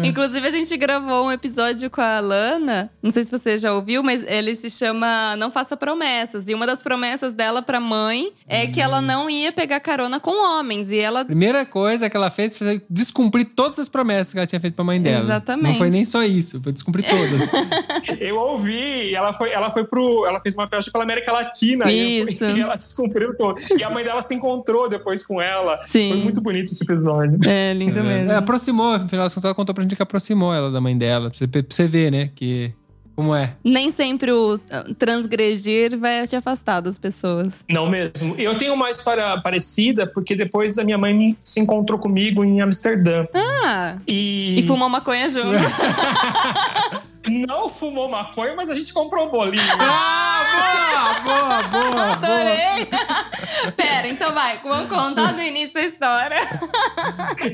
Inclusive, 0.03 0.47
a 0.47 0.49
gente 0.49 0.75
gravou 0.77 1.25
um 1.27 1.31
episódio 1.31 1.89
com 1.89 2.01
a 2.01 2.17
Alana. 2.17 2.89
Não 3.01 3.11
sei 3.11 3.23
se 3.23 3.31
você 3.31 3.57
já 3.57 3.73
ouviu, 3.73 4.03
mas 4.03 4.23
ele 4.27 4.55
se 4.55 4.69
chama 4.69 5.35
Não 5.37 5.49
Faça 5.51 5.75
Promessas. 5.77 6.47
E 6.49 6.53
uma 6.53 6.65
das 6.65 6.81
promessas 6.81 7.33
dela 7.33 7.61
pra 7.61 7.79
mãe 7.79 8.31
é 8.47 8.67
que 8.67 8.81
ela 8.81 9.01
não 9.01 9.29
ia 9.29 9.51
pegar 9.51 9.79
carona 9.79 10.19
com 10.19 10.31
homens. 10.43 10.91
E 10.91 10.99
ela. 10.99 11.23
Primeira 11.25 11.65
coisa 11.65 12.09
que 12.09 12.17
ela 12.17 12.29
fez 12.29 12.57
foi 12.57 12.81
descumprir 12.89 13.45
todas 13.55 13.79
as 13.79 13.89
promessas 13.89 14.33
que 14.33 14.39
ela 14.39 14.47
tinha 14.47 14.59
feito 14.59 14.73
pra 14.75 14.83
mãe 14.83 15.01
dela. 15.01 15.23
Exatamente. 15.23 15.67
Não 15.71 15.75
foi 15.75 15.89
nem 15.89 16.05
só 16.05 16.23
isso, 16.23 16.61
foi 16.61 16.71
descumprir 16.71 17.05
todas. 17.07 17.49
Eu 18.19 18.35
ouvi, 18.37 19.09
e 19.11 19.15
ela 19.15 19.33
foi, 19.33 19.51
ela 19.51 19.69
foi 19.71 19.85
pro. 19.85 20.25
Ela 20.25 20.39
fez 20.41 20.53
uma 20.55 20.65
viagem 20.67 20.91
pela 20.91 21.03
América 21.03 21.31
Latina. 21.31 21.91
e 21.91 22.19
eu- 22.19 22.27
Isso. 22.29 22.45
E 22.55 22.59
ela 22.61 22.75
descumpriu 22.75 23.35
todo. 23.35 23.59
E 23.77 23.83
a 23.83 23.89
mãe 23.89 24.03
dela 24.03 24.21
se 24.35 24.39
encontrou 24.39 24.89
depois 24.89 25.25
com 25.25 25.41
ela. 25.41 25.75
Sim. 25.77 26.09
Foi 26.09 26.19
muito 26.21 26.41
bonito 26.41 26.71
esse 26.71 26.83
episódio. 26.83 27.39
É, 27.47 27.73
lindo 27.73 28.03
mesmo. 28.03 28.31
É, 28.31 28.35
aproximou, 28.35 28.97
no 28.97 29.07
final 29.07 29.25
das 29.25 29.33
contas, 29.33 29.45
ela 29.49 29.55
contou 29.55 29.73
pra 29.73 29.83
gente 29.83 29.95
que 29.95 30.01
aproximou 30.03 30.53
ela 30.53 30.69
da 30.71 30.81
mãe 30.81 30.97
dela. 30.97 31.29
Pra 31.29 31.37
você, 31.37 31.47
pra 31.47 31.61
você 31.69 31.85
ver, 31.87 32.11
né? 32.11 32.29
Que. 32.35 32.73
Como 33.15 33.33
é. 33.33 33.53
Nem 33.63 33.91
sempre 33.91 34.29
o 34.29 34.59
ah, 34.69 34.83
transgredir 34.99 35.97
vai 35.97 36.27
te 36.27 36.35
afastar 36.35 36.81
das 36.81 36.99
pessoas. 36.99 37.63
Não 37.69 37.89
mesmo. 37.89 38.35
Eu 38.37 38.57
tenho 38.57 38.73
uma 38.73 38.91
história 38.91 39.39
parecida, 39.39 40.05
porque 40.05 40.35
depois 40.35 40.77
a 40.77 40.83
minha 40.83 40.97
mãe 40.97 41.13
me- 41.13 41.37
se 41.41 41.61
encontrou 41.61 41.97
comigo 41.97 42.43
em 42.43 42.59
Amsterdã. 42.59 43.25
Ah! 43.33 43.95
E, 44.05 44.59
E 44.59 44.63
fumou 44.63 44.89
maconha 44.89 45.29
junto. 45.29 45.47
não 47.47 47.69
fumou 47.69 48.09
maconha, 48.09 48.53
mas 48.53 48.69
a 48.69 48.73
gente 48.75 48.93
comprou 48.93 49.27
um 49.27 49.31
bolinho. 49.31 49.63
Ah, 49.79 51.15
boa, 51.23 51.63
boa, 51.63 51.91
boa, 51.91 52.15
boa. 52.17 53.15
Pera, 53.71 54.07
então 54.07 54.33
vai, 54.33 54.59
vamos 54.63 54.89
contar 54.89 55.33
do 55.33 55.41
início 55.41 55.73
da 55.73 55.81
história. 55.83 56.37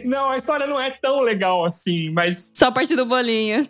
não, 0.05 0.31
a 0.31 0.37
história 0.37 0.65
não 0.67 0.79
é 0.79 0.91
tão 0.91 1.21
legal 1.21 1.63
assim, 1.65 2.09
mas 2.11 2.51
Só 2.55 2.67
a 2.67 2.71
partir 2.71 2.95
do 2.95 3.05
bolinho. 3.05 3.67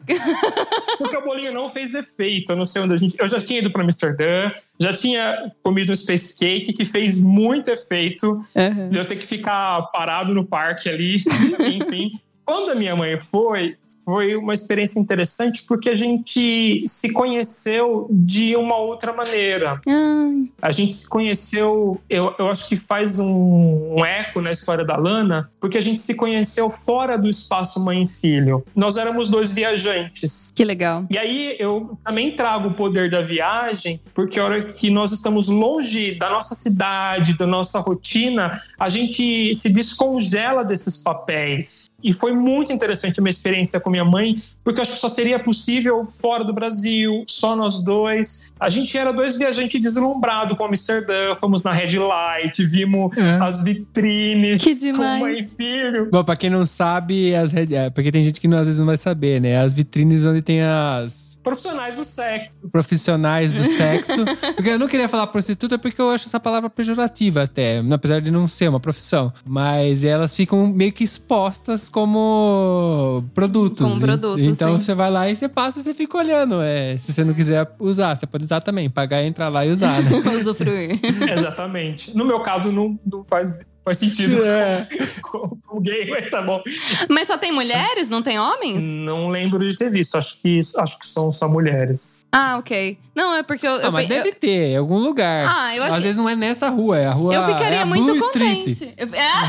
porque 0.97 1.17
o 1.17 1.21
bolinho 1.23 1.53
não 1.53 1.69
fez 1.69 1.93
efeito. 1.93 2.51
Eu 2.51 2.55
não 2.55 2.65
sei 2.65 2.81
onde 2.81 2.93
a 2.93 2.97
gente. 2.97 3.15
Eu 3.19 3.27
já 3.27 3.39
tinha 3.39 3.59
ido 3.59 3.71
para 3.71 3.83
Amsterdã, 3.83 4.51
já 4.79 4.91
tinha 4.93 5.51
comido 5.63 5.91
um 5.91 5.95
space 5.95 6.37
cake 6.37 6.73
que 6.73 6.85
fez 6.85 7.19
muito 7.19 7.69
efeito. 7.69 8.45
de 8.89 8.97
eu 8.97 9.05
ter 9.05 9.15
que 9.15 9.25
ficar 9.25 9.81
parado 9.91 10.33
no 10.33 10.45
parque 10.45 10.89
ali, 10.89 11.23
enfim. 11.59 12.19
Quando 12.45 12.71
a 12.71 12.75
minha 12.75 12.95
mãe 12.95 13.17
foi, 13.17 13.75
foi 14.03 14.35
uma 14.35 14.53
experiência 14.53 14.99
interessante 14.99 15.63
porque 15.67 15.89
a 15.89 15.95
gente 15.95 16.83
se 16.85 17.13
conheceu 17.13 18.07
de 18.09 18.55
uma 18.55 18.77
outra 18.77 19.13
maneira. 19.13 19.79
Ai, 19.87 20.49
A 20.61 20.71
gente 20.71 20.93
se 20.93 21.07
conheceu, 21.07 21.99
eu, 22.09 22.33
eu 22.37 22.49
acho 22.49 22.67
que 22.67 22.75
faz 22.75 23.19
um, 23.19 23.95
um 23.97 24.05
eco 24.05 24.41
na 24.41 24.51
história 24.51 24.83
da 24.85 24.97
Lana, 24.97 25.49
porque 25.59 25.77
a 25.77 25.81
gente 25.81 25.99
se 25.99 26.15
conheceu 26.15 26.69
fora 26.69 27.17
do 27.17 27.29
espaço 27.29 27.79
mãe 27.79 28.03
e 28.03 28.07
filho. 28.07 28.63
Nós 28.75 28.97
éramos 28.97 29.29
dois 29.29 29.51
viajantes. 29.51 30.49
que 30.53 30.63
legal. 30.63 31.05
E 31.09 31.17
aí 31.17 31.55
eu 31.59 31.97
também 32.03 32.35
trago 32.35 32.69
o 32.69 32.73
poder 32.73 33.09
da 33.09 33.21
viagem, 33.21 33.99
porque 34.13 34.39
a 34.39 34.45
hora 34.45 34.63
que 34.63 34.89
nós 34.89 35.11
estamos 35.11 35.47
longe 35.47 36.15
da 36.15 36.29
nossa 36.29 36.55
cidade, 36.55 37.37
da 37.37 37.47
nossa 37.47 37.79
rotina, 37.79 38.61
a 38.79 38.89
gente 38.89 39.53
se 39.55 39.69
descongela 39.69 40.63
desses 40.63 40.97
papéis. 40.97 41.85
E 42.03 42.11
foi 42.13 42.33
muito 42.33 42.71
interessante 42.71 43.19
a 43.19 43.23
minha 43.23 43.31
experiência 43.31 43.79
com 43.79 43.89
minha 43.89 44.05
mãe, 44.05 44.41
porque 44.63 44.79
eu 44.79 44.83
acho 44.83 44.93
que 44.93 44.99
só 44.99 45.09
seria 45.09 45.39
possível 45.39 46.05
fora 46.05 46.43
do 46.43 46.53
Brasil, 46.53 47.23
só 47.27 47.55
nós 47.55 47.83
dois. 47.83 48.51
A 48.59 48.69
gente 48.69 48.95
era 48.97 49.11
dois 49.11 49.37
viajantes 49.37 49.81
deslumbrados 49.81 50.55
com 50.57 50.63
Amsterdã, 50.65 51.35
fomos 51.35 51.63
na 51.63 51.73
Red 51.73 51.97
Light, 51.97 52.63
vimos 52.65 53.15
É. 53.17 53.39
as 53.41 53.63
vitrines 53.63 54.61
Que 54.63 54.75
com 54.75 54.81
demais. 54.81 55.19
mãe 55.21 55.39
e 55.39 55.43
filho. 55.43 56.09
Bom, 56.11 56.23
pra 56.23 56.35
quem 56.35 56.49
não 56.49 56.65
sabe, 56.65 57.35
as 57.35 57.51
red- 57.51 57.73
é, 57.73 57.89
porque 57.89 58.11
tem 58.11 58.21
gente 58.23 58.39
que 58.39 58.47
não- 58.47 58.57
às 58.59 58.67
vezes 58.67 58.79
não 58.79 58.85
vai 58.85 58.97
saber, 58.97 59.41
né? 59.41 59.57
As 59.61 59.73
vitrines 59.73 60.25
onde 60.25 60.41
tem 60.41 60.61
as 60.61 61.31
Profissionais 61.43 61.95
do 61.95 62.03
sexo. 62.03 62.59
profissionais 62.71 63.51
do 63.51 63.63
sexo. 63.65 64.23
Porque 64.55 64.69
eu 64.69 64.77
não 64.77 64.87
queria 64.87 65.09
falar 65.09 65.25
prostituta 65.27 65.79
porque 65.79 65.99
eu 65.99 66.11
acho 66.11 66.27
essa 66.27 66.39
palavra 66.39 66.69
pejorativa 66.69 67.41
até, 67.43 67.79
apesar 67.91 68.21
de 68.21 68.29
não 68.29 68.45
ser 68.47 68.67
uma 68.69 68.79
profissão. 68.79 69.33
Mas 69.43 70.03
elas 70.03 70.35
ficam 70.35 70.67
meio 70.67 70.91
que 70.91 71.03
expostas 71.03 71.89
como 71.89 73.23
produtos. 73.33 73.87
Como 73.87 73.99
produto, 73.99 74.39
Então 74.51 74.79
sim. 74.79 74.85
você 74.85 74.93
vai 74.93 75.09
lá 75.09 75.29
e 75.29 75.35
você 75.35 75.47
passa 75.47 75.79
e 75.79 75.83
você 75.83 75.93
fica 75.93 76.17
olhando. 76.17 76.61
É, 76.61 76.97
se 76.97 77.11
você 77.11 77.23
não 77.23 77.33
quiser 77.33 77.69
usar, 77.79 78.15
você 78.15 78.27
pode 78.27 78.43
usar 78.43 78.61
também. 78.61 78.89
Pagar, 78.89 79.23
entrar 79.23 79.49
lá 79.49 79.65
e 79.65 79.71
usar, 79.71 80.01
né? 80.03 80.11
Usufruir. 80.37 80.99
Exatamente. 81.37 82.15
No 82.15 82.25
meu 82.25 82.39
caso, 82.41 82.71
não, 82.71 82.97
não 83.05 83.23
faz, 83.23 83.65
faz 83.83 83.97
sentido 83.97 84.43
É. 84.45 84.87
com, 85.21 85.57
com 85.67 85.79
gay, 85.81 86.09
mas 86.09 86.29
tá 86.29 86.41
bom. 86.41 86.61
Mas 87.09 87.27
só 87.27 87.37
tem 87.37 87.51
mulheres, 87.51 88.09
não 88.09 88.21
tem 88.21 88.39
homens? 88.39 88.83
Não 88.83 89.29
lembro 89.29 89.59
de 89.67 89.75
ter 89.75 89.89
visto. 89.89 90.17
Acho 90.17 90.37
que, 90.39 90.59
acho 90.77 90.99
que 90.99 91.07
são 91.07 91.31
só 91.31 91.47
mulheres. 91.47 92.21
Ah, 92.31 92.57
ok. 92.59 92.97
Não, 93.15 93.33
é 93.35 93.43
porque 93.43 93.67
eu. 93.67 93.75
Ah, 93.75 93.79
eu, 93.83 93.91
mas 93.91 94.09
eu- 94.09 94.15
deve 94.15 94.31
ter, 94.33 94.71
em 94.73 94.77
algum 94.77 94.97
lugar. 94.97 95.45
Ah, 95.47 95.75
eu 95.75 95.83
Às 95.83 95.89
achei- 95.89 96.01
vezes 96.03 96.17
não 96.17 96.29
é 96.29 96.35
nessa 96.35 96.69
rua, 96.69 96.97
é 96.99 97.07
a 97.07 97.11
rua. 97.11 97.33
eu 97.33 97.43
ficaria 97.45 97.79
é 97.79 97.81
a 97.81 97.85
muito 97.85 98.05
Blue 98.13 98.19
contente. 98.19 98.93
Eu- 98.97 99.09
É? 99.13 99.31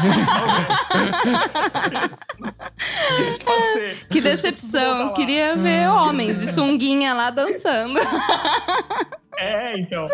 Que 4.10 4.20
decepção. 4.20 5.12
Queria 5.14 5.56
ver 5.56 5.88
homens 5.88 6.38
de 6.38 6.52
sunguinha 6.52 7.14
lá 7.14 7.30
dançando. 7.30 7.98
É, 9.42 9.78
então. 9.78 10.08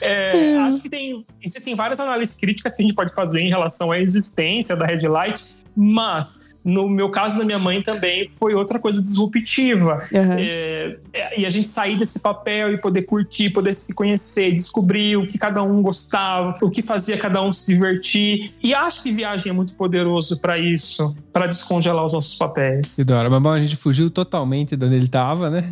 É, 0.00 0.56
acho 0.58 0.80
que 0.80 0.88
tem. 0.88 1.24
Existem 1.42 1.74
várias 1.74 1.98
análises 2.00 2.34
críticas 2.34 2.74
que 2.74 2.82
a 2.82 2.86
gente 2.86 2.94
pode 2.94 3.14
fazer 3.14 3.40
em 3.40 3.48
relação 3.48 3.90
à 3.90 3.98
existência 3.98 4.76
da 4.76 4.86
Red 4.86 5.06
Light, 5.08 5.54
mas. 5.76 6.54
No 6.64 6.88
meu 6.88 7.10
caso 7.10 7.38
da 7.38 7.44
minha 7.44 7.58
mãe 7.58 7.82
também 7.82 8.28
foi 8.28 8.54
outra 8.54 8.78
coisa 8.78 9.02
disruptiva. 9.02 10.06
É, 10.12 10.96
é, 11.12 11.40
e 11.40 11.46
a 11.46 11.50
gente 11.50 11.68
sair 11.68 11.96
desse 11.96 12.20
papel 12.20 12.72
e 12.72 12.78
poder 12.78 13.02
curtir, 13.02 13.50
poder 13.50 13.74
se 13.74 13.94
conhecer, 13.94 14.52
descobrir 14.52 15.16
o 15.16 15.26
que 15.26 15.38
cada 15.38 15.62
um 15.62 15.82
gostava, 15.82 16.54
o 16.62 16.70
que 16.70 16.82
fazia 16.82 17.16
cada 17.16 17.42
um 17.42 17.52
se 17.52 17.66
divertir. 17.66 18.52
E 18.62 18.74
acho 18.74 19.02
que 19.02 19.10
viagem 19.10 19.50
é 19.50 19.52
muito 19.52 19.74
poderoso 19.74 20.40
para 20.40 20.58
isso, 20.58 21.16
para 21.32 21.46
descongelar 21.46 22.04
os 22.04 22.12
nossos 22.12 22.34
papéis. 22.34 22.96
Que 22.96 23.04
da 23.04 23.18
hora. 23.18 23.30
Mas 23.30 23.42
bom, 23.42 23.50
a 23.50 23.60
gente 23.60 23.76
fugiu 23.76 24.10
totalmente 24.10 24.76
de 24.76 24.84
onde 24.84 24.96
ele 24.96 25.08
tava, 25.08 25.48
né? 25.48 25.62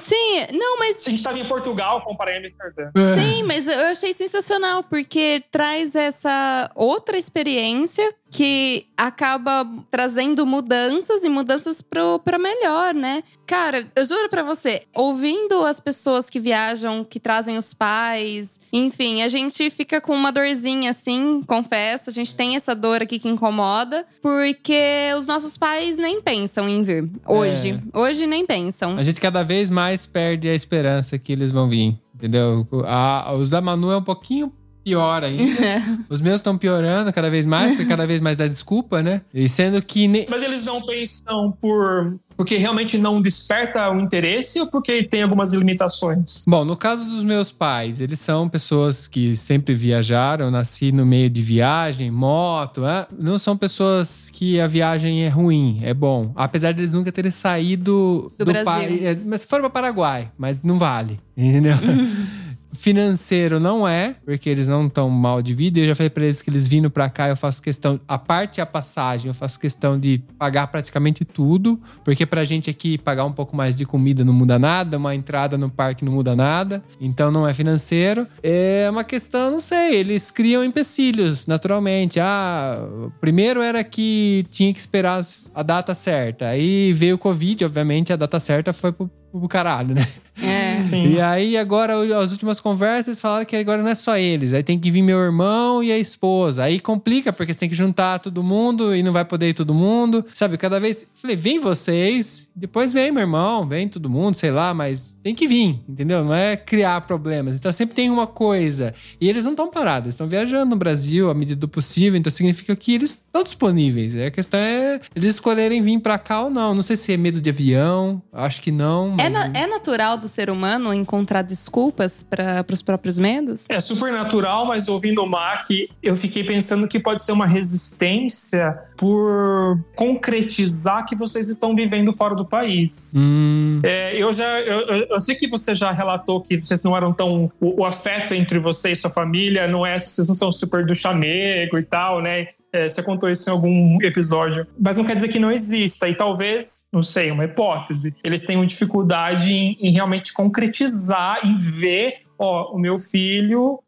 Sim, 0.00 0.46
não, 0.56 0.78
mas 0.78 0.98
A 1.06 1.10
gente 1.10 1.18
estava 1.18 1.38
em 1.38 1.44
Portugal, 1.44 2.00
comparei 2.02 2.36
a 2.36 2.38
Amsterdã. 2.38 2.90
Sim, 3.18 3.42
mas 3.42 3.66
eu 3.66 3.86
achei 3.86 4.12
sensacional, 4.12 4.82
porque 4.84 5.42
traz 5.50 5.94
essa 5.94 6.70
outra 6.74 7.16
experiência 7.18 8.14
que 8.30 8.86
acaba 8.96 9.64
trazendo 9.90 10.03
mudanças 10.46 11.24
e 11.24 11.28
mudanças 11.28 11.80
pro, 11.82 12.18
pra 12.18 12.38
melhor, 12.38 12.94
né? 12.94 13.22
Cara, 13.46 13.86
eu 13.96 14.04
juro 14.04 14.28
pra 14.28 14.42
você, 14.42 14.82
ouvindo 14.94 15.64
as 15.64 15.80
pessoas 15.80 16.28
que 16.30 16.38
viajam, 16.40 17.04
que 17.04 17.18
trazem 17.20 17.56
os 17.56 17.72
pais, 17.74 18.58
enfim, 18.72 19.22
a 19.22 19.28
gente 19.28 19.70
fica 19.70 20.00
com 20.00 20.14
uma 20.14 20.30
dorzinha 20.32 20.90
assim, 20.90 21.42
confesso, 21.46 22.10
a 22.10 22.12
gente 22.12 22.34
tem 22.34 22.56
essa 22.56 22.74
dor 22.74 23.02
aqui 23.02 23.18
que 23.18 23.28
incomoda, 23.28 24.04
porque 24.22 25.10
os 25.16 25.26
nossos 25.26 25.56
pais 25.58 25.96
nem 25.96 26.20
pensam 26.20 26.68
em 26.68 26.82
vir. 26.82 27.08
Hoje. 27.26 27.82
Hoje 27.92 28.26
nem 28.26 28.44
pensam. 28.46 28.96
A 28.96 29.02
gente 29.02 29.20
cada 29.20 29.42
vez 29.42 29.70
mais 29.70 30.06
perde 30.06 30.48
a 30.48 30.54
esperança 30.54 31.18
que 31.18 31.32
eles 31.32 31.52
vão 31.52 31.68
vir, 31.68 31.98
entendeu? 32.14 32.66
A- 32.86 33.32
os 33.38 33.50
da 33.50 33.60
Manu 33.60 33.90
é 33.90 33.96
um 33.96 34.02
pouquinho 34.02 34.52
pior 34.84 35.24
ainda. 35.24 35.52
Os 36.10 36.20
meus 36.20 36.36
estão 36.36 36.56
piorando 36.58 37.12
cada 37.12 37.30
vez 37.30 37.46
mais, 37.46 37.72
porque 37.74 37.88
cada 37.88 38.06
vez 38.06 38.20
mais 38.20 38.36
dá 38.36 38.46
desculpa, 38.46 39.02
né? 39.02 39.22
E 39.32 39.48
sendo 39.48 39.80
que. 39.82 40.06
ne- 40.06 40.26
Mas 40.28 40.42
eles 40.42 40.62
não 40.64 40.80
pensam 40.82 41.50
por 41.60 42.16
porque 42.36 42.56
realmente 42.56 42.98
não 42.98 43.22
desperta 43.22 43.88
o 43.90 44.00
interesse 44.00 44.58
ou 44.60 44.66
porque 44.68 45.04
tem 45.04 45.22
algumas 45.22 45.52
limitações? 45.52 46.42
Bom, 46.48 46.64
no 46.64 46.76
caso 46.76 47.04
dos 47.04 47.22
meus 47.22 47.52
pais, 47.52 48.00
eles 48.00 48.18
são 48.18 48.48
pessoas 48.48 49.06
que 49.06 49.36
sempre 49.36 49.72
viajaram, 49.72 50.50
nasci 50.50 50.90
no 50.90 51.06
meio 51.06 51.30
de 51.30 51.40
viagem, 51.40 52.10
moto, 52.10 52.84
é? 52.84 53.06
não 53.16 53.38
são 53.38 53.56
pessoas 53.56 54.30
que 54.32 54.60
a 54.60 54.66
viagem 54.66 55.22
é 55.24 55.28
ruim, 55.28 55.78
é 55.84 55.94
bom. 55.94 56.32
Apesar 56.34 56.72
de 56.72 56.80
eles 56.80 56.92
nunca 56.92 57.12
terem 57.12 57.30
saído 57.30 58.32
Do 58.36 58.44
Brasil. 58.44 58.64
país. 58.64 59.04
é, 59.04 59.16
Mas 59.24 59.42
se 59.42 59.46
for 59.46 59.60
para 59.60 59.70
Paraguai, 59.70 60.30
mas 60.36 60.60
não 60.64 60.76
vale, 60.76 61.20
entendeu? 61.36 61.76
Financeiro 62.74 63.60
não 63.60 63.86
é, 63.86 64.16
porque 64.24 64.48
eles 64.48 64.68
não 64.68 64.86
estão 64.86 65.08
mal 65.08 65.40
de 65.40 65.54
vida. 65.54 65.78
Eu 65.78 65.86
já 65.86 65.94
falei 65.94 66.10
pra 66.10 66.24
eles 66.24 66.42
que 66.42 66.50
eles 66.50 66.66
vindo 66.66 66.90
pra 66.90 67.08
cá, 67.08 67.28
eu 67.28 67.36
faço 67.36 67.62
questão, 67.62 68.00
a 68.06 68.18
parte 68.18 68.60
a 68.60 68.66
passagem, 68.66 69.28
eu 69.28 69.34
faço 69.34 69.58
questão 69.58 69.98
de 69.98 70.22
pagar 70.38 70.66
praticamente 70.66 71.24
tudo, 71.24 71.80
porque 72.04 72.26
pra 72.26 72.44
gente 72.44 72.68
aqui 72.68 72.98
pagar 72.98 73.24
um 73.24 73.32
pouco 73.32 73.56
mais 73.56 73.76
de 73.76 73.84
comida 73.84 74.24
não 74.24 74.32
muda 74.32 74.58
nada, 74.58 74.98
uma 74.98 75.14
entrada 75.14 75.56
no 75.56 75.70
parque 75.70 76.04
não 76.04 76.12
muda 76.12 76.34
nada, 76.34 76.82
então 77.00 77.30
não 77.30 77.46
é 77.46 77.52
financeiro. 77.52 78.26
É 78.42 78.88
uma 78.90 79.04
questão, 79.04 79.50
não 79.50 79.60
sei, 79.60 79.96
eles 79.96 80.30
criam 80.30 80.64
empecilhos 80.64 81.46
naturalmente. 81.46 82.18
Ah, 82.20 82.78
primeiro 83.20 83.62
era 83.62 83.82
que 83.84 84.46
tinha 84.50 84.72
que 84.72 84.78
esperar 84.78 85.20
a 85.54 85.62
data 85.62 85.94
certa, 85.94 86.48
aí 86.48 86.92
veio 86.92 87.16
o 87.16 87.18
Covid, 87.18 87.64
obviamente, 87.64 88.12
a 88.12 88.16
data 88.16 88.40
certa 88.40 88.72
foi 88.72 88.92
pro, 88.92 89.10
pro 89.30 89.48
caralho, 89.48 89.94
né? 89.94 90.06
É. 90.42 90.82
Sim. 90.82 91.14
E 91.14 91.20
aí, 91.20 91.56
agora, 91.56 91.94
as 92.18 92.32
últimas 92.32 92.60
conversas 92.60 93.20
falaram 93.20 93.44
que 93.46 93.56
agora 93.56 93.80
não 93.82 93.88
é 93.88 93.94
só 93.94 94.18
eles. 94.18 94.52
Aí 94.52 94.62
tem 94.62 94.78
que 94.78 94.90
vir 94.90 95.00
meu 95.02 95.18
irmão 95.18 95.82
e 95.82 95.90
a 95.92 95.98
esposa. 95.98 96.64
Aí 96.64 96.78
complica, 96.80 97.32
porque 97.32 97.52
você 97.52 97.58
tem 97.58 97.68
que 97.68 97.74
juntar 97.74 98.18
todo 98.18 98.42
mundo 98.42 98.94
e 98.94 99.02
não 99.02 99.12
vai 99.12 99.24
poder 99.24 99.48
ir 99.50 99.54
todo 99.54 99.72
mundo. 99.72 100.24
Sabe, 100.34 100.58
cada 100.58 100.78
vez. 100.80 101.06
Falei, 101.14 101.36
vem 101.36 101.58
vocês, 101.58 102.48
depois 102.54 102.92
vem 102.92 103.10
meu 103.12 103.22
irmão, 103.22 103.66
vem 103.66 103.88
todo 103.88 104.10
mundo, 104.10 104.34
sei 104.36 104.50
lá, 104.50 104.74
mas 104.74 105.16
tem 105.22 105.34
que 105.34 105.46
vir, 105.46 105.80
entendeu? 105.88 106.24
Não 106.24 106.34
é 106.34 106.56
criar 106.56 107.00
problemas. 107.02 107.56
Então 107.56 107.72
sempre 107.72 107.94
tem 107.94 108.10
uma 108.10 108.26
coisa. 108.26 108.92
E 109.20 109.28
eles 109.28 109.44
não 109.44 109.52
estão 109.52 109.70
parados, 109.70 110.10
estão 110.10 110.26
viajando 110.26 110.70
no 110.70 110.76
Brasil 110.76 111.30
à 111.30 111.34
medida 111.34 111.58
do 111.60 111.68
possível, 111.68 112.18
então 112.18 112.30
significa 112.30 112.74
que 112.76 112.94
eles 112.94 113.10
estão 113.12 113.42
disponíveis. 113.42 114.14
A 114.16 114.30
questão 114.30 114.58
é 114.60 115.00
eles 115.14 115.30
escolherem 115.36 115.80
vir 115.80 115.98
pra 116.00 116.18
cá 116.18 116.42
ou 116.42 116.50
não. 116.50 116.74
Não 116.74 116.82
sei 116.82 116.96
se 116.96 117.12
é 117.12 117.16
medo 117.16 117.40
de 117.40 117.48
avião, 117.50 118.20
acho 118.32 118.60
que 118.60 118.70
não. 118.72 119.14
É, 119.18 119.28
mas- 119.30 119.32
na- 119.32 119.58
é 119.60 119.66
natural 119.66 120.18
do 120.24 120.28
ser 120.28 120.48
humano 120.50 120.92
encontrar 120.92 121.42
desculpas 121.42 122.22
para 122.22 122.64
os 122.72 122.82
próprios 122.82 123.18
medos? 123.18 123.66
É 123.68 123.78
super 123.78 124.10
natural, 124.12 124.64
mas 124.66 124.88
ouvindo 124.88 125.22
o 125.22 125.26
Mac, 125.26 125.66
eu 126.02 126.16
fiquei 126.16 126.42
pensando 126.42 126.88
que 126.88 126.98
pode 126.98 127.22
ser 127.22 127.32
uma 127.32 127.46
resistência 127.46 128.78
por 128.96 129.78
concretizar 129.94 131.04
que 131.06 131.14
vocês 131.14 131.48
estão 131.48 131.74
vivendo 131.74 132.12
fora 132.12 132.34
do 132.34 132.44
país. 132.44 133.12
Hum, 133.16 133.80
É, 133.82 134.16
eu 134.16 134.32
já, 134.32 134.60
eu, 134.60 134.80
eu- 134.88 135.06
eu 135.10 135.20
sei 135.20 135.34
que 135.34 135.46
você 135.46 135.74
já 135.74 135.92
relatou 135.92 136.40
que 136.40 136.56
vocês 136.56 136.82
não 136.82 136.96
eram 136.96 137.12
tão. 137.12 137.50
O, 137.60 137.82
o 137.82 137.84
afeto 137.84 138.32
entre 138.34 138.58
você 138.58 138.92
e 138.92 138.96
sua 138.96 139.10
família 139.10 139.66
não 139.68 139.84
é. 139.84 139.98
Vocês 139.98 140.26
não 140.28 140.34
são 140.34 140.50
super 140.50 140.86
do 140.86 140.94
chamego 140.94 141.78
e 141.78 141.82
tal, 141.82 142.22
né? 142.22 142.48
É, 142.74 142.88
você 142.88 143.04
contou 143.04 143.30
isso 143.30 143.48
em 143.48 143.52
algum 143.52 144.02
episódio. 144.02 144.66
Mas 144.76 144.98
não 144.98 145.04
quer 145.04 145.14
dizer 145.14 145.28
que 145.28 145.38
não 145.38 145.52
exista. 145.52 146.08
E 146.08 146.14
talvez, 146.16 146.86
não 146.92 147.02
sei, 147.02 147.30
uma 147.30 147.44
hipótese, 147.44 148.12
eles 148.24 148.42
tenham 148.42 148.64
dificuldade 148.64 149.52
em, 149.52 149.78
em 149.80 149.92
realmente 149.92 150.32
concretizar 150.32 151.38
e 151.46 151.54
ver, 151.56 152.22
ó, 152.36 152.72
o 152.74 152.78
meu 152.78 152.98
filho. 152.98 153.78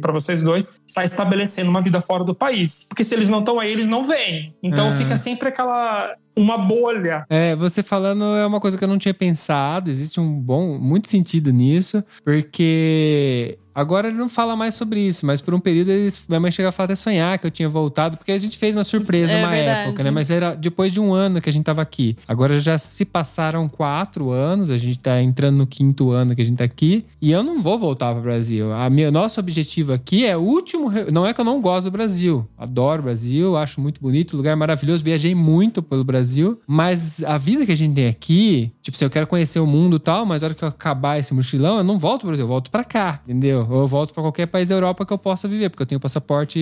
Para 0.00 0.12
vocês 0.12 0.40
dois, 0.40 0.80
está 0.86 1.04
estabelecendo 1.04 1.68
uma 1.68 1.82
vida 1.82 2.00
fora 2.00 2.24
do 2.24 2.34
país. 2.34 2.86
Porque 2.88 3.04
se 3.04 3.14
eles 3.14 3.28
não 3.28 3.40
estão 3.40 3.60
aí, 3.60 3.70
eles 3.70 3.86
não 3.86 4.02
vêm. 4.02 4.54
Então 4.62 4.88
Ah. 4.88 4.92
fica 4.92 5.18
sempre 5.18 5.48
aquela. 5.48 6.14
Uma 6.38 6.58
bolha 6.58 7.24
É, 7.28 7.54
você 7.56 7.82
falando 7.82 8.24
é 8.24 8.46
uma 8.46 8.60
coisa 8.60 8.76
que 8.78 8.84
eu 8.84 8.88
não 8.88 8.98
tinha 8.98 9.14
pensado. 9.14 9.90
Existe 9.90 10.20
um 10.20 10.32
bom, 10.40 10.78
muito 10.78 11.08
sentido 11.08 11.52
nisso, 11.52 12.02
porque 12.24 13.58
agora 13.74 14.08
ele 14.08 14.16
não 14.16 14.28
fala 14.28 14.56
mais 14.56 14.74
sobre 14.74 15.00
isso, 15.00 15.24
mas 15.24 15.40
por 15.40 15.54
um 15.54 15.60
período 15.60 15.90
eles, 15.90 16.20
minha 16.28 16.40
mãe 16.40 16.50
chegou 16.50 16.68
a 16.68 16.72
falar 16.72 16.86
até 16.86 16.96
sonhar 16.96 17.38
que 17.38 17.46
eu 17.46 17.50
tinha 17.50 17.68
voltado, 17.68 18.16
porque 18.16 18.32
a 18.32 18.38
gente 18.38 18.58
fez 18.58 18.74
uma 18.74 18.82
surpresa 18.82 19.32
É 19.34 19.38
uma 19.44 19.50
verdade. 19.50 19.88
época, 19.88 20.02
né? 20.02 20.10
Mas 20.10 20.30
era 20.30 20.54
depois 20.54 20.92
de 20.92 20.98
um 21.00 21.12
ano 21.12 21.40
que 21.40 21.48
a 21.48 21.52
gente 21.52 21.64
tava 21.64 21.80
aqui. 21.82 22.16
Agora 22.26 22.58
já 22.58 22.76
se 22.76 23.04
passaram 23.04 23.68
quatro 23.68 24.30
anos, 24.30 24.70
a 24.70 24.76
gente 24.76 24.98
tá 24.98 25.22
entrando 25.22 25.56
no 25.58 25.66
quinto 25.66 26.10
ano 26.10 26.34
que 26.34 26.42
a 26.42 26.44
gente 26.44 26.58
tá 26.58 26.64
aqui, 26.64 27.04
e 27.20 27.30
eu 27.30 27.42
não 27.42 27.60
vou 27.60 27.78
voltar 27.78 28.12
pro 28.14 28.22
Brasil. 28.22 28.72
A 28.72 28.90
minha, 28.90 29.10
nosso 29.12 29.38
objetivo 29.38 29.92
aqui 29.92 30.26
é 30.26 30.36
o 30.36 30.40
último. 30.40 30.90
Não 31.12 31.24
é 31.26 31.32
que 31.32 31.40
eu 31.40 31.44
não 31.44 31.60
gosto 31.60 31.84
do 31.84 31.90
Brasil, 31.92 32.46
adoro 32.58 33.00
o 33.00 33.04
Brasil, 33.04 33.56
acho 33.56 33.80
muito 33.80 34.00
bonito, 34.00 34.36
lugar 34.36 34.56
maravilhoso, 34.56 35.04
viajei 35.04 35.34
muito 35.34 35.82
pelo 35.82 36.02
Brasil, 36.02 36.27
mas 36.66 37.22
a 37.24 37.38
vida 37.38 37.64
que 37.64 37.72
a 37.72 37.76
gente 37.76 37.94
tem 37.94 38.08
aqui, 38.08 38.72
tipo, 38.82 38.96
se 38.96 39.04
eu 39.04 39.10
quero 39.10 39.26
conhecer 39.26 39.60
o 39.60 39.66
mundo 39.66 39.96
e 39.96 40.00
tal, 40.00 40.26
mas 40.26 40.42
na 40.42 40.46
hora 40.46 40.54
que 40.54 40.64
eu 40.64 40.68
acabar 40.68 41.18
esse 41.18 41.32
mochilão, 41.34 41.78
eu 41.78 41.84
não 41.84 41.98
volto 41.98 42.20
pro 42.20 42.28
Brasil, 42.28 42.44
eu 42.44 42.48
volto 42.48 42.70
pra 42.70 42.84
cá, 42.84 43.20
entendeu? 43.24 43.66
Ou 43.68 43.80
eu 43.80 43.86
volto 43.86 44.12
pra 44.12 44.22
qualquer 44.22 44.46
país 44.46 44.68
da 44.68 44.74
Europa 44.74 45.06
que 45.06 45.12
eu 45.12 45.18
possa 45.18 45.48
viver, 45.48 45.70
porque 45.70 45.82
eu 45.82 45.86
tenho 45.86 46.00
passaporte 46.00 46.58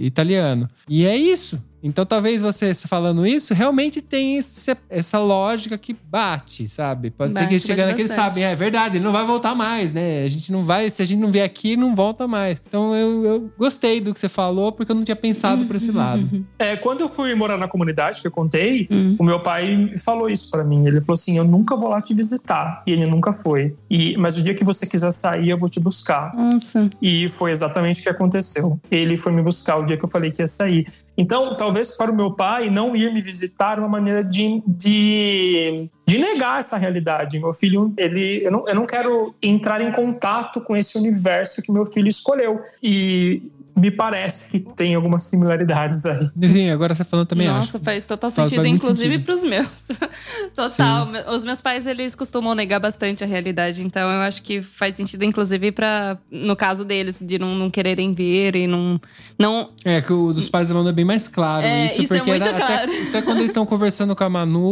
italiano. 0.00 0.68
E 0.88 1.06
é 1.06 1.16
isso. 1.16 1.60
Então, 1.82 2.06
talvez 2.06 2.40
você 2.40 2.74
falando 2.74 3.26
isso 3.26 3.52
realmente 3.54 4.00
tem 4.00 4.36
esse- 4.36 4.76
essa 4.88 5.18
lógica 5.18 5.76
que 5.76 5.92
bate, 6.08 6.68
sabe? 6.68 7.10
Pode 7.10 7.32
ser 7.34 7.40
que 7.46 7.54
Bate, 7.54 7.58
chegando 7.66 7.86
bate 7.86 7.92
aqui 7.94 8.02
eles 8.02 8.12
sabem, 8.12 8.44
é 8.44 8.54
verdade, 8.54 8.96
ele 8.98 9.04
não 9.04 9.12
vai 9.12 9.24
voltar 9.26 9.54
mais, 9.54 9.92
né? 9.92 10.24
A 10.24 10.28
gente 10.28 10.52
não 10.52 10.62
vai, 10.64 10.88
se 10.90 11.02
a 11.02 11.04
gente 11.04 11.18
não 11.20 11.30
vier 11.30 11.44
aqui, 11.44 11.76
não 11.76 11.94
volta 11.94 12.26
mais. 12.28 12.60
Então, 12.68 12.94
eu, 12.94 13.24
eu 13.24 13.50
gostei 13.58 14.00
do 14.00 14.12
que 14.14 14.20
você 14.20 14.28
falou, 14.28 14.70
porque 14.72 14.92
eu 14.92 14.96
não 14.96 15.04
tinha 15.04 15.16
pensado 15.16 15.64
por 15.66 15.76
esse 15.76 15.90
lado. 15.92 16.46
É, 16.58 16.76
quando 16.76 17.00
eu 17.00 17.08
fui 17.08 17.34
morar 17.34 17.56
na 17.56 17.66
comunidade 17.68 18.20
que 18.20 18.26
eu 18.26 18.32
contei, 18.32 18.86
Hum. 18.90 19.16
o 19.18 19.24
meu 19.24 19.40
pai 19.40 19.92
falou 20.04 20.28
isso 20.28 20.50
pra 20.50 20.62
mim. 20.64 20.86
Ele 20.86 21.00
falou 21.00 21.14
assim: 21.18 21.36
"Eu 21.38 21.44
nunca 21.44 21.76
vou 21.76 21.88
lá 21.88 22.00
te 22.00 22.14
visitar". 22.14 22.80
E 22.86 22.92
ele 22.92 23.06
nunca 23.06 23.32
foi. 23.32 23.74
E 23.90 24.16
mas 24.18 24.38
o 24.38 24.42
dia 24.42 24.54
que 24.54 24.64
você 24.64 24.86
quiser 24.86 25.10
sair, 25.12 25.48
eu 25.50 25.58
vou 25.58 25.68
te 25.68 25.80
buscar. 25.80 26.34
Nossa. 26.34 26.88
E 27.00 27.28
foi 27.28 27.50
exatamente 27.50 28.00
o 28.00 28.02
que 28.02 28.08
aconteceu. 28.08 28.78
Ele 28.90 29.16
foi 29.16 29.32
me 29.32 29.42
buscar 29.42 29.76
o 29.76 29.84
dia 29.84 29.96
que 29.96 30.04
eu 30.04 30.08
falei 30.08 30.30
que 30.30 30.42
ia 30.42 30.46
sair. 30.46 30.86
Então, 31.16 31.50
talvez 31.50 31.90
para 31.96 32.10
o 32.10 32.14
meu 32.14 32.32
pai 32.32 32.70
não 32.70 32.96
ir 32.96 33.12
me 33.12 33.20
visitar 33.20 33.78
uma 33.78 33.88
maneira 33.88 34.24
de, 34.24 34.62
de, 34.66 35.88
de 36.06 36.18
negar 36.18 36.60
essa 36.60 36.76
realidade. 36.76 37.38
Meu 37.38 37.52
filho, 37.52 37.92
ele, 37.96 38.44
eu 38.44 38.50
não, 38.50 38.64
eu 38.66 38.74
não 38.74 38.86
quero 38.86 39.34
entrar 39.42 39.80
em 39.80 39.92
contato 39.92 40.62
com 40.62 40.74
esse 40.74 40.96
universo 40.96 41.62
que 41.62 41.70
meu 41.70 41.84
filho 41.84 42.08
escolheu. 42.08 42.60
E 42.82 43.42
me 43.76 43.90
parece 43.90 44.50
que 44.50 44.60
tem 44.74 44.94
algumas 44.94 45.22
similaridades 45.24 46.04
aí. 46.06 46.30
Sim, 46.48 46.70
agora 46.70 46.94
você 46.94 47.04
falando 47.04 47.26
também 47.26 47.46
Nossa, 47.48 47.76
acho. 47.76 47.84
faz 47.84 48.04
total 48.04 48.30
Faz 48.30 48.48
sentido, 48.50 48.66
inclusive 48.66 49.02
sentido. 49.14 49.24
pros 49.24 49.44
meus. 49.44 49.88
total. 50.54 51.08
Os 51.34 51.44
meus 51.44 51.60
pais, 51.60 51.86
eles 51.86 52.14
costumam 52.14 52.54
negar 52.54 52.80
bastante 52.80 53.24
a 53.24 53.26
realidade, 53.26 53.82
então 53.84 54.10
eu 54.10 54.20
acho 54.20 54.42
que 54.42 54.62
faz 54.62 54.94
sentido, 54.94 55.24
inclusive, 55.24 55.72
para 55.72 56.18
no 56.30 56.54
caso 56.56 56.84
deles, 56.84 57.18
de 57.20 57.38
não, 57.38 57.54
não 57.54 57.70
quererem 57.70 58.12
ver 58.14 58.56
e 58.56 58.66
não. 58.66 59.00
não 59.38 59.70
É, 59.84 60.00
que 60.00 60.12
o 60.12 60.32
dos 60.32 60.48
pais 60.48 60.68
da 60.68 60.74
Manu 60.74 60.88
é 60.88 60.92
bem 60.92 61.04
mais 61.04 61.28
claro. 61.28 61.64
É, 61.64 61.86
isso, 61.86 62.02
isso 62.02 62.14
é 62.14 62.18
porque 62.18 62.30
muito 62.30 62.46
era- 62.46 62.56
claro. 62.58 62.92
Até, 62.92 63.02
até 63.08 63.22
quando 63.22 63.38
eles 63.38 63.50
estão 63.50 63.64
conversando 63.66 64.14
com 64.14 64.24
a 64.24 64.28
Manu, 64.28 64.62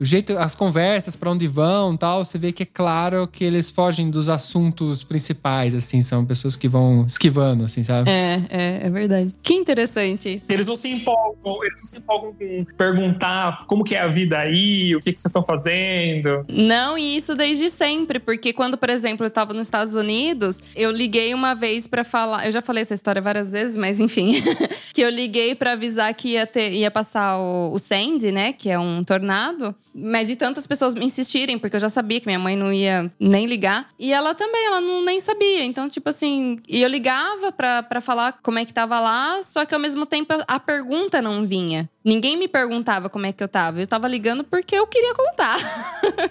o 0.00 0.04
jeito, 0.04 0.36
as 0.38 0.54
conversas, 0.54 1.16
pra 1.16 1.30
onde 1.30 1.46
vão 1.46 1.94
e 1.94 1.98
tal, 1.98 2.24
você 2.24 2.38
vê 2.38 2.52
que 2.52 2.62
é 2.62 2.66
claro 2.66 3.26
que 3.30 3.44
eles 3.44 3.70
fogem 3.70 4.10
dos 4.10 4.28
assuntos 4.28 5.04
principais, 5.04 5.74
assim, 5.74 6.02
são 6.02 6.24
pessoas 6.24 6.56
que 6.56 6.68
vão 6.68 7.04
esquivando, 7.06 7.64
assim, 7.64 7.82
sabe? 7.82 8.10
é, 8.10 8.15
é, 8.50 8.80
é 8.84 8.90
verdade. 8.90 9.34
Que 9.42 9.54
interessante 9.54 10.34
isso. 10.34 10.46
Eles 10.50 10.66
não 10.66 10.76
se 10.76 10.88
empolgam, 10.88 11.62
eles 11.62 11.80
não 11.80 11.88
se 11.88 11.98
empolgam 11.98 12.32
com 12.34 12.64
perguntar 12.76 13.64
como 13.66 13.84
que 13.84 13.94
é 13.94 14.00
a 14.00 14.08
vida 14.08 14.38
aí, 14.38 14.94
o 14.94 15.00
que, 15.00 15.12
que 15.12 15.18
vocês 15.18 15.30
estão 15.30 15.42
fazendo. 15.42 16.44
Não, 16.48 16.96
e 16.96 17.16
isso 17.16 17.34
desde 17.34 17.70
sempre, 17.70 18.18
porque 18.18 18.52
quando, 18.52 18.76
por 18.76 18.90
exemplo, 18.90 19.24
eu 19.24 19.28
estava 19.28 19.52
nos 19.52 19.66
Estados 19.66 19.94
Unidos, 19.94 20.60
eu 20.74 20.90
liguei 20.90 21.34
uma 21.34 21.54
vez 21.54 21.86
pra 21.86 22.04
falar, 22.04 22.46
eu 22.46 22.52
já 22.52 22.62
falei 22.62 22.82
essa 22.82 22.94
história 22.94 23.20
várias 23.20 23.50
vezes, 23.50 23.76
mas 23.76 24.00
enfim, 24.00 24.34
que 24.92 25.00
eu 25.00 25.10
liguei 25.10 25.54
pra 25.54 25.72
avisar 25.72 26.12
que 26.14 26.30
ia 26.30 26.46
ter, 26.46 26.72
ia 26.72 26.90
passar 26.90 27.38
o, 27.38 27.72
o 27.72 27.78
Sandy, 27.78 28.32
né, 28.32 28.52
que 28.52 28.70
é 28.70 28.78
um 28.78 29.02
tornado, 29.04 29.74
mas 29.94 30.28
de 30.28 30.36
tantas 30.36 30.66
pessoas 30.66 30.94
me 30.94 31.04
insistirem, 31.04 31.58
porque 31.58 31.76
eu 31.76 31.80
já 31.80 31.90
sabia 31.90 32.20
que 32.20 32.26
minha 32.26 32.38
mãe 32.38 32.56
não 32.56 32.72
ia 32.72 33.10
nem 33.18 33.46
ligar, 33.46 33.88
e 33.98 34.12
ela 34.12 34.34
também, 34.34 34.66
ela 34.66 34.80
não 34.80 35.04
nem 35.04 35.20
sabia. 35.20 35.64
Então, 35.64 35.88
tipo 35.88 36.08
assim, 36.08 36.58
e 36.68 36.82
eu 36.82 36.88
ligava 36.88 37.50
pra, 37.52 37.82
pra 37.82 38.00
falar 38.06 38.38
como 38.42 38.58
é 38.58 38.64
que 38.64 38.72
tava 38.72 38.98
lá, 39.00 39.42
só 39.42 39.64
que 39.66 39.74
ao 39.74 39.80
mesmo 39.80 40.06
tempo 40.06 40.32
a 40.46 40.60
pergunta 40.60 41.20
não 41.20 41.44
vinha. 41.44 41.90
Ninguém 42.04 42.36
me 42.36 42.46
perguntava 42.46 43.10
como 43.10 43.26
é 43.26 43.32
que 43.32 43.42
eu 43.42 43.48
tava. 43.48 43.80
Eu 43.80 43.86
tava 43.86 44.06
ligando 44.08 44.44
porque 44.44 44.76
eu 44.76 44.86
queria 44.86 45.14
contar. 45.14 45.58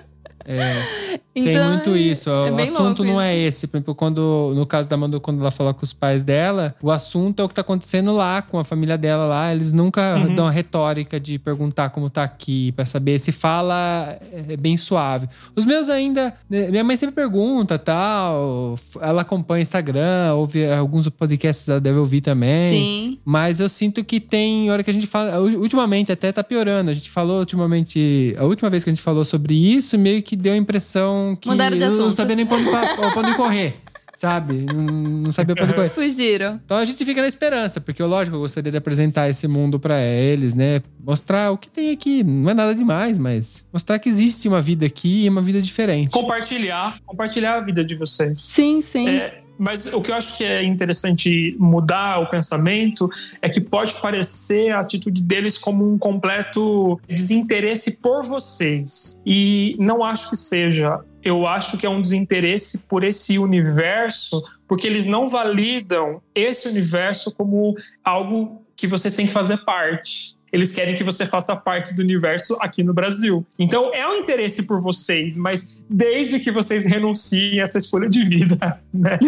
É, 0.45 1.17
tem 1.33 1.49
Então, 1.49 1.71
muito 1.73 1.97
isso. 1.97 2.29
é 2.29 2.51
o 2.51 2.61
assunto 2.61 3.03
não 3.03 3.13
isso. 3.13 3.21
é 3.21 3.37
esse. 3.37 3.67
Por 3.67 3.77
exemplo, 3.77 3.95
quando, 3.95 4.53
no 4.55 4.65
caso 4.65 4.87
da 4.87 4.95
Manu, 4.95 5.19
quando 5.19 5.39
ela 5.41 5.51
fala 5.51 5.73
com 5.73 5.83
os 5.83 5.91
pais 5.93 6.23
dela, 6.23 6.75
o 6.81 6.91
assunto 6.91 7.41
é 7.41 7.45
o 7.45 7.47
que 7.49 7.53
tá 7.55 7.61
acontecendo 7.61 8.11
lá, 8.13 8.41
com 8.41 8.57
a 8.59 8.63
família 8.63 8.97
dela 8.97 9.25
lá. 9.25 9.51
Eles 9.53 9.71
nunca 9.71 10.15
Uhum. 10.15 10.35
dão 10.35 10.47
a 10.47 10.51
retórica 10.51 11.19
de 11.19 11.37
perguntar 11.39 11.89
como 11.89 12.09
tá 12.09 12.23
aqui, 12.23 12.71
pra 12.73 12.85
saber 12.85 13.19
se 13.19 13.31
fala 13.31 14.17
é 14.49 14.55
bem 14.57 14.77
suave. 14.77 15.27
Os 15.55 15.65
meus 15.65 15.89
ainda. 15.89 16.33
né, 16.49 16.69
Minha 16.69 16.83
mãe 16.83 16.95
sempre 16.95 17.15
pergunta 17.15 17.77
tal. 17.77 18.75
Ela 19.01 19.21
acompanha 19.21 19.59
o 19.59 19.61
Instagram, 19.61 20.33
ouve 20.35 20.65
alguns 20.71 21.07
podcasts, 21.09 21.67
ela 21.67 21.79
deve 21.81 21.99
ouvir 21.99 22.21
também. 22.21 22.71
Sim. 22.73 23.19
Mas 23.25 23.59
eu 23.59 23.67
sinto 23.69 24.03
que 24.03 24.19
tem 24.19 24.69
hora 24.71 24.83
que 24.83 24.89
a 24.89 24.93
gente 24.93 25.07
fala. 25.07 25.39
Ultimamente 25.39 26.11
até 26.11 26.31
tá 26.31 26.43
piorando. 26.43 26.91
A 26.91 26.93
gente 26.93 27.09
falou 27.09 27.39
ultimamente. 27.39 28.35
A 28.37 28.43
última 28.45 28.69
vez 28.69 28.83
que 28.83 28.89
a 28.89 28.93
gente 28.93 29.01
falou 29.01 29.25
sobre 29.25 29.53
isso, 29.53 29.97
meio 29.97 30.21
que 30.21 30.34
deu 30.35 30.53
a 30.53 30.57
impressão 30.57 31.37
que 31.39 31.47
Mudaram 31.49 31.77
de 31.77 31.83
eu 31.83 31.89
não 31.89 31.95
assunto. 32.05 32.15
sabia 32.15 32.35
nem 32.35 32.45
pra 32.45 32.57
onde, 32.57 32.69
pra- 32.69 32.95
pra 33.11 33.21
onde 33.21 33.33
correr. 33.35 33.75
Sabe? 34.15 34.65
Não, 34.73 34.83
não 34.83 35.31
sabia 35.31 35.53
pra 35.53 35.65
onde 35.65 35.73
correr. 35.73 35.89
Fugiram. 35.89 36.59
Então 36.63 36.77
a 36.77 36.85
gente 36.85 37.03
fica 37.03 37.21
na 37.21 37.27
esperança, 37.27 37.81
porque 37.81 38.01
lógico, 38.01 38.37
eu 38.37 38.39
gostaria 38.39 38.71
de 38.71 38.77
apresentar 38.77 39.29
esse 39.29 39.47
mundo 39.47 39.79
pra 39.79 40.01
eles, 40.01 40.53
né? 40.53 40.81
Mostrar 41.03 41.51
o 41.51 41.57
que 41.57 41.69
tem 41.69 41.91
aqui. 41.91 42.23
Não 42.23 42.49
é 42.49 42.53
nada 42.53 42.73
demais, 42.73 43.19
mas 43.19 43.65
mostrar 43.71 43.99
que 43.99 44.07
existe 44.07 44.47
uma 44.47 44.61
vida 44.61 44.85
aqui 44.85 45.25
e 45.25 45.29
uma 45.29 45.41
vida 45.41 45.61
diferente. 45.61 46.11
Compartilhar, 46.11 46.99
compartilhar 47.05 47.55
a 47.55 47.61
vida 47.61 47.83
de 47.83 47.95
vocês. 47.95 48.39
Sim, 48.39 48.81
sim. 48.81 49.09
É, 49.09 49.35
mas 49.57 49.93
o 49.93 50.01
que 50.01 50.11
eu 50.11 50.15
acho 50.15 50.37
que 50.37 50.43
é 50.43 50.63
interessante 50.63 51.55
mudar 51.59 52.19
o 52.19 52.29
pensamento 52.29 53.09
é 53.41 53.49
que 53.49 53.61
pode 53.61 53.93
parecer 54.01 54.71
a 54.71 54.79
atitude 54.79 55.21
deles 55.21 55.57
como 55.57 55.91
um 55.91 55.97
completo 55.97 56.99
desinteresse 57.07 57.97
por 57.97 58.23
vocês. 58.23 59.13
E 59.25 59.75
não 59.79 60.03
acho 60.03 60.29
que 60.29 60.37
seja. 60.37 60.99
Eu 61.25 61.47
acho 61.47 61.75
que 61.75 61.87
é 61.87 61.89
um 61.89 61.99
desinteresse 61.99 62.85
por 62.87 63.03
esse 63.03 63.39
universo, 63.39 64.43
porque 64.67 64.85
eles 64.85 65.07
não 65.07 65.27
validam 65.27 66.21
esse 66.35 66.69
universo 66.69 67.33
como 67.33 67.75
algo 68.03 68.63
que 68.75 68.85
vocês 68.85 69.15
têm 69.15 69.25
que 69.25 69.33
fazer 69.33 69.57
parte. 69.65 70.34
Eles 70.55 70.71
querem 70.71 70.95
que 70.95 71.03
você 71.03 71.25
faça 71.25 71.53
parte 71.53 71.93
do 71.93 72.01
universo 72.01 72.57
aqui 72.61 72.81
no 72.81 72.93
Brasil. 72.93 73.45
Então 73.59 73.93
é 73.93 74.07
um 74.07 74.15
interesse 74.15 74.63
por 74.65 74.79
vocês, 74.79 75.37
mas 75.37 75.83
desde 75.89 76.39
que 76.39 76.49
vocês 76.49 76.85
renunciem 76.85 77.59
a 77.59 77.63
essa 77.63 77.77
escolha 77.77 78.07
de 78.07 78.23
vida, 78.23 78.79
né? 78.93 79.19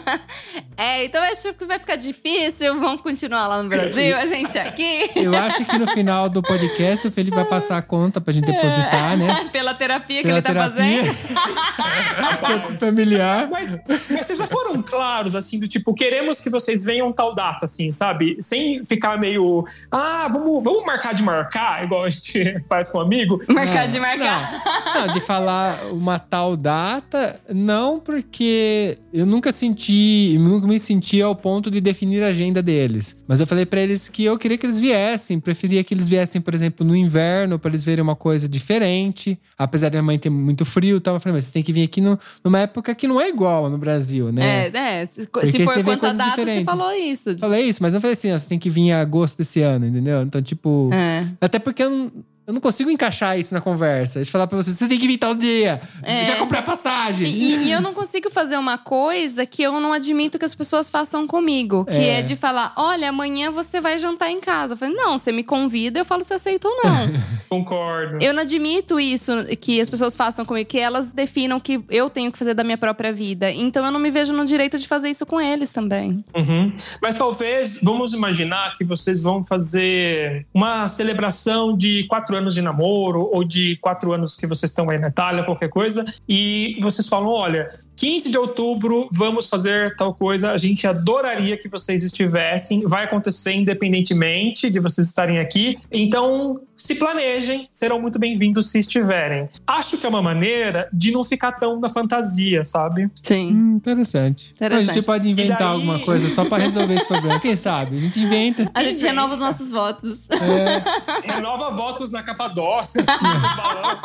é, 0.74 1.04
então 1.04 1.22
acho 1.22 1.52
que 1.52 1.66
vai 1.66 1.78
ficar 1.78 1.96
difícil. 1.96 2.80
Vamos 2.80 3.02
continuar 3.02 3.46
lá 3.46 3.62
no 3.62 3.68
Brasil, 3.68 4.16
a 4.16 4.24
gente 4.24 4.56
aqui. 4.56 5.10
Eu 5.16 5.34
acho 5.36 5.66
que 5.66 5.78
no 5.78 5.86
final 5.88 6.30
do 6.30 6.42
podcast 6.42 7.06
o 7.06 7.12
Felipe 7.12 7.36
vai 7.36 7.44
passar 7.44 7.76
a 7.76 7.82
conta 7.82 8.18
pra 8.18 8.32
gente 8.32 8.46
depositar, 8.46 9.18
né? 9.18 9.48
Pela 9.52 9.74
terapia 9.74 10.22
Pela 10.22 10.40
que 10.40 10.48
ele 10.48 10.54
tá 10.54 10.70
terapia. 10.70 11.04
fazendo. 11.04 12.78
Familiar. 12.78 13.48
Mas, 13.50 13.82
mas 13.86 14.26
vocês 14.26 14.38
já 14.38 14.46
foram 14.46 14.82
claros, 14.82 15.34
assim, 15.34 15.60
do 15.60 15.68
tipo, 15.68 15.92
queremos 15.92 16.40
que 16.40 16.48
vocês 16.48 16.84
venham 16.84 17.12
tal 17.12 17.34
data, 17.34 17.66
assim, 17.66 17.92
sabe? 17.92 18.36
Sem 18.40 18.82
ficar 18.82 19.18
meio, 19.18 19.64
ah, 19.90 20.28
vamos, 20.32 20.53
vamos 20.62 20.84
marcar 20.84 21.14
de 21.14 21.22
marcar, 21.22 21.84
igual 21.84 22.04
a 22.04 22.10
gente 22.10 22.62
faz 22.68 22.88
com 22.90 22.98
um 22.98 23.00
amigo. 23.00 23.40
Marcar 23.48 23.86
Não, 23.86 23.92
de 23.92 24.00
marcar. 24.00 24.62
Não, 25.06 25.12
de 25.14 25.20
falar 25.20 25.78
uma 25.92 26.18
tal 26.18 26.56
data, 26.56 27.38
não, 27.52 27.98
porque 28.00 28.98
eu 29.12 29.26
nunca 29.26 29.52
senti, 29.52 30.36
nunca 30.38 30.66
me 30.66 30.78
senti 30.78 31.20
ao 31.20 31.34
ponto 31.34 31.70
de 31.70 31.80
definir 31.80 32.22
a 32.22 32.28
agenda 32.28 32.62
deles. 32.62 33.16
Mas 33.26 33.40
eu 33.40 33.46
falei 33.46 33.66
pra 33.66 33.80
eles 33.80 34.08
que 34.08 34.24
eu 34.24 34.38
queria 34.38 34.56
que 34.58 34.66
eles 34.66 34.78
viessem, 34.80 35.38
preferia 35.40 35.82
que 35.84 35.94
eles 35.94 36.08
viessem, 36.08 36.40
por 36.40 36.54
exemplo, 36.54 36.86
no 36.86 36.94
inverno, 36.96 37.58
pra 37.58 37.70
eles 37.70 37.84
verem 37.84 38.02
uma 38.02 38.16
coisa 38.16 38.48
diferente. 38.48 39.38
Apesar 39.58 39.88
da 39.88 39.92
minha 39.92 40.02
mãe 40.02 40.18
ter 40.18 40.30
muito 40.30 40.64
frio 40.64 40.96
e 40.96 41.00
tal, 41.00 41.14
eu 41.14 41.20
falei, 41.20 41.34
mas 41.34 41.44
você 41.44 41.52
tem 41.52 41.62
que 41.62 41.72
vir 41.72 41.84
aqui 41.84 42.00
no- 42.00 42.18
numa 42.42 42.60
época 42.60 42.94
que 42.94 43.06
não 43.08 43.20
é 43.20 43.28
igual 43.28 43.68
no 43.70 43.78
Brasil, 43.78 44.32
né? 44.32 44.66
É, 44.66 44.70
né? 44.70 45.08
Se, 45.10 45.26
Porque 45.26 45.50
se 45.52 45.64
for 45.64 45.74
você 45.74 45.82
coisas 45.82 46.16
data, 46.16 46.30
você 46.34 46.40
diferentes. 46.40 46.64
falou 46.64 46.92
isso. 46.92 47.38
Falei 47.38 47.64
isso, 47.64 47.82
mas 47.82 47.94
eu 47.94 48.00
falei 48.00 48.14
assim, 48.14 48.32
ó, 48.32 48.38
você 48.38 48.48
tem 48.48 48.58
que 48.58 48.70
vir 48.70 48.82
em 48.82 48.92
agosto 48.92 49.38
desse 49.38 49.60
ano, 49.62 49.86
entendeu? 49.86 50.22
Então, 50.22 50.42
tipo. 50.44 50.90
É. 50.92 51.26
Até 51.40 51.58
porque 51.58 51.82
eu 51.82 51.90
não, 51.90 52.12
eu 52.46 52.52
não 52.52 52.60
consigo 52.60 52.90
encaixar 52.90 53.38
isso 53.38 53.54
na 53.54 53.60
conversa. 53.60 54.22
De 54.22 54.30
falar 54.30 54.46
pra 54.46 54.56
você, 54.56 54.70
você 54.70 54.86
tem 54.86 54.98
que 54.98 55.06
vir 55.06 55.18
tal 55.18 55.34
dia. 55.34 55.80
É. 56.02 56.24
Já 56.24 56.36
comprei 56.36 56.60
a 56.60 56.62
passagem. 56.62 57.26
E, 57.26 57.64
e 57.64 57.72
eu 57.72 57.80
não 57.80 57.94
consigo 57.94 58.30
fazer 58.30 58.56
uma 58.58 58.76
coisa 58.76 59.46
que 59.46 59.62
eu 59.62 59.80
não 59.80 59.92
admito 59.92 60.38
que 60.38 60.44
as 60.44 60.54
pessoas 60.54 60.90
façam 60.90 61.26
comigo. 61.26 61.84
Que 61.86 61.92
É. 61.96 62.18
é, 62.18 62.22
de 62.22 62.36
falar: 62.36 62.72
olha, 62.76 63.08
amanhã 63.08 63.50
você 63.50 63.80
vai 63.80 63.98
jantar 63.98 64.30
em 64.30 64.40
casa. 64.40 64.74
Eu 64.74 64.78
falei, 64.78 64.94
não, 64.94 65.16
você 65.16 65.32
me 65.32 65.42
convida, 65.42 65.98
eu 66.00 66.04
falo 66.04 66.22
se 66.24 66.34
aceita 66.34 66.68
ou 66.68 66.76
não. 66.84 67.12
Concordo. 67.48 68.18
eu 68.20 68.34
não 68.34 68.42
admito 68.42 68.98
isso 68.98 69.32
que 69.60 69.80
as 69.80 69.88
pessoas 69.88 70.16
façam 70.16 70.44
comigo, 70.44 70.68
que 70.68 70.78
elas 70.78 71.08
definam 71.08 71.60
que 71.60 71.80
eu 71.88 72.10
tenho 72.10 72.32
que 72.32 72.38
fazer 72.38 72.52
da 72.52 72.64
minha 72.64 72.76
própria 72.76 73.12
vida. 73.12 73.50
Então 73.50 73.84
eu 73.84 73.92
não 73.92 74.00
me 74.00 74.10
vejo 74.10 74.32
no 74.32 74.44
direito 74.44 74.76
de 74.78 74.88
fazer 74.88 75.08
isso 75.08 75.24
com 75.24 75.40
eles 75.40 75.70
também. 75.72 76.24
Uhum. 76.34 76.72
Mas 77.00 77.16
talvez, 77.16 77.80
vamos 77.82 78.12
imaginar 78.12 78.74
que 78.76 78.84
vocês 78.84 79.22
vão 79.22 79.42
fazer 79.42 80.44
uma 80.52 80.88
celebração 80.88 81.76
de 81.76 82.04
quatro 82.08 82.33
anos 82.34 82.54
de 82.54 82.62
namoro 82.62 83.28
ou 83.32 83.44
de 83.44 83.76
quatro 83.76 84.12
anos 84.12 84.36
que 84.36 84.46
vocês 84.46 84.70
estão 84.70 84.90
aí 84.90 84.98
na 84.98 85.08
Itália, 85.08 85.44
qualquer 85.44 85.68
coisa, 85.68 86.04
e 86.28 86.76
vocês 86.80 87.08
falam: 87.08 87.28
olha, 87.28 87.70
15 87.96 88.30
de 88.30 88.38
outubro 88.38 89.08
vamos 89.12 89.48
fazer 89.48 89.94
tal 89.96 90.14
coisa, 90.14 90.52
a 90.52 90.56
gente 90.56 90.86
adoraria 90.86 91.56
que 91.56 91.68
vocês 91.68 92.02
estivessem, 92.02 92.82
vai 92.86 93.04
acontecer 93.04 93.52
independentemente 93.52 94.70
de 94.70 94.80
vocês 94.80 95.06
estarem 95.08 95.38
aqui, 95.38 95.78
então 95.92 96.60
se 96.76 96.96
planejem, 96.96 97.68
serão 97.70 98.00
muito 98.00 98.18
bem-vindos 98.18 98.68
se 98.70 98.80
estiverem. 98.80 99.48
Acho 99.66 99.96
que 99.96 100.04
é 100.04 100.08
uma 100.08 100.20
maneira 100.20 100.88
de 100.92 101.12
não 101.12 101.24
ficar 101.24 101.52
tão 101.52 101.78
na 101.78 101.88
fantasia, 101.88 102.64
sabe? 102.64 103.08
Sim. 103.22 103.52
Hum, 103.54 103.76
interessante. 103.76 104.50
Interessante. 104.52 104.90
A 104.90 104.94
gente 104.94 105.04
pode 105.06 105.28
inventar 105.30 105.58
daí- 105.58 105.66
alguma 105.68 106.00
coisa 106.00 106.28
só 106.28 106.44
pra 106.44 106.58
resolver 106.58 106.94
esse 106.94 107.06
problema. 107.06 107.38
Quem 107.40 107.54
sabe? 107.56 107.96
A 107.96 108.00
gente 108.00 108.18
inventa. 108.18 108.70
A 108.74 108.82
gente 108.82 109.02
renova 109.02 109.34
os 109.34 109.40
nossos 109.40 109.70
votos. 109.70 110.28
É, 110.30 111.32
Renova 111.34 111.70
votos 111.70 112.10
na 112.10 112.22
Capadócia, 112.22 113.02
assim, 113.06 113.24
no 113.24 113.56
balão. 113.56 113.98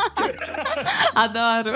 Adoro. 1.16 1.72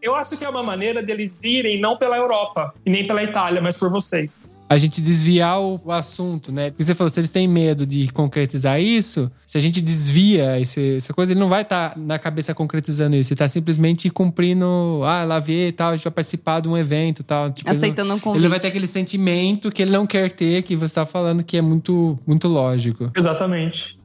Eu 0.00 0.14
acho 0.14 0.36
que 0.36 0.44
é 0.44 0.48
uma 0.48 0.62
maneira 0.62 1.02
deles 1.16 1.42
irem 1.42 1.80
não 1.80 1.96
pela 1.96 2.16
Europa 2.16 2.74
e 2.84 2.90
nem 2.90 3.06
pela 3.06 3.22
Itália, 3.22 3.60
mas 3.62 3.76
por 3.76 3.90
vocês. 3.90 4.56
a 4.68 4.78
gente 4.78 5.00
desviar 5.00 5.60
o, 5.60 5.80
o 5.84 5.92
assunto, 5.92 6.50
né? 6.52 6.70
Porque 6.70 6.82
você 6.84 6.94
falou, 6.94 7.08
se 7.10 7.20
eles 7.20 7.30
têm 7.30 7.46
medo 7.48 7.86
de 7.86 8.08
concretizar 8.08 8.80
isso, 8.80 9.30
se 9.46 9.56
a 9.56 9.60
gente 9.60 9.80
desvia 9.80 10.58
esse- 10.60 10.96
essa 10.96 11.14
coisa, 11.14 11.32
ele 11.32 11.40
não 11.40 11.48
vai 11.48 11.62
estar 11.62 11.96
na 11.96 12.18
cabeça 12.18 12.52
concretizando 12.54 13.14
isso. 13.16 13.32
Ele 13.32 13.38
tá 13.38 13.48
simplesmente 13.48 14.10
cumprindo, 14.10 15.00
ah, 15.04 15.24
lá 15.24 15.38
vê 15.38 15.68
e 15.68 15.72
tal, 15.72 15.90
a 15.90 15.96
gente 15.96 16.04
vai 16.04 16.12
participar 16.12 16.60
de 16.60 16.68
um 16.68 16.76
evento 16.76 17.20
e 17.20 17.24
tal. 17.24 17.50
Tipo, 17.52 17.68
ele 17.70 17.74
não- 17.76 17.82
Aceitando 17.82 18.14
um 18.14 18.18
convite. 18.18 18.40
Ele 18.42 18.48
vai 18.48 18.58
ter 18.60 18.68
aquele 18.68 18.86
sentimento 18.88 19.70
que 19.70 19.82
ele 19.82 19.92
não 19.92 20.06
quer 20.06 20.30
ter, 20.32 20.62
que 20.62 20.74
você 20.76 20.94
tá 20.94 21.06
falando 21.06 21.42
que 21.44 21.56
é 21.56 21.62
muito, 21.62 22.18
muito 22.26 22.48
lógico. 22.48 23.10
Exatamente. 23.16 23.96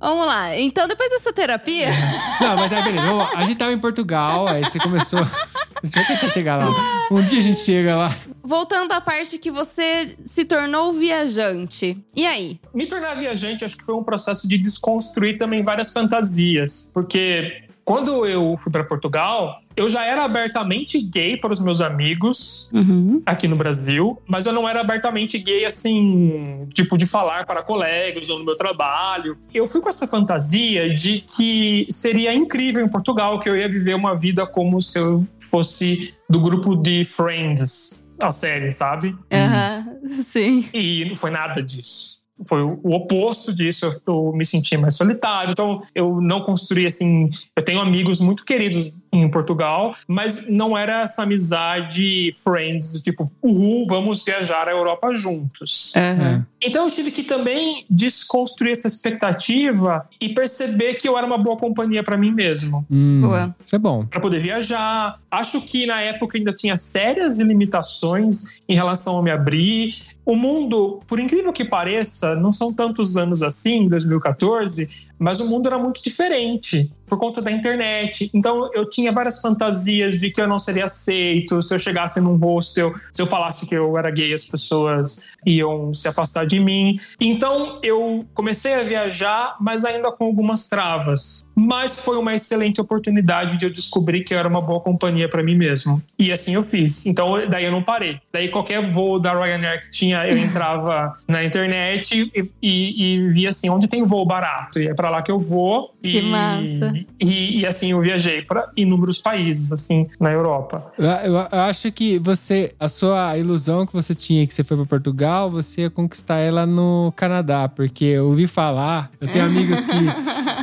Vamos 0.00 0.26
lá. 0.26 0.56
Então, 0.56 0.86
depois 0.86 1.10
dessa 1.10 1.32
terapia, 1.32 1.88
Não, 2.40 2.54
mas 2.56 2.72
aí 2.72 2.82
beleza. 2.84 3.08
A 3.34 3.44
gente 3.44 3.56
tava 3.58 3.72
em 3.72 3.78
Portugal, 3.78 4.46
aí 4.46 4.62
você 4.64 4.78
começou. 4.78 5.18
Deixa 5.82 6.00
eu 6.00 6.06
tentar 6.06 6.28
chegar 6.32 6.56
lá. 6.56 6.70
Um 7.10 7.22
dia 7.22 7.38
a 7.38 7.42
gente 7.42 7.60
chega 7.60 7.96
lá. 7.96 8.14
voltando 8.42 8.92
à 8.92 9.00
parte 9.00 9.38
que 9.38 9.50
você 9.50 10.16
se 10.24 10.44
tornou 10.44 10.92
viajante. 10.92 11.98
E 12.16 12.26
aí? 12.26 12.60
Me 12.74 12.86
tornar 12.86 13.14
viajante, 13.14 13.64
acho 13.64 13.76
que 13.76 13.84
foi 13.84 13.94
um 13.94 14.02
processo 14.02 14.48
de 14.48 14.58
desconstruir 14.58 15.38
também 15.38 15.62
várias 15.62 15.92
fantasias, 15.92 16.90
porque 16.92 17.62
quando 17.84 18.26
eu 18.26 18.54
fui 18.56 18.70
para 18.70 18.84
Portugal, 18.84 19.60
eu 19.78 19.88
já 19.88 20.04
era 20.04 20.24
abertamente 20.24 21.00
gay 21.00 21.36
para 21.36 21.52
os 21.52 21.60
meus 21.60 21.80
amigos 21.80 22.68
Uhum. 22.72 23.22
aqui 23.24 23.46
no 23.48 23.56
Brasil, 23.56 24.20
mas 24.26 24.46
eu 24.46 24.52
não 24.52 24.68
era 24.68 24.80
abertamente 24.80 25.38
gay 25.38 25.64
assim, 25.64 26.68
tipo 26.74 26.96
de 26.98 27.06
falar 27.06 27.46
para 27.46 27.62
colegas 27.62 28.28
ou 28.28 28.38
no 28.38 28.44
meu 28.44 28.56
trabalho. 28.56 29.36
Eu 29.54 29.66
fui 29.66 29.80
com 29.80 29.88
essa 29.88 30.06
fantasia 30.06 30.92
de 30.94 31.20
que 31.20 31.86
seria 31.90 32.34
incrível 32.34 32.84
em 32.84 32.88
Portugal 32.88 33.38
que 33.38 33.48
eu 33.48 33.56
ia 33.56 33.68
viver 33.68 33.94
uma 33.94 34.14
vida 34.16 34.46
como 34.46 34.80
se 34.82 34.98
eu 34.98 35.26
fosse 35.38 36.14
do 36.28 36.40
grupo 36.40 36.76
de 36.76 37.04
Friends, 37.04 38.02
a 38.20 38.30
série, 38.30 38.72
sabe? 38.72 39.16
Aham. 39.32 39.86
Sim. 40.26 40.68
E 40.74 41.04
não 41.06 41.14
foi 41.14 41.30
nada 41.30 41.62
disso. 41.62 42.17
Foi 42.46 42.62
o 42.62 42.80
oposto 42.92 43.54
disso. 43.54 43.86
Eu, 43.86 44.00
eu 44.06 44.32
me 44.32 44.44
senti 44.44 44.76
mais 44.76 44.94
solitário. 44.94 45.52
Então, 45.52 45.80
eu 45.94 46.20
não 46.20 46.40
construí 46.40 46.86
assim. 46.86 47.28
Eu 47.56 47.62
tenho 47.62 47.80
amigos 47.80 48.20
muito 48.20 48.44
queridos 48.44 48.92
em 49.12 49.28
Portugal, 49.28 49.94
mas 50.06 50.48
não 50.48 50.76
era 50.76 51.00
essa 51.02 51.22
amizade 51.22 52.30
friends, 52.42 53.00
tipo, 53.00 53.24
uhul, 53.42 53.86
vamos 53.86 54.24
viajar 54.24 54.68
à 54.68 54.70
Europa 54.70 55.14
juntos. 55.14 55.92
Aham. 55.96 56.46
Então 56.60 56.86
eu 56.86 56.90
tive 56.90 57.10
que 57.10 57.22
também 57.22 57.84
desconstruir 57.88 58.72
essa 58.72 58.88
expectativa 58.88 60.06
e 60.20 60.28
perceber 60.30 60.94
que 60.94 61.08
eu 61.08 61.16
era 61.16 61.26
uma 61.26 61.38
boa 61.38 61.56
companhia 61.56 62.02
para 62.02 62.16
mim 62.16 62.32
mesmo. 62.32 62.84
Hum, 62.90 63.20
Boa. 63.22 63.54
Isso 63.64 63.76
é 63.76 63.78
bom. 63.78 64.04
Para 64.04 64.20
poder 64.20 64.40
viajar. 64.40 65.20
Acho 65.30 65.60
que 65.60 65.86
na 65.86 66.00
época 66.00 66.36
ainda 66.36 66.52
tinha 66.52 66.76
sérias 66.76 67.38
limitações 67.38 68.60
em 68.68 68.74
relação 68.74 69.18
a 69.18 69.22
me 69.22 69.30
abrir. 69.30 69.94
O 70.28 70.36
mundo, 70.36 71.00
por 71.06 71.18
incrível 71.18 71.54
que 71.54 71.64
pareça, 71.64 72.36
não 72.36 72.52
são 72.52 72.70
tantos 72.70 73.16
anos 73.16 73.42
assim, 73.42 73.88
2014, 73.88 74.86
mas 75.18 75.40
o 75.40 75.48
mundo 75.48 75.68
era 75.68 75.78
muito 75.78 76.04
diferente 76.04 76.92
por 77.08 77.18
conta 77.18 77.40
da 77.40 77.50
internet. 77.50 78.30
Então 78.32 78.70
eu 78.74 78.88
tinha 78.88 79.10
várias 79.12 79.40
fantasias 79.40 80.18
de 80.18 80.30
que 80.30 80.40
eu 80.40 80.48
não 80.48 80.58
seria 80.58 80.84
aceito 80.84 81.60
se 81.62 81.74
eu 81.74 81.78
chegasse 81.78 82.20
num 82.20 82.36
hostel, 82.36 82.94
se 83.12 83.20
eu 83.20 83.26
falasse 83.26 83.66
que 83.66 83.74
eu 83.74 83.96
era 83.96 84.10
gay, 84.10 84.32
as 84.32 84.44
pessoas 84.44 85.36
iam 85.44 85.92
se 85.94 86.06
afastar 86.08 86.46
de 86.46 86.60
mim. 86.60 86.98
Então 87.20 87.80
eu 87.82 88.24
comecei 88.34 88.74
a 88.74 88.82
viajar, 88.82 89.56
mas 89.60 89.84
ainda 89.84 90.12
com 90.12 90.24
algumas 90.24 90.68
travas. 90.68 91.40
Mas 91.54 91.98
foi 91.98 92.16
uma 92.16 92.34
excelente 92.34 92.80
oportunidade 92.80 93.58
de 93.58 93.64
eu 93.64 93.70
descobrir 93.70 94.22
que 94.22 94.34
eu 94.34 94.38
era 94.38 94.48
uma 94.48 94.60
boa 94.60 94.80
companhia 94.80 95.28
para 95.28 95.42
mim 95.42 95.56
mesmo. 95.56 96.02
E 96.18 96.30
assim 96.30 96.54
eu 96.54 96.62
fiz. 96.62 97.06
Então 97.06 97.46
daí 97.48 97.64
eu 97.64 97.72
não 97.72 97.82
parei. 97.82 98.20
Daí 98.32 98.48
qualquer 98.48 98.80
voo 98.80 99.18
da 99.18 99.32
Ryanair 99.32 99.82
que 99.82 99.90
tinha, 99.90 100.26
eu 100.26 100.36
entrava 100.36 101.16
na 101.26 101.44
internet 101.44 102.30
e, 102.34 102.50
e, 102.62 103.16
e 103.16 103.28
via 103.30 103.48
assim 103.48 103.68
onde 103.68 103.88
tem 103.88 104.04
voo 104.04 104.24
barato. 104.24 104.78
E 104.78 104.88
é 104.88 104.94
para 104.94 105.10
lá 105.10 105.22
que 105.22 105.30
eu 105.30 105.40
vou. 105.40 105.94
E, 106.02 106.12
Que 106.12 106.22
massa. 106.22 106.92
E, 107.20 107.60
e, 107.60 107.66
assim 107.66 107.92
eu 107.92 108.00
viajei 108.00 108.42
para 108.42 108.70
inúmeros 108.76 109.18
países 109.18 109.72
assim 109.72 110.06
na 110.18 110.30
Europa. 110.32 110.92
Eu, 110.98 111.06
eu- 111.06 111.48
acho 111.60 111.90
que 111.92 112.18
você, 112.18 112.72
a 112.78 112.88
sua 112.88 113.36
ilusão 113.38 113.86
que 113.86 113.92
você 113.92 114.14
tinha 114.14 114.46
que 114.46 114.54
você 114.54 114.64
foi 114.64 114.76
para 114.76 114.86
Portugal, 114.86 115.50
você 115.50 115.82
ia 115.82 115.90
conquistar 115.90 116.38
ela 116.38 116.64
no 116.66 117.12
Canadá, 117.16 117.68
porque 117.68 118.04
eu 118.04 118.26
ouvi 118.28 118.46
falar, 118.46 119.10
eu 119.20 119.28
tenho 119.28 119.44
amigos 119.46 119.80
que 119.86 119.98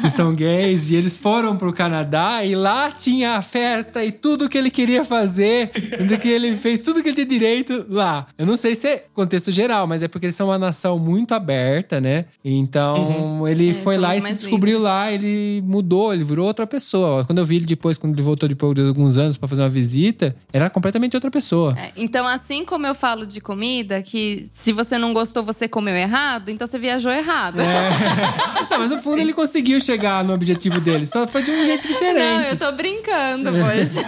que 0.01 0.09
são 0.09 0.33
gays, 0.33 0.89
e 0.91 0.95
eles 0.95 1.15
foram 1.17 1.55
pro 1.55 1.71
Canadá 1.73 2.43
e 2.43 2.55
lá 2.55 2.91
tinha 2.91 3.35
a 3.37 3.41
festa 3.41 4.03
e 4.03 4.11
tudo 4.11 4.49
que 4.49 4.57
ele 4.57 4.69
queria 4.69 5.03
fazer, 5.05 5.71
do 6.07 6.17
que 6.17 6.27
ele 6.27 6.55
fez 6.57 6.81
tudo 6.81 7.01
que 7.01 7.09
ele 7.09 7.15
tinha 7.15 7.25
direito 7.25 7.85
lá. 7.89 8.27
Eu 8.37 8.45
não 8.45 8.57
sei 8.57 8.75
se 8.75 8.87
é 8.87 9.05
contexto 9.13 9.51
geral, 9.51 9.87
mas 9.87 10.03
é 10.03 10.07
porque 10.07 10.25
eles 10.27 10.35
são 10.35 10.47
uma 10.47 10.57
nação 10.59 10.99
muito 10.99 11.33
aberta, 11.33 11.99
né? 12.01 12.25
Então 12.43 13.47
ele 13.47 13.69
É, 13.69 13.73
foi 13.73 13.97
lá 13.97 14.15
e 14.15 14.21
se 14.21 14.33
descobriu 14.33 14.77
livres. 14.77 14.83
lá, 14.83 15.11
ele 15.11 15.61
mudou, 15.65 16.13
ele 16.13 16.23
virou 16.25 16.47
outra 16.47 16.65
pessoa. 16.67 17.25
Quando 17.25 17.39
eu 17.39 17.45
vi 17.45 17.57
ele 17.57 17.65
depois, 17.65 17.97
quando 17.97 18.13
ele 18.13 18.21
voltou 18.21 18.47
depois 18.47 18.75
de 18.75 18.81
alguns 18.81 19.17
anos 19.17 19.37
pra 19.37 19.47
fazer 19.47 19.61
uma 19.61 19.69
visita, 19.69 20.35
era 20.51 20.69
completamente 20.69 21.15
outra 21.15 21.31
pessoa. 21.31 21.75
É, 21.77 21.91
então, 21.95 22.27
assim 22.27 22.65
como 22.65 22.85
eu 22.87 22.95
falo 22.95 23.25
de 23.25 23.39
comida, 23.39 24.01
que 24.01 24.47
se 24.49 24.71
você 24.71 24.97
não 24.97 25.13
gostou, 25.13 25.43
você 25.43 25.67
comeu 25.67 25.95
errado, 25.95 26.49
então 26.49 26.67
você 26.67 26.79
viajou 26.79 27.11
errado. 27.11 27.59
É. 27.61 28.65
Não, 28.69 28.79
mas 28.79 28.91
no 28.91 28.97
fundo 29.01 29.21
ele 29.21 29.33
conseguiu 29.33 29.79
chegar 29.79 30.23
no 30.23 30.33
objetivo 30.33 30.81
dele, 30.81 31.05
só 31.05 31.27
foi 31.27 31.43
de 31.43 31.51
um 31.51 31.65
jeito 31.65 31.87
diferente. 31.87 32.17
Não, 32.17 32.41
eu 32.41 32.57
tô 32.57 32.71
brincando, 32.71 33.51
poxa. 33.51 34.01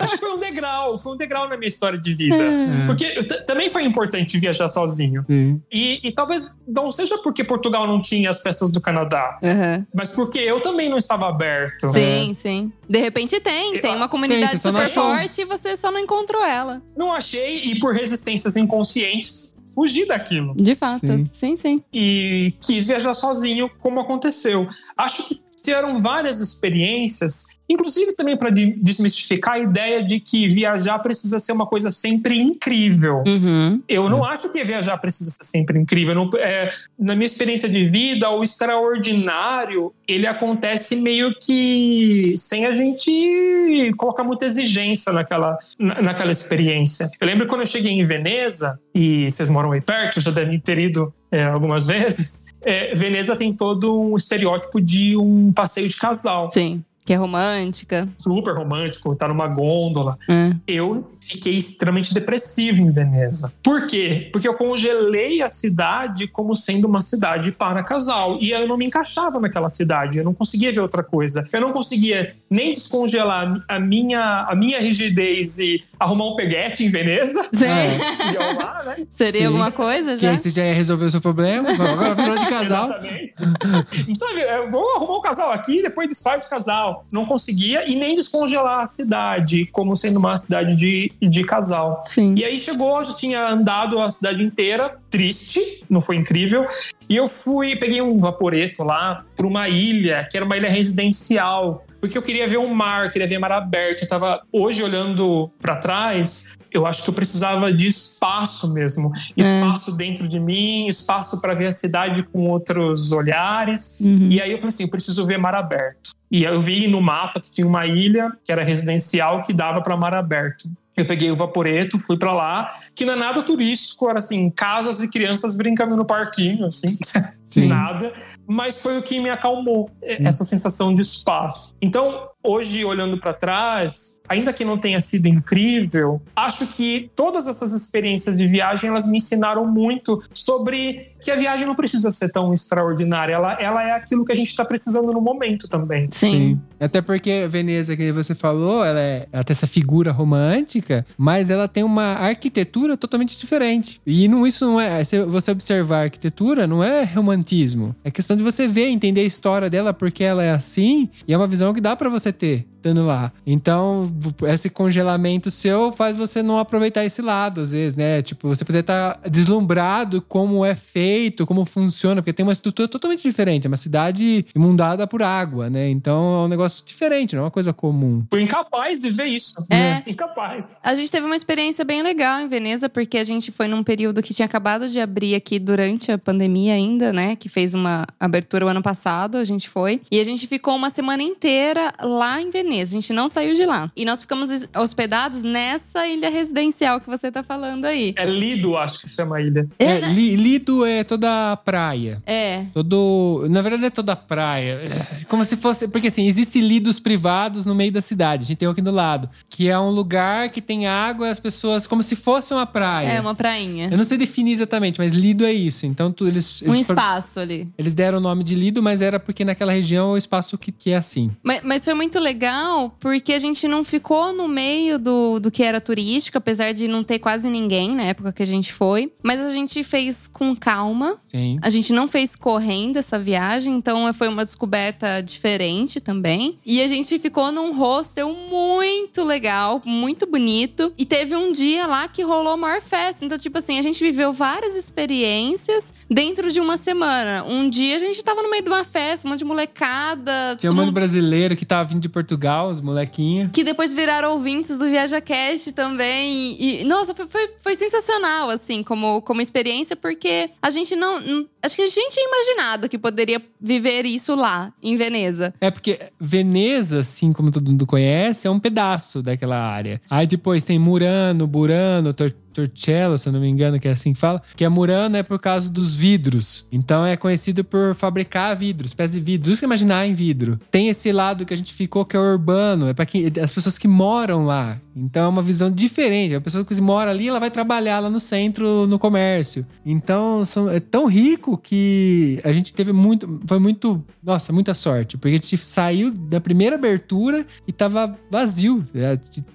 Acho 0.00 0.12
que 0.12 0.18
foi 0.18 0.32
um 0.34 0.38
degrau, 0.38 0.98
foi 0.98 1.14
um 1.14 1.16
degrau 1.16 1.48
na 1.48 1.56
minha 1.56 1.68
história 1.68 1.98
de 1.98 2.14
vida. 2.14 2.36
É. 2.36 2.86
Porque 2.86 3.22
também 3.46 3.70
foi 3.70 3.84
importante 3.84 4.38
viajar 4.38 4.68
sozinho. 4.68 5.24
E, 5.70 6.00
e 6.02 6.12
talvez 6.12 6.54
não 6.66 6.90
seja 6.90 7.18
porque 7.18 7.44
Portugal 7.44 7.86
não 7.86 8.00
tinha 8.00 8.30
as 8.30 8.40
festas 8.40 8.70
do 8.70 8.80
Canadá, 8.80 9.38
Aham. 9.42 9.86
mas 9.94 10.10
porque 10.10 10.38
eu 10.38 10.60
também 10.60 10.88
não 10.88 10.98
estava 10.98 11.28
aberto. 11.28 11.51
Sim, 11.92 12.34
sim. 12.34 12.72
De 12.88 12.98
repente 12.98 13.40
tem, 13.40 13.80
tem 13.80 13.96
uma 13.96 14.08
comunidade 14.08 14.52
Tem, 14.52 14.60
super 14.60 14.88
forte 14.88 15.42
e 15.42 15.44
você 15.44 15.76
só 15.76 15.90
não 15.90 15.98
encontrou 15.98 16.44
ela. 16.44 16.82
Não 16.96 17.12
achei 17.12 17.58
e 17.64 17.80
por 17.80 17.94
resistências 17.94 18.56
inconscientes 18.56 19.52
fugi 19.74 20.04
daquilo. 20.04 20.54
De 20.54 20.74
fato. 20.74 21.06
Sim. 21.06 21.28
Sim, 21.32 21.56
sim. 21.56 21.84
e 21.92 22.54
quis 22.60 22.86
viajar 22.86 23.14
sozinho, 23.14 23.70
como 23.80 24.00
aconteceu. 24.00 24.68
Acho 24.96 25.28
que 25.28 25.42
tiveram 25.56 25.98
várias 25.98 26.40
experiências, 26.40 27.46
inclusive 27.68 28.12
também 28.14 28.36
para 28.36 28.50
desmistificar 28.50 29.54
a 29.54 29.58
ideia 29.58 30.04
de 30.04 30.20
que 30.20 30.48
viajar 30.48 30.98
precisa 30.98 31.38
ser 31.38 31.52
uma 31.52 31.66
coisa 31.66 31.90
sempre 31.90 32.38
incrível. 32.40 33.22
Uhum. 33.26 33.82
Eu 33.88 34.08
não 34.10 34.24
acho 34.24 34.50
que 34.50 34.62
viajar 34.64 34.96
precisa 34.98 35.30
ser 35.30 35.44
sempre 35.44 35.78
incrível. 35.78 36.14
Não- 36.14 36.30
é, 36.38 36.72
na 36.98 37.14
minha 37.14 37.26
experiência 37.26 37.68
de 37.68 37.88
vida, 37.88 38.28
o 38.30 38.42
extraordinário 38.42 39.92
ele 40.06 40.26
acontece 40.26 40.96
meio 40.96 41.34
que 41.38 42.34
sem 42.36 42.66
a 42.66 42.72
gente 42.72 43.92
colocar 43.96 44.24
muita 44.24 44.44
exigência 44.46 45.12
naquela, 45.12 45.58
na- 45.78 46.02
naquela 46.02 46.32
experiência. 46.32 47.08
Eu 47.20 47.26
lembro 47.26 47.46
quando 47.46 47.62
eu 47.62 47.66
cheguei 47.66 47.92
em 47.92 48.04
Veneza, 48.04 48.78
e 48.94 49.30
vocês 49.30 49.48
moram 49.48 49.72
aí 49.72 49.80
perto, 49.80 50.20
já 50.20 50.30
devem 50.30 50.58
ter 50.60 50.78
ido 50.78 51.12
é, 51.30 51.44
algumas 51.44 51.86
vezes. 51.88 52.44
é, 52.60 52.94
Veneza 52.94 53.34
tem 53.36 53.52
todo 53.52 53.98
um 53.98 54.16
estereótipo 54.16 54.80
de 54.80 55.16
um 55.16 55.52
passeio 55.52 55.88
de 55.88 55.96
casal. 55.96 56.50
Sim. 56.50 56.84
Que 57.04 57.12
é 57.12 57.16
romântica. 57.16 58.08
Super 58.18 58.54
romântico, 58.54 59.14
tá 59.16 59.26
numa 59.26 59.48
gôndola 59.48 60.16
É. 60.28 60.52
eu 60.68 61.10
fiquei 61.20 61.58
extremamente 61.58 62.14
depressivo 62.14 62.80
em 62.80 62.90
Veneza. 62.90 63.52
Por 63.62 63.86
quê? 63.86 64.30
Porque 64.32 64.46
eu 64.46 64.54
congelei 64.54 65.42
a 65.42 65.48
cidade 65.48 66.28
como 66.28 66.54
sendo 66.54 66.86
uma 66.86 67.02
cidade 67.02 67.50
para 67.52 67.82
casal. 67.82 68.38
E 68.40 68.50
eu 68.50 68.66
não 68.68 68.76
me 68.76 68.86
encaixava 68.86 69.40
naquela 69.40 69.68
cidade. 69.68 70.18
Eu 70.18 70.24
não 70.24 70.34
conseguia 70.34 70.72
ver 70.72 70.80
outra 70.80 71.02
coisa. 71.02 71.48
Eu 71.52 71.60
não 71.60 71.72
conseguia 71.72 72.34
nem 72.52 72.72
descongelar 72.72 73.64
a 73.66 73.80
minha, 73.80 74.46
a 74.48 74.54
minha 74.54 74.78
rigidez 74.78 75.58
e 75.58 75.82
arrumar 75.98 76.26
um 76.26 76.36
peguete 76.36 76.84
em 76.84 76.90
Veneza. 76.90 77.42
Sim. 77.52 77.66
E 78.32 78.56
lá, 78.56 78.82
né? 78.84 79.06
Seria 79.10 79.40
Sim. 79.40 79.46
alguma 79.46 79.70
coisa 79.70 80.14
Que 80.14 80.22
já? 80.22 80.30
aí 80.30 80.38
você 80.38 80.50
já 80.50 80.64
ia 80.64 80.74
resolver 80.74 81.04
o 81.06 81.10
seu 81.10 81.20
problema. 81.20 81.72
Vamos 81.74 81.92
Agora 81.92 82.14
virou 82.14 82.38
de 82.38 82.46
casal. 82.46 82.88
Exatamente. 82.88 84.18
Sabe, 84.18 84.40
eu 84.40 84.70
vou 84.70 84.96
arrumar 84.96 85.18
um 85.18 85.20
casal 85.20 85.50
aqui 85.50 85.78
e 85.78 85.82
depois 85.82 86.08
desfaz 86.08 86.46
o 86.46 86.50
casal. 86.50 87.04
Não 87.10 87.26
conseguia 87.26 87.90
e 87.90 87.96
nem 87.96 88.14
descongelar 88.14 88.80
a 88.80 88.86
cidade 88.86 89.66
como 89.66 89.94
sendo 89.96 90.18
uma 90.18 90.36
cidade 90.36 90.76
de, 90.76 91.12
de 91.20 91.44
casal. 91.44 92.04
Sim. 92.06 92.34
E 92.36 92.44
aí 92.44 92.58
chegou, 92.58 93.02
já 93.04 93.14
tinha 93.14 93.48
andado 93.48 94.00
a 94.00 94.10
cidade 94.10 94.42
inteira, 94.42 94.96
triste, 95.10 95.82
não 95.88 96.00
foi 96.00 96.16
incrível. 96.16 96.66
E 97.08 97.16
eu 97.16 97.28
fui, 97.28 97.76
peguei 97.76 98.00
um 98.00 98.18
vaporeto 98.18 98.82
lá 98.82 99.24
para 99.36 99.46
uma 99.46 99.68
ilha, 99.68 100.26
que 100.30 100.36
era 100.36 100.46
uma 100.46 100.56
ilha 100.56 100.70
residencial, 100.70 101.84
porque 102.02 102.18
eu 102.18 102.22
queria 102.22 102.48
ver 102.48 102.56
o 102.56 102.74
mar, 102.74 103.12
queria 103.12 103.28
ver 103.28 103.38
mar 103.38 103.52
aberto. 103.52 104.02
Eu 104.02 104.08
tava 104.08 104.42
hoje 104.50 104.82
olhando 104.82 105.48
para 105.60 105.76
trás, 105.76 106.58
eu 106.72 106.84
acho 106.84 107.04
que 107.04 107.08
eu 107.08 107.14
precisava 107.14 107.72
de 107.72 107.86
espaço 107.86 108.68
mesmo, 108.72 109.12
espaço 109.36 109.92
dentro 109.92 110.26
de 110.26 110.40
mim, 110.40 110.88
espaço 110.88 111.40
para 111.40 111.54
ver 111.54 111.68
a 111.68 111.72
cidade 111.72 112.24
com 112.24 112.48
outros 112.48 113.12
olhares. 113.12 114.00
Uhum. 114.00 114.26
E 114.32 114.40
aí 114.40 114.50
eu 114.50 114.58
falei 114.58 114.70
assim, 114.70 114.82
eu 114.82 114.90
preciso 114.90 115.24
ver 115.24 115.38
mar 115.38 115.54
aberto. 115.54 116.10
E 116.28 116.42
eu 116.42 116.60
vi 116.60 116.88
no 116.88 117.00
mapa 117.00 117.38
que 117.38 117.52
tinha 117.52 117.66
uma 117.68 117.86
ilha 117.86 118.32
que 118.44 118.50
era 118.50 118.64
residencial 118.64 119.40
que 119.42 119.52
dava 119.52 119.80
para 119.80 119.96
mar 119.96 120.12
aberto. 120.12 120.68
Eu 120.96 121.06
peguei 121.06 121.30
o 121.30 121.36
vaporeto, 121.36 122.00
fui 122.00 122.18
para 122.18 122.32
lá, 122.32 122.80
que 122.96 123.04
não 123.04 123.12
é 123.12 123.16
nada 123.16 123.42
turístico, 123.44 124.10
era 124.10 124.18
assim, 124.18 124.50
casas 124.50 125.00
e 125.02 125.08
crianças 125.08 125.54
brincando 125.54 125.96
no 125.96 126.04
parquinho, 126.04 126.66
assim, 126.66 126.98
Sim. 127.54 127.68
nada. 127.68 128.12
Mas 128.46 128.80
foi 128.80 128.98
o 128.98 129.02
que 129.02 129.20
me 129.20 129.30
acalmou, 129.30 129.90
eh, 130.02 130.18
essa 130.24 130.44
sensação 130.44 130.94
de 130.94 131.02
espaço. 131.02 131.74
Então, 131.80 132.24
hoje, 132.42 132.84
olhando 132.84 133.18
para 133.18 133.32
trás, 133.32 134.20
ainda 134.28 134.52
que 134.52 134.64
não 134.64 134.76
tenha 134.76 135.00
sido 135.00 135.26
incrível, 135.26 136.20
acho 136.34 136.66
que 136.66 137.10
todas 137.14 137.46
essas 137.46 137.72
experiências 137.72 138.36
de 138.36 138.46
viagem, 138.46 138.90
elas 138.90 139.06
me 139.06 139.18
ensinaram 139.18 139.66
muito 139.66 140.22
sobre 140.34 141.12
que 141.20 141.30
a 141.30 141.36
viagem 141.36 141.66
não 141.66 141.74
precisa 141.74 142.10
ser 142.10 142.30
tão 142.30 142.52
extraordinária, 142.52 143.34
ela, 143.34 143.56
ela 143.60 143.86
é 143.86 143.92
aquilo 143.92 144.24
que 144.24 144.32
a 144.32 144.34
gente 144.34 144.48
está 144.48 144.64
precisando 144.64 145.12
no 145.12 145.20
momento 145.20 145.68
também. 145.68 146.08
Sim. 146.10 146.60
Até 146.80 147.00
porque 147.00 147.46
Veneza, 147.48 147.96
que 147.96 148.10
você 148.10 148.34
falou, 148.34 148.84
ela, 148.84 148.98
é, 148.98 149.28
ela 149.30 149.44
tem 149.44 149.52
essa 149.52 149.68
figura 149.68 150.10
romântica, 150.10 151.06
mas 151.16 151.48
ela 151.48 151.68
tem 151.68 151.84
uma 151.84 152.14
arquitetura 152.14 152.96
totalmente 152.96 153.38
diferente. 153.38 154.00
E 154.04 154.26
não, 154.26 154.44
isso 154.44 154.64
não 154.66 154.80
é. 154.80 155.04
Se 155.04 155.22
você 155.24 155.52
observar 155.52 155.98
a 155.98 156.02
arquitetura, 156.04 156.66
não 156.66 156.82
é 156.82 157.04
romantismo. 157.42 157.94
É 158.04 158.10
questão 158.10 158.36
de 158.36 158.44
você 158.44 158.68
ver, 158.68 158.88
entender 158.88 159.22
a 159.22 159.24
história 159.24 159.68
dela, 159.68 159.92
porque 159.92 160.22
ela 160.22 160.42
é 160.42 160.52
assim, 160.52 161.10
e 161.26 161.34
é 161.34 161.36
uma 161.36 161.46
visão 161.46 161.74
que 161.74 161.80
dá 161.80 161.96
pra 161.96 162.08
você 162.08 162.32
ter 162.32 162.66
estando 162.82 163.06
lá. 163.06 163.32
Então, 163.46 164.12
esse 164.48 164.68
congelamento 164.68 165.50
seu 165.50 165.92
faz 165.92 166.16
você 166.16 166.42
não 166.42 166.58
aproveitar 166.58 167.04
esse 167.04 167.22
lado, 167.22 167.60
às 167.60 167.72
vezes, 167.72 167.96
né? 167.96 168.20
Tipo, 168.20 168.48
você 168.48 168.64
poder 168.64 168.80
estar 168.80 169.20
deslumbrado 169.30 170.20
como 170.20 170.64
é 170.64 170.74
feito, 170.74 171.46
como 171.46 171.64
funciona, 171.64 172.20
porque 172.20 172.32
tem 172.32 172.44
uma 172.44 172.52
estrutura 172.52 172.88
totalmente 172.88 173.22
diferente. 173.22 173.66
É 173.66 173.68
uma 173.68 173.76
cidade 173.76 174.44
inundada 174.54 175.06
por 175.06 175.22
água, 175.22 175.70
né? 175.70 175.88
Então 175.88 176.42
é 176.42 176.44
um 176.46 176.48
negócio 176.48 176.84
diferente, 176.84 177.36
não 177.36 177.42
é 177.42 177.44
uma 177.44 177.50
coisa 177.50 177.72
comum. 177.72 178.24
Fui 178.28 178.42
incapaz 178.42 178.98
de 178.98 179.10
ver 179.10 179.26
isso. 179.26 179.54
É. 179.70 180.02
Incapaz. 180.10 180.80
A 180.82 180.94
gente 180.94 181.10
teve 181.10 181.24
uma 181.24 181.36
experiência 181.36 181.84
bem 181.84 182.02
legal 182.02 182.40
em 182.40 182.48
Veneza, 182.48 182.88
porque 182.88 183.18
a 183.18 183.24
gente 183.24 183.52
foi 183.52 183.68
num 183.68 183.84
período 183.84 184.20
que 184.22 184.34
tinha 184.34 184.46
acabado 184.46 184.88
de 184.88 184.98
abrir 184.98 185.36
aqui 185.36 185.60
durante 185.60 186.10
a 186.10 186.18
pandemia 186.18 186.74
ainda, 186.74 187.12
né? 187.12 187.31
Que 187.36 187.48
fez 187.48 187.74
uma 187.74 188.06
abertura 188.18 188.66
o 188.66 188.68
ano 188.68 188.82
passado, 188.82 189.36
a 189.38 189.44
gente 189.44 189.68
foi. 189.68 190.00
E 190.10 190.20
a 190.20 190.24
gente 190.24 190.46
ficou 190.46 190.76
uma 190.76 190.90
semana 190.90 191.22
inteira 191.22 191.92
lá 192.00 192.40
em 192.40 192.50
Veneza. 192.50 192.90
A 192.96 193.00
gente 193.00 193.12
não 193.12 193.28
saiu 193.28 193.54
de 193.54 193.64
lá. 193.64 193.90
E 193.96 194.04
nós 194.04 194.20
ficamos 194.22 194.50
hospedados 194.76 195.42
nessa 195.42 196.06
ilha 196.06 196.28
residencial 196.30 197.00
que 197.00 197.08
você 197.08 197.30
tá 197.30 197.42
falando 197.42 197.84
aí. 197.84 198.14
É 198.16 198.24
Lido, 198.26 198.76
acho 198.76 199.00
que 199.00 199.08
chama 199.08 199.36
a 199.36 199.40
ilha. 199.42 199.66
É, 199.78 200.00
Li- 200.00 200.36
Lido 200.36 200.84
é 200.84 201.04
toda 201.04 201.52
a 201.52 201.56
praia. 201.56 202.22
É. 202.26 202.66
Todo. 202.74 203.46
Na 203.48 203.62
verdade, 203.62 203.84
é 203.86 203.90
toda 203.90 204.12
a 204.12 204.16
praia. 204.16 204.80
É 205.20 205.24
como 205.24 205.44
se 205.44 205.56
fosse. 205.56 205.88
Porque 205.88 206.08
assim, 206.08 206.26
existem 206.26 206.62
lidos 206.62 206.98
privados 207.00 207.64
no 207.66 207.74
meio 207.74 207.92
da 207.92 208.00
cidade. 208.00 208.44
A 208.44 208.46
gente 208.46 208.58
tem 208.58 208.68
um 208.68 208.72
aqui 208.72 208.82
do 208.82 208.90
lado. 208.90 209.28
Que 209.48 209.68
é 209.68 209.78
um 209.78 209.90
lugar 209.90 210.50
que 210.50 210.60
tem 210.60 210.86
água 210.86 211.28
e 211.28 211.30
as 211.30 211.40
pessoas. 211.40 211.86
Como 211.86 212.02
se 212.02 212.16
fosse 212.16 212.52
uma 212.52 212.66
praia. 212.66 213.08
É, 213.08 213.20
uma 213.20 213.34
prainha. 213.34 213.88
Eu 213.90 213.96
não 213.96 214.04
sei 214.04 214.18
definir 214.18 214.52
exatamente, 214.52 214.98
mas 214.98 215.12
lido 215.12 215.44
é 215.44 215.52
isso. 215.52 215.86
Então, 215.86 216.12
tu- 216.12 216.26
eles. 216.26 216.62
Um 216.62 216.74
eles 216.74 216.86
foram- 216.86 217.02
espaço 217.22 217.40
ali. 217.40 217.68
Eles 217.78 217.94
deram 217.94 218.18
o 218.18 218.20
nome 218.20 218.44
de 218.44 218.54
lido, 218.54 218.82
mas 218.82 219.00
era 219.00 219.18
porque 219.18 219.44
naquela 219.44 219.72
região 219.72 220.10
é 220.10 220.14
o 220.14 220.16
espaço 220.16 220.58
que, 220.58 220.72
que 220.72 220.90
é 220.90 220.96
assim. 220.96 221.30
Mas, 221.42 221.62
mas 221.62 221.84
foi 221.84 221.94
muito 221.94 222.18
legal 222.18 222.94
porque 222.98 223.32
a 223.32 223.38
gente 223.38 223.66
não 223.68 223.84
ficou 223.84 224.32
no 224.32 224.48
meio 224.48 224.98
do, 224.98 225.38
do 225.38 225.50
que 225.50 225.62
era 225.62 225.80
turístico, 225.80 226.38
apesar 226.38 226.72
de 226.72 226.88
não 226.88 227.04
ter 227.04 227.18
quase 227.18 227.48
ninguém 227.48 227.94
na 227.94 228.02
época 228.02 228.32
que 228.32 228.42
a 228.42 228.46
gente 228.46 228.72
foi. 228.72 229.12
Mas 229.22 229.40
a 229.40 229.52
gente 229.52 229.82
fez 229.84 230.26
com 230.26 230.54
calma. 230.54 231.18
Sim. 231.24 231.58
A 231.62 231.70
gente 231.70 231.92
não 231.92 232.08
fez 232.08 232.34
correndo 232.36 232.98
essa 232.98 233.18
viagem, 233.18 233.74
então 233.74 234.12
foi 234.12 234.28
uma 234.28 234.44
descoberta 234.44 235.20
diferente 235.20 236.00
também. 236.00 236.58
E 236.66 236.82
a 236.82 236.88
gente 236.88 237.18
ficou 237.18 237.52
num 237.52 237.76
hostel 237.76 238.34
muito 238.34 239.24
legal, 239.24 239.80
muito 239.84 240.26
bonito. 240.26 240.92
E 240.98 241.06
teve 241.06 241.36
um 241.36 241.52
dia 241.52 241.86
lá 241.86 242.08
que 242.08 242.22
rolou 242.22 242.54
a 242.54 242.56
maior 242.56 242.80
festa. 242.80 243.24
Então, 243.24 243.38
tipo 243.38 243.58
assim, 243.58 243.78
a 243.78 243.82
gente 243.82 244.02
viveu 244.02 244.32
várias 244.32 244.74
experiências 244.74 245.92
dentro 246.10 246.50
de 246.50 246.60
uma 246.60 246.76
semana. 246.76 247.11
Um 247.48 247.68
dia 247.68 247.96
a 247.96 247.98
gente 247.98 248.22
tava 248.22 248.42
no 248.42 248.50
meio 248.50 248.62
de 248.62 248.68
uma 248.68 248.84
festa, 248.84 249.26
um 249.26 249.30
monte 249.30 249.40
de 249.40 249.44
molecada. 249.44 250.56
Tinha 250.58 250.70
um 250.70 250.74
monte 250.74 250.86
mundo- 250.86 250.94
brasileiro 250.94 251.56
que 251.56 251.64
tava 251.64 251.88
vindo 251.88 252.00
de 252.00 252.08
Portugal, 252.08 252.70
os 252.70 252.80
molequinhos. 252.80 253.50
Que 253.52 253.62
depois 253.64 253.92
viraram 253.92 254.32
ouvintes 254.32 254.78
do 254.78 254.86
Viaja 254.86 255.20
Cast 255.20 255.72
também. 255.72 256.56
E, 256.58 256.84
nossa, 256.84 257.14
foi, 257.14 257.26
foi, 257.26 257.50
foi 257.60 257.74
sensacional, 257.76 258.50
assim, 258.50 258.82
como, 258.82 259.20
como 259.22 259.40
experiência, 259.40 259.94
porque 259.96 260.50
a 260.60 260.70
gente 260.70 260.96
não, 260.96 261.20
não. 261.20 261.46
Acho 261.62 261.76
que 261.76 261.82
a 261.82 261.86
gente 261.88 262.10
tinha 262.12 262.26
imaginado 262.26 262.88
que 262.88 262.98
poderia 262.98 263.40
viver 263.60 264.04
isso 264.06 264.34
lá, 264.34 264.72
em 264.82 264.96
Veneza. 264.96 265.54
É 265.60 265.70
porque 265.70 265.98
Veneza, 266.20 267.00
assim 267.00 267.32
como 267.32 267.50
todo 267.50 267.70
mundo 267.70 267.86
conhece, 267.86 268.46
é 268.46 268.50
um 268.50 268.58
pedaço 268.58 269.22
daquela 269.22 269.56
área. 269.56 270.00
Aí 270.10 270.26
depois 270.26 270.64
tem 270.64 270.78
Murano, 270.78 271.46
Burano, 271.46 272.12
Tor 272.12 272.32
Torcello, 272.52 273.18
se 273.18 273.28
eu 273.28 273.32
não 273.32 273.40
me 273.40 273.48
engano, 273.48 273.78
que 273.78 273.88
é 273.88 273.90
assim 273.90 274.12
que 274.12 274.18
fala. 274.18 274.42
Que 274.54 274.64
é 274.64 274.68
Murano 274.68 275.16
é 275.16 275.22
por 275.22 275.38
causa 275.38 275.68
dos 275.68 275.94
vidros. 275.94 276.66
Então 276.70 277.04
é 277.04 277.16
conhecido 277.16 277.64
por 277.64 277.94
fabricar 277.94 278.56
vidros, 278.56 278.94
pés 278.94 279.12
de 279.12 279.20
vidro. 279.20 279.50
Isso 279.50 279.60
que 279.60 279.66
imaginar 279.66 280.06
em 280.06 280.14
vidro. 280.14 280.58
Tem 280.70 280.88
esse 280.88 281.10
lado 281.12 281.44
que 281.44 281.54
a 281.54 281.56
gente 281.56 281.72
ficou 281.72 282.04
que 282.04 282.16
é 282.16 282.20
urbano, 282.20 282.88
é 282.88 282.94
para 282.94 283.06
as 283.42 283.52
pessoas 283.52 283.78
que 283.78 283.88
moram 283.88 284.44
lá. 284.44 284.78
Então 284.94 285.24
é 285.24 285.28
uma 285.28 285.42
visão 285.42 285.70
diferente. 285.70 286.34
A 286.34 286.40
pessoa 286.40 286.64
que 286.64 286.80
mora 286.80 287.10
ali, 287.10 287.28
ela 287.28 287.38
vai 287.38 287.50
trabalhar 287.50 288.00
lá 288.00 288.10
no 288.10 288.20
centro, 288.20 288.86
no 288.86 288.98
comércio. 288.98 289.66
Então 289.84 290.44
são, 290.44 290.70
é 290.70 290.80
tão 290.80 291.06
rico 291.06 291.56
que 291.56 292.40
a 292.44 292.52
gente 292.52 292.74
teve 292.74 292.92
muito, 292.92 293.40
foi 293.46 293.58
muito, 293.58 294.04
nossa, 294.22 294.52
muita 294.52 294.74
sorte, 294.74 295.16
porque 295.16 295.34
a 295.34 295.38
gente 295.38 295.56
saiu 295.56 296.10
da 296.10 296.40
primeira 296.40 296.76
abertura 296.76 297.46
e 297.66 297.72
tava 297.72 298.14
vazio. 298.30 298.84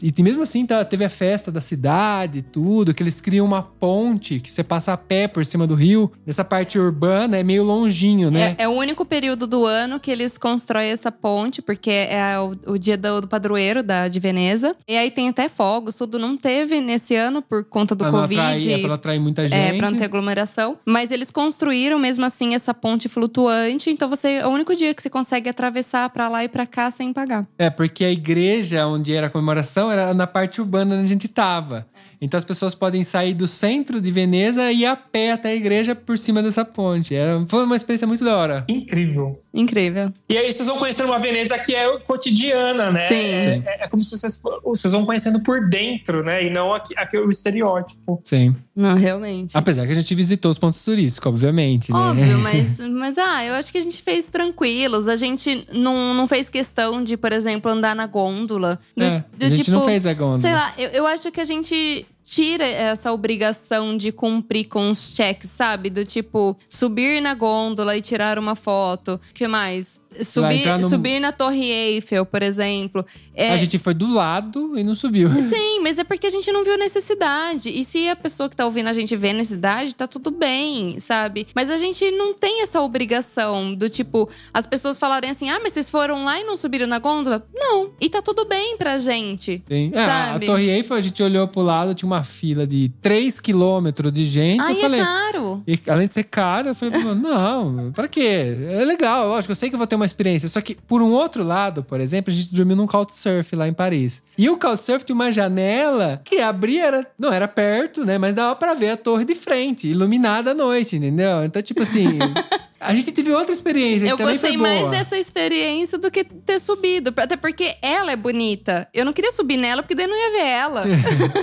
E 0.01 0.23
mesmo 0.23 0.43
assim 0.43 0.65
tá, 0.65 0.83
teve 0.83 1.05
a 1.05 1.09
festa 1.09 1.51
da 1.51 1.61
cidade, 1.61 2.41
tudo, 2.41 2.93
que 2.93 3.03
eles 3.03 3.21
criam 3.21 3.45
uma 3.45 3.61
ponte 3.61 4.39
que 4.39 4.51
você 4.51 4.63
passa 4.63 4.93
a 4.93 4.97
pé 4.97 5.27
por 5.27 5.45
cima 5.45 5.67
do 5.67 5.75
rio. 5.75 6.11
Nessa 6.25 6.43
parte 6.43 6.79
urbana 6.79 7.37
é 7.37 7.43
meio 7.43 7.63
longinho, 7.63 8.31
né? 8.31 8.55
É, 8.57 8.63
é 8.63 8.67
o 8.67 8.71
único 8.71 9.05
período 9.05 9.45
do 9.47 9.65
ano 9.65 9.99
que 9.99 10.11
eles 10.11 10.37
constroem 10.37 10.89
essa 10.89 11.11
ponte, 11.11 11.61
porque 11.61 11.89
é 11.89 12.39
o, 12.39 12.73
o 12.73 12.77
dia 12.77 12.97
do, 12.97 13.21
do 13.21 13.27
padroeiro 13.27 13.83
da, 13.83 14.07
de 14.07 14.19
Veneza. 14.19 14.75
E 14.87 14.95
aí 14.97 15.11
tem 15.11 15.26
até 15.29 15.49
fogos, 15.49 15.95
tudo 15.95 16.17
não 16.19 16.37
teve 16.37 16.81
nesse 16.81 17.15
ano 17.15 17.41
por 17.41 17.63
conta 17.63 17.95
do 17.95 18.03
pra 18.03 18.11
Covid. 18.11 18.39
Atrair, 18.39 18.71
é 18.71 18.81
pra 18.81 18.93
atrair 18.95 19.19
muita 19.19 19.47
gente. 19.47 19.75
É, 19.75 19.77
pra 19.77 19.91
não 19.91 19.97
ter 19.97 20.05
aglomeração. 20.05 20.77
Mas 20.85 21.11
eles 21.11 21.31
construíram 21.31 21.99
mesmo 21.99 22.25
assim 22.25 22.55
essa 22.55 22.73
ponte 22.73 23.09
flutuante, 23.09 23.89
então 23.89 24.09
você 24.09 24.33
é 24.33 24.47
o 24.47 24.49
único 24.49 24.75
dia 24.75 24.93
que 24.93 25.01
você 25.01 25.09
consegue 25.09 25.49
atravessar 25.49 26.09
para 26.09 26.27
lá 26.27 26.43
e 26.43 26.49
para 26.49 26.65
cá 26.65 26.89
sem 26.91 27.11
pagar. 27.13 27.47
É, 27.57 27.69
porque 27.69 28.03
a 28.03 28.11
igreja 28.11 28.85
onde 28.87 29.13
era 29.13 29.27
a 29.27 29.29
comemoração 29.29 29.91
era 29.91 30.13
na 30.13 30.27
parte 30.27 30.61
urbana 30.61 30.95
onde 30.95 31.05
a 31.05 31.09
gente 31.09 31.27
tava. 31.27 31.87
Então 32.19 32.37
as 32.37 32.43
pessoas 32.43 32.73
podem 32.73 33.03
sair 33.03 33.33
do 33.33 33.47
centro 33.47 34.01
de 34.01 34.09
Veneza 34.09 34.71
e 34.71 34.79
ir 34.79 34.85
a 34.85 34.95
pé 34.95 35.31
até 35.31 35.49
a 35.49 35.55
igreja 35.55 35.93
por 35.93 36.17
cima 36.17 36.41
dessa 36.41 36.65
ponte. 36.65 37.13
Era, 37.13 37.45
foi 37.47 37.63
uma 37.63 37.75
experiência 37.75 38.07
muito 38.07 38.23
da 38.23 38.35
hora. 38.35 38.65
Incrível. 38.67 39.39
Incrível. 39.53 40.11
E 40.27 40.37
aí 40.37 40.51
vocês 40.51 40.67
vão 40.67 40.77
conhecendo 40.77 41.07
uma 41.07 41.19
Veneza 41.19 41.57
que 41.59 41.75
é 41.75 41.97
cotidiana, 41.99 42.91
né? 42.91 43.01
Sim. 43.01 43.15
É, 43.15 43.63
é, 43.65 43.77
é 43.81 43.87
como 43.87 44.01
se 44.01 44.17
vocês, 44.17 44.41
vocês 44.63 44.93
vão 44.93 45.05
conhecendo 45.17 45.41
por 45.41 45.67
dentro, 45.67 46.23
né? 46.23 46.45
E 46.45 46.49
não 46.49 46.73
aqui, 46.73 46.93
aqui 46.97 47.17
o 47.17 47.29
estereótipo. 47.29 48.21
Sim. 48.23 48.55
Não, 48.75 48.95
realmente. 48.95 49.57
Apesar 49.57 49.85
que 49.85 49.91
a 49.91 49.95
gente 49.95 50.13
visitou 50.13 50.51
os 50.51 50.57
pontos 50.57 50.83
turísticos, 50.83 51.27
obviamente, 51.27 51.91
né? 51.91 51.97
Óbvio, 51.97 52.37
mas, 52.39 52.79
mas 52.79 53.17
ah, 53.17 53.43
eu 53.43 53.55
acho 53.55 53.71
que 53.71 53.77
a 53.77 53.81
gente 53.81 54.01
fez 54.01 54.27
tranquilos. 54.27 55.07
A 55.07 55.15
gente 55.15 55.67
não, 55.73 56.13
não 56.13 56.27
fez 56.27 56.49
questão 56.49 57.03
de, 57.03 57.17
por 57.17 57.31
exemplo, 57.31 57.71
andar 57.71 57.95
na 57.95 58.05
gôndola. 58.05 58.79
Do, 58.95 59.03
É, 59.03 59.25
do 59.37 59.45
a 59.45 59.49
gente 59.49 59.65
tipo, 59.65 59.77
não 59.77 59.85
fez 59.85 60.05
a 60.05 60.13
gôndola. 60.13 60.37
Sei 60.37 60.53
lá, 60.53 60.73
eu, 60.77 60.89
eu 60.89 61.07
acho 61.07 61.31
que 61.31 61.41
a 61.41 61.45
gente 61.45 62.05
tira 62.29 62.65
essa 62.65 63.13
obrigação 63.13 63.95
de 63.95 64.11
cumprir 64.11 64.65
com 64.65 64.89
os 64.89 65.13
checks, 65.15 65.49
sabe? 65.49 65.89
Do 65.89 66.03
tipo, 66.03 66.57
subir 66.67 67.21
na 67.21 67.33
gôndola 67.33 67.95
e 67.95 68.01
tirar 68.01 68.37
uma 68.37 68.53
foto. 68.53 69.17
que 69.33 69.47
mais? 69.47 70.01
Subir, 70.21 70.65
no- 70.79 70.89
subir 70.89 71.19
na 71.19 71.31
Torre 71.31 71.69
Eiffel, 71.69 72.25
por 72.25 72.41
exemplo. 72.41 73.05
É, 73.35 73.51
A 73.51 73.57
gente 73.57 73.77
foi 73.77 73.93
do 73.93 74.11
lado 74.11 74.73
e 74.77 74.83
não 74.83 74.95
subiu. 74.95 75.29
Sim, 75.41 75.79
mas 75.81 75.97
é 75.99 76.03
porque 76.03 76.25
a 76.25 76.29
gente 76.29 76.51
não 76.51 76.63
viu 76.63 76.75
necessidade. 76.77 77.69
E 77.69 77.83
se 77.83 78.09
a 78.09 78.15
pessoa 78.15 78.49
que 78.49 78.55
tá 78.55 78.65
ouvindo 78.65 78.87
a 78.87 78.93
gente 78.93 79.15
vê 79.15 79.31
necessidade, 79.31 79.93
tá 79.93 80.07
tudo 80.07 80.31
bem, 80.31 80.99
sabe? 80.99 81.45
Mas 81.53 81.69
a 81.69 81.77
gente 81.77 82.09
não 82.11 82.33
tem 82.33 82.63
essa 82.63 82.81
obrigação 82.81 83.73
do 83.75 83.89
tipo, 83.89 84.27
as 84.53 84.65
pessoas 84.65 84.97
falarem 84.97 85.29
assim: 85.29 85.49
ah, 85.51 85.59
mas 85.61 85.73
vocês 85.73 85.89
foram 85.89 86.23
lá 86.25 86.39
e 86.39 86.43
não 86.43 86.57
subiram 86.57 86.87
na 86.87 86.97
gôndola? 86.99 87.45
Não. 87.53 87.91
E 88.01 88.09
tá 88.09 88.21
tudo 88.21 88.43
bem 88.45 88.75
pra 88.75 88.97
gente. 88.97 89.61
Sim. 89.69 89.91
É, 89.93 90.01
a 90.03 90.07
Sabe? 90.07 90.45
Torre 90.47 90.69
Eiffel, 90.69 90.97
a 90.97 91.01
gente 91.01 91.21
olhou 91.21 91.47
pro 91.47 91.61
lado, 91.61 91.93
tinha 91.93 92.07
uma 92.07 92.16
fila 92.23 92.65
de 92.65 92.91
3 93.01 93.39
quilômetros 93.39 94.11
de 94.11 94.25
gente. 94.25 94.61
Aí 94.61 94.75
eu 94.75 94.81
falei, 94.81 94.99
é 95.01 95.03
caro. 95.03 95.63
E 95.67 95.79
além 95.87 96.07
de 96.07 96.13
ser 96.13 96.23
caro, 96.23 96.69
eu 96.69 96.75
falei, 96.75 96.99
"Pô, 97.01 97.13
não, 97.15 97.91
pra 97.93 98.07
quê? 98.07 98.55
É 98.71 98.83
legal, 98.85 99.27
lógico, 99.27 99.51
eu 99.51 99.55
sei 99.55 99.69
que 99.69 99.75
eu 99.75 99.77
vou 99.77 99.87
ter 99.87 99.95
uma 99.95 100.05
experiência. 100.05 100.47
Só 100.47 100.61
que, 100.61 100.75
por 100.75 101.01
um 101.01 101.11
outro 101.11 101.43
lado, 101.43 101.83
por 101.83 101.99
exemplo, 101.99 102.31
a 102.31 102.35
gente 102.35 102.53
dormiu 102.53 102.75
num 102.75 102.87
couchsurf 102.87 103.55
lá 103.55 103.67
em 103.67 103.73
Paris. 103.73 104.21
E 104.37 104.49
o 104.49 104.57
couchsurf 104.57 105.05
tinha 105.05 105.15
uma 105.15 105.31
janela 105.31 106.21
que 106.23 106.39
abria, 106.39 106.85
era, 106.85 107.07
não 107.17 107.31
era 107.31 107.47
perto, 107.47 108.05
né? 108.05 108.17
Mas 108.17 108.35
dava 108.35 108.55
pra 108.55 108.73
ver 108.73 108.91
a 108.91 108.97
torre 108.97 109.25
de 109.25 109.35
frente, 109.35 109.87
iluminada 109.87 110.51
à 110.51 110.53
noite, 110.53 110.95
entendeu? 110.95 111.43
Então, 111.43 111.61
tipo 111.61 111.83
assim. 111.83 112.07
A 112.79 112.93
gente 112.93 113.11
teve 113.11 113.31
outra 113.31 113.53
experiência. 113.53 114.05
Eu 114.05 114.17
também 114.17 114.33
gostei 114.33 114.51
foi 114.51 114.57
boa. 114.57 114.69
mais 114.69 114.89
dessa 114.89 115.17
experiência 115.17 115.97
do 115.97 116.11
que 116.11 116.23
ter 116.23 116.59
subido. 116.59 117.11
Até 117.17 117.35
porque 117.35 117.75
ela 117.81 118.11
é 118.11 118.15
bonita. 118.15 118.87
Eu 118.93 119.03
não 119.03 119.13
queria 119.13 119.31
subir 119.31 119.57
nela, 119.57 119.81
porque 119.81 119.95
daí 119.95 120.05
eu 120.05 120.09
não 120.09 120.17
ia 120.17 120.31
ver 120.31 120.47
ela. 120.47 120.83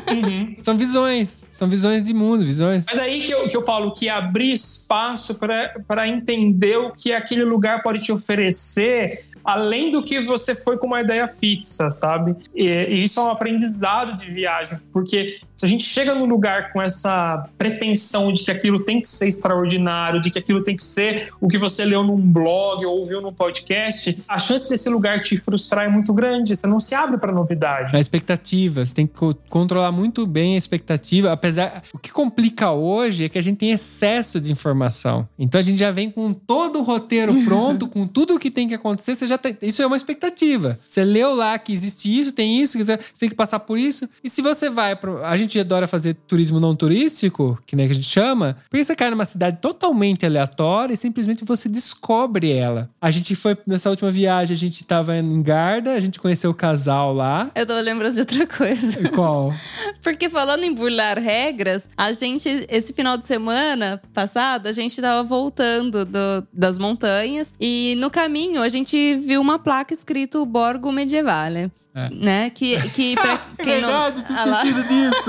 São 0.62 0.76
visões. 0.76 1.44
São 1.50 1.68
visões 1.68 2.04
de 2.04 2.14
mundo, 2.14 2.44
visões. 2.44 2.84
Mas 2.86 2.98
aí 2.98 3.22
que 3.22 3.32
eu, 3.32 3.48
que 3.48 3.56
eu 3.56 3.62
falo 3.62 3.92
que 3.92 4.08
abrir 4.08 4.52
espaço 4.52 5.38
para 5.38 6.08
entender 6.08 6.76
o 6.76 6.92
que 6.92 7.12
aquele 7.12 7.44
lugar 7.44 7.82
pode 7.82 8.00
te 8.00 8.12
oferecer, 8.12 9.24
além 9.44 9.90
do 9.90 10.02
que 10.02 10.20
você 10.20 10.54
foi 10.54 10.76
com 10.78 10.86
uma 10.86 11.00
ideia 11.00 11.26
fixa, 11.28 11.90
sabe? 11.90 12.34
E, 12.54 12.66
e 12.66 13.04
isso 13.04 13.20
é 13.20 13.22
um 13.24 13.30
aprendizado 13.30 14.16
de 14.16 14.26
viagem, 14.32 14.78
porque 14.92 15.38
se 15.54 15.64
a 15.64 15.68
gente 15.68 15.84
chega 15.84 16.14
num 16.14 16.24
lugar 16.26 16.72
com 16.72 16.80
essa 16.82 17.46
pretensão 17.56 18.32
de 18.32 18.42
que 18.44 18.50
aquilo 18.50 18.80
tem 18.80 19.00
que 19.00 19.08
ser 19.08 19.28
extraordinário, 19.28 20.20
de 20.20 20.30
que 20.30 20.38
aquilo 20.38 20.62
tem 20.62 20.74
que 20.76 20.82
ser 20.84 21.28
o 21.40 21.48
que 21.48 21.56
você 21.58 21.84
leu 21.84 22.02
num 22.02 22.16
blog 22.16 22.84
ou 22.84 22.98
ouviu 22.98 23.20
num 23.20 23.32
podcast, 23.32 24.20
a 24.26 24.38
chance 24.38 24.68
desse 24.68 24.88
lugar 24.88 25.20
te 25.22 25.36
frustrar 25.36 25.84
é 25.84 25.88
muito 25.88 26.12
grande. 26.12 26.56
Você 26.56 26.66
não 26.66 26.80
se 26.80 26.94
abre 26.94 27.18
para 27.18 27.32
novidade. 27.32 27.94
A 27.96 28.00
expectativa, 28.00 28.84
você 28.84 28.94
tem 28.94 29.06
que 29.06 29.14
co- 29.14 29.34
controlar 29.48 29.92
muito 29.92 30.26
bem 30.26 30.54
a 30.54 30.58
expectativa. 30.58 31.30
Apesar, 31.32 31.82
o 31.92 31.98
que 31.98 32.10
complica 32.12 32.70
hoje 32.72 33.24
é 33.24 33.28
que 33.28 33.38
a 33.38 33.42
gente 33.42 33.58
tem 33.58 33.70
excesso 33.70 34.40
de 34.40 34.50
informação. 34.50 35.28
Então 35.38 35.58
a 35.58 35.62
gente 35.62 35.78
já 35.78 35.90
vem 35.90 36.10
com 36.10 36.32
todo 36.32 36.80
o 36.80 36.82
roteiro 36.82 37.32
pronto, 37.44 37.86
com 37.88 38.06
tudo 38.06 38.34
o 38.34 38.38
que 38.38 38.50
tem 38.50 38.66
que 38.68 38.74
acontecer. 38.74 39.14
Você 39.14 39.26
já 39.26 39.33
tem, 39.38 39.56
isso 39.62 39.82
é 39.82 39.86
uma 39.86 39.96
expectativa. 39.96 40.78
Você 40.86 41.04
leu 41.04 41.34
lá 41.34 41.58
que 41.58 41.72
existe 41.72 42.18
isso, 42.20 42.32
tem 42.32 42.60
isso, 42.60 42.78
você 42.78 42.96
tem 43.18 43.28
que 43.28 43.34
passar 43.34 43.60
por 43.60 43.78
isso. 43.78 44.08
E 44.22 44.28
se 44.30 44.40
você 44.42 44.68
vai 44.70 44.94
para, 44.96 45.28
a 45.28 45.36
gente 45.36 45.58
adora 45.58 45.86
fazer 45.86 46.14
turismo 46.26 46.58
não 46.60 46.74
turístico, 46.76 47.58
que 47.66 47.76
nem 47.76 47.86
que 47.86 47.92
a 47.92 47.94
gente 47.94 48.08
chama, 48.08 48.56
porque 48.70 48.82
você 48.84 48.94
cai 48.96 49.10
numa 49.10 49.24
cidade 49.24 49.58
totalmente 49.60 50.24
aleatória 50.26 50.94
e 50.94 50.96
simplesmente 50.96 51.44
você 51.44 51.68
descobre 51.68 52.50
ela. 52.52 52.90
A 53.00 53.10
gente 53.10 53.34
foi 53.34 53.56
nessa 53.66 53.90
última 53.90 54.10
viagem, 54.10 54.54
a 54.54 54.58
gente 54.58 54.84
tava 54.84 55.16
em 55.16 55.42
Garda, 55.42 55.92
a 55.94 56.00
gente 56.00 56.18
conheceu 56.20 56.50
o 56.50 56.54
casal 56.54 57.12
lá. 57.14 57.50
Eu 57.54 57.66
tô 57.66 57.78
lembrando 57.80 58.14
de 58.14 58.20
outra 58.20 58.46
coisa. 58.46 59.08
Qual? 59.10 59.52
Porque 60.02 60.28
falando 60.30 60.64
em 60.64 60.72
burlar 60.72 61.18
regras, 61.18 61.88
a 61.96 62.12
gente, 62.12 62.66
esse 62.68 62.92
final 62.92 63.16
de 63.16 63.26
semana 63.26 64.00
passado, 64.12 64.66
a 64.66 64.72
gente 64.72 65.00
tava 65.00 65.22
voltando 65.22 66.04
do- 66.04 66.46
das 66.52 66.78
montanhas 66.78 67.52
e 67.60 67.94
no 67.98 68.10
caminho 68.10 68.62
a 68.62 68.68
gente 68.68 69.14
viu 69.24 69.40
uma 69.40 69.58
placa 69.58 69.92
escrito 69.92 70.44
Borgo 70.44 70.92
Medievale. 70.92 71.72
É. 71.94 72.10
Né? 72.10 72.50
Que, 72.50 72.76
que 72.90 73.14
pra 73.14 73.38
quem 73.62 73.80
não. 73.80 73.88
Verdade, 73.88 74.16
eu 74.18 74.24
tinha 74.24 74.38
Ah 74.40 74.48
esquecido 74.64 74.82
disso. 74.88 75.24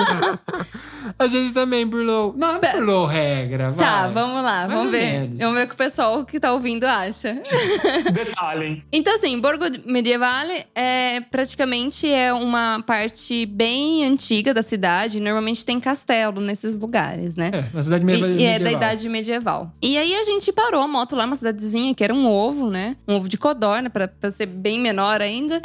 a 1.20 1.28
gente 1.28 1.54
também 1.54 1.86
burlou. 1.86 2.34
Não, 2.36 2.54
não 2.54 2.60
burlou 2.60 3.06
regra, 3.06 3.70
vai. 3.72 3.86
Tá, 3.86 4.08
vamos 4.08 4.42
lá, 4.44 4.68
Mais 4.68 4.72
vamos 4.72 4.92
ver. 4.92 5.20
menos. 5.22 5.40
Vamos 5.40 5.56
ver 5.56 5.64
o 5.66 5.68
que 5.68 5.74
o 5.76 5.78
pessoal 5.78 6.26
que 6.26 6.40
tá 6.40 6.52
ouvindo 6.54 6.86
acha. 6.86 7.38
Detalhe, 8.12 8.66
hein? 8.66 8.84
Então, 8.92 9.14
assim, 9.16 9.40
Borgo 9.40 9.66
Medievale 9.86 10.66
é 10.74 11.22
praticamente 11.22 12.12
é 12.12 12.34
uma 12.34 12.82
parte 12.86 13.46
bem 13.46 14.06
antiga 14.06 14.54
da 14.54 14.64
cidade. 14.64 15.20
Normalmente 15.20 15.64
tem 15.66 15.80
castelo 15.80 16.42
nesses 16.42 16.80
lugares, 16.80 17.36
né? 17.36 17.52
É, 17.54 17.66
na 17.76 17.84
cidade 17.84 18.04
E, 18.04 18.06
medieval. 18.06 18.38
e 18.38 18.44
é 18.44 18.60
da 18.60 18.72
idade 18.72 19.08
medieval. 19.08 19.72
E 19.82 19.98
aí 19.98 20.16
a 20.16 20.24
gente 20.24 20.52
parou 20.52 20.82
a 20.82 20.88
moto 20.88 21.16
lá, 21.16 21.26
uma 21.26 21.36
cidadezinha 21.36 21.94
que 21.94 22.04
era 22.04 22.14
um 22.14 22.26
ovo, 22.28 22.72
né? 22.72 22.96
Um 23.08 23.16
ovo 23.18 23.30
de 23.30 23.38
codorna, 23.38 23.90
pra, 23.90 24.08
pra 24.08 24.32
ser 24.32 24.48
bem 24.48 24.80
menor 24.80 25.22
ainda. 25.22 25.62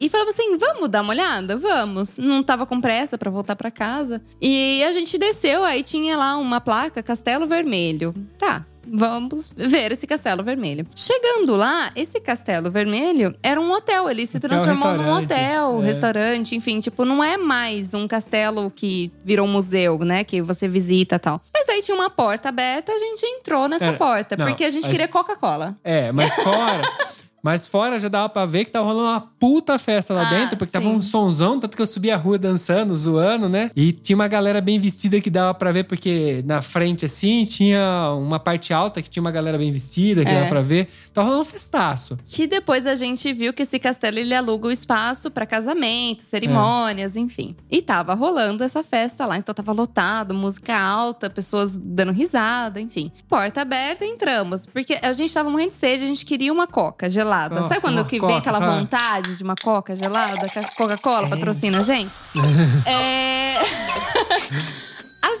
e 0.00 0.08
falava 0.12 0.30
assim: 0.30 0.56
vamos 0.56 0.88
dar 0.88 1.02
uma 1.02 1.10
olhada? 1.12 1.56
Vamos. 1.56 2.18
Não 2.18 2.42
tava 2.42 2.64
com 2.66 2.80
pressa 2.80 3.18
pra 3.18 3.30
voltar 3.30 3.56
pra 3.56 3.70
casa. 3.70 4.22
E 4.40 4.84
a 4.84 4.92
gente 4.92 5.18
desceu, 5.18 5.64
aí 5.64 5.82
tinha 5.82 6.16
lá 6.16 6.36
uma 6.36 6.60
placa 6.60 7.02
Castelo 7.02 7.46
Vermelho. 7.46 8.14
Tá. 8.38 8.64
Vamos 8.84 9.52
ver 9.56 9.92
esse 9.92 10.08
castelo 10.08 10.42
vermelho. 10.42 10.84
Chegando 10.92 11.54
lá, 11.54 11.92
esse 11.94 12.20
castelo 12.20 12.68
vermelho 12.68 13.32
era 13.40 13.60
um 13.60 13.70
hotel. 13.70 14.10
Ele 14.10 14.26
se 14.26 14.40
transformou 14.40 14.94
num 14.94 15.12
hotel, 15.18 15.80
É. 15.80 15.84
restaurante, 15.86 16.56
enfim, 16.56 16.80
tipo, 16.80 17.04
não 17.04 17.22
é 17.22 17.38
mais 17.38 17.94
um 17.94 18.08
castelo 18.08 18.72
que 18.74 19.12
virou 19.24 19.46
um 19.46 19.50
museu, 19.52 20.00
né? 20.00 20.24
Que 20.24 20.42
você 20.42 20.66
visita 20.66 21.14
e 21.14 21.18
tal. 21.20 21.40
Mas 21.54 21.68
aí 21.68 21.80
tinha 21.80 21.94
uma 21.94 22.10
porta 22.10 22.48
aberta, 22.48 22.90
a 22.90 22.98
gente 22.98 23.24
entrou 23.24 23.68
nessa 23.68 23.84
É, 23.86 23.92
porta, 23.92 24.34
não, 24.36 24.46
porque 24.46 24.64
a 24.64 24.70
gente 24.70 24.82
mas- 24.82 24.90
queria 24.90 25.06
Coca-Cola. 25.06 25.76
É, 25.84 26.10
mas 26.10 26.34
fora. 26.34 26.82
Mas 27.42 27.66
fora 27.66 27.98
já 27.98 28.08
dava 28.08 28.28
pra 28.28 28.46
ver 28.46 28.64
que 28.64 28.70
tava 28.70 28.86
rolando 28.86 29.08
uma 29.08 29.20
puta 29.20 29.76
festa 29.78 30.14
lá 30.14 30.28
Ah, 30.28 30.30
dentro, 30.30 30.56
porque 30.56 30.70
tava 30.72 30.84
sim. 30.86 30.92
um 30.94 31.02
sonzão, 31.02 31.58
tanto 31.58 31.76
que 31.76 31.82
eu 31.82 31.86
subia 31.86 32.14
a 32.14 32.16
rua 32.16 32.38
dançando, 32.38 32.94
zoando, 32.94 33.48
né? 33.48 33.70
E 33.74 33.90
tinha 33.92 34.14
uma 34.14 34.28
galera 34.28 34.60
bem 34.60 34.78
vestida 34.78 35.20
que 35.20 35.28
dava 35.28 35.52
pra 35.52 35.72
ver, 35.72 35.84
porque 35.84 36.44
na 36.46 36.62
frente, 36.62 37.04
assim, 37.04 37.44
tinha 37.44 38.14
uma 38.16 38.38
parte 38.38 38.72
alta 38.72 39.02
que 39.02 39.10
tinha 39.10 39.20
uma 39.20 39.32
galera 39.32 39.58
bem 39.58 39.72
vestida, 39.72 40.24
que 40.24 40.30
É. 40.30 40.34
dava 40.34 40.48
pra 40.48 40.62
ver. 40.62 40.88
Tava 41.12 41.26
rolando 41.26 41.42
um 41.42 41.50
festaço. 41.50 42.16
Que 42.26 42.46
depois 42.46 42.86
a 42.86 42.94
gente 42.94 43.32
viu 43.32 43.52
que 43.52 43.62
esse 43.62 43.78
castelo 43.80 44.18
ele 44.20 44.34
aluga 44.34 44.68
o 44.68 44.70
espaço 44.70 45.30
pra 45.30 45.44
casamento, 45.44 46.22
cerimônias, 46.22 47.16
enfim. 47.16 47.56
E 47.70 47.82
tava 47.82 48.14
rolando 48.14 48.62
essa 48.62 48.84
festa 48.84 49.26
lá, 49.26 49.36
então 49.36 49.52
tava 49.54 49.72
lotado, 49.72 50.32
música 50.32 50.78
alta, 50.78 51.28
pessoas 51.28 51.76
dando 51.76 52.12
risada, 52.12 52.80
enfim. 52.80 53.10
Porta 53.28 53.62
aberta, 53.62 54.04
entramos, 54.04 54.64
porque 54.64 54.96
a 55.02 55.12
gente 55.12 55.34
tava 55.34 55.50
morrendo 55.50 55.70
de 55.70 55.74
sede, 55.74 56.04
a 56.04 56.06
gente 56.06 56.24
queria 56.24 56.52
uma 56.52 56.68
coca 56.68 57.10
gelada. 57.10 57.31
Nossa, 57.50 57.68
Sabe 57.68 57.80
quando 57.80 58.04
que 58.04 58.18
Coca, 58.18 58.32
vem 58.32 58.38
aquela 58.38 58.58
sabe? 58.58 58.78
vontade 58.80 59.36
de 59.36 59.42
uma 59.42 59.54
coca 59.60 59.96
gelada? 59.96 60.48
Que 60.48 60.58
a 60.58 60.64
Coca-Cola 60.76 61.28
patrocina 61.28 61.78
a 61.78 61.82
gente? 61.82 62.12
é... 62.86 63.58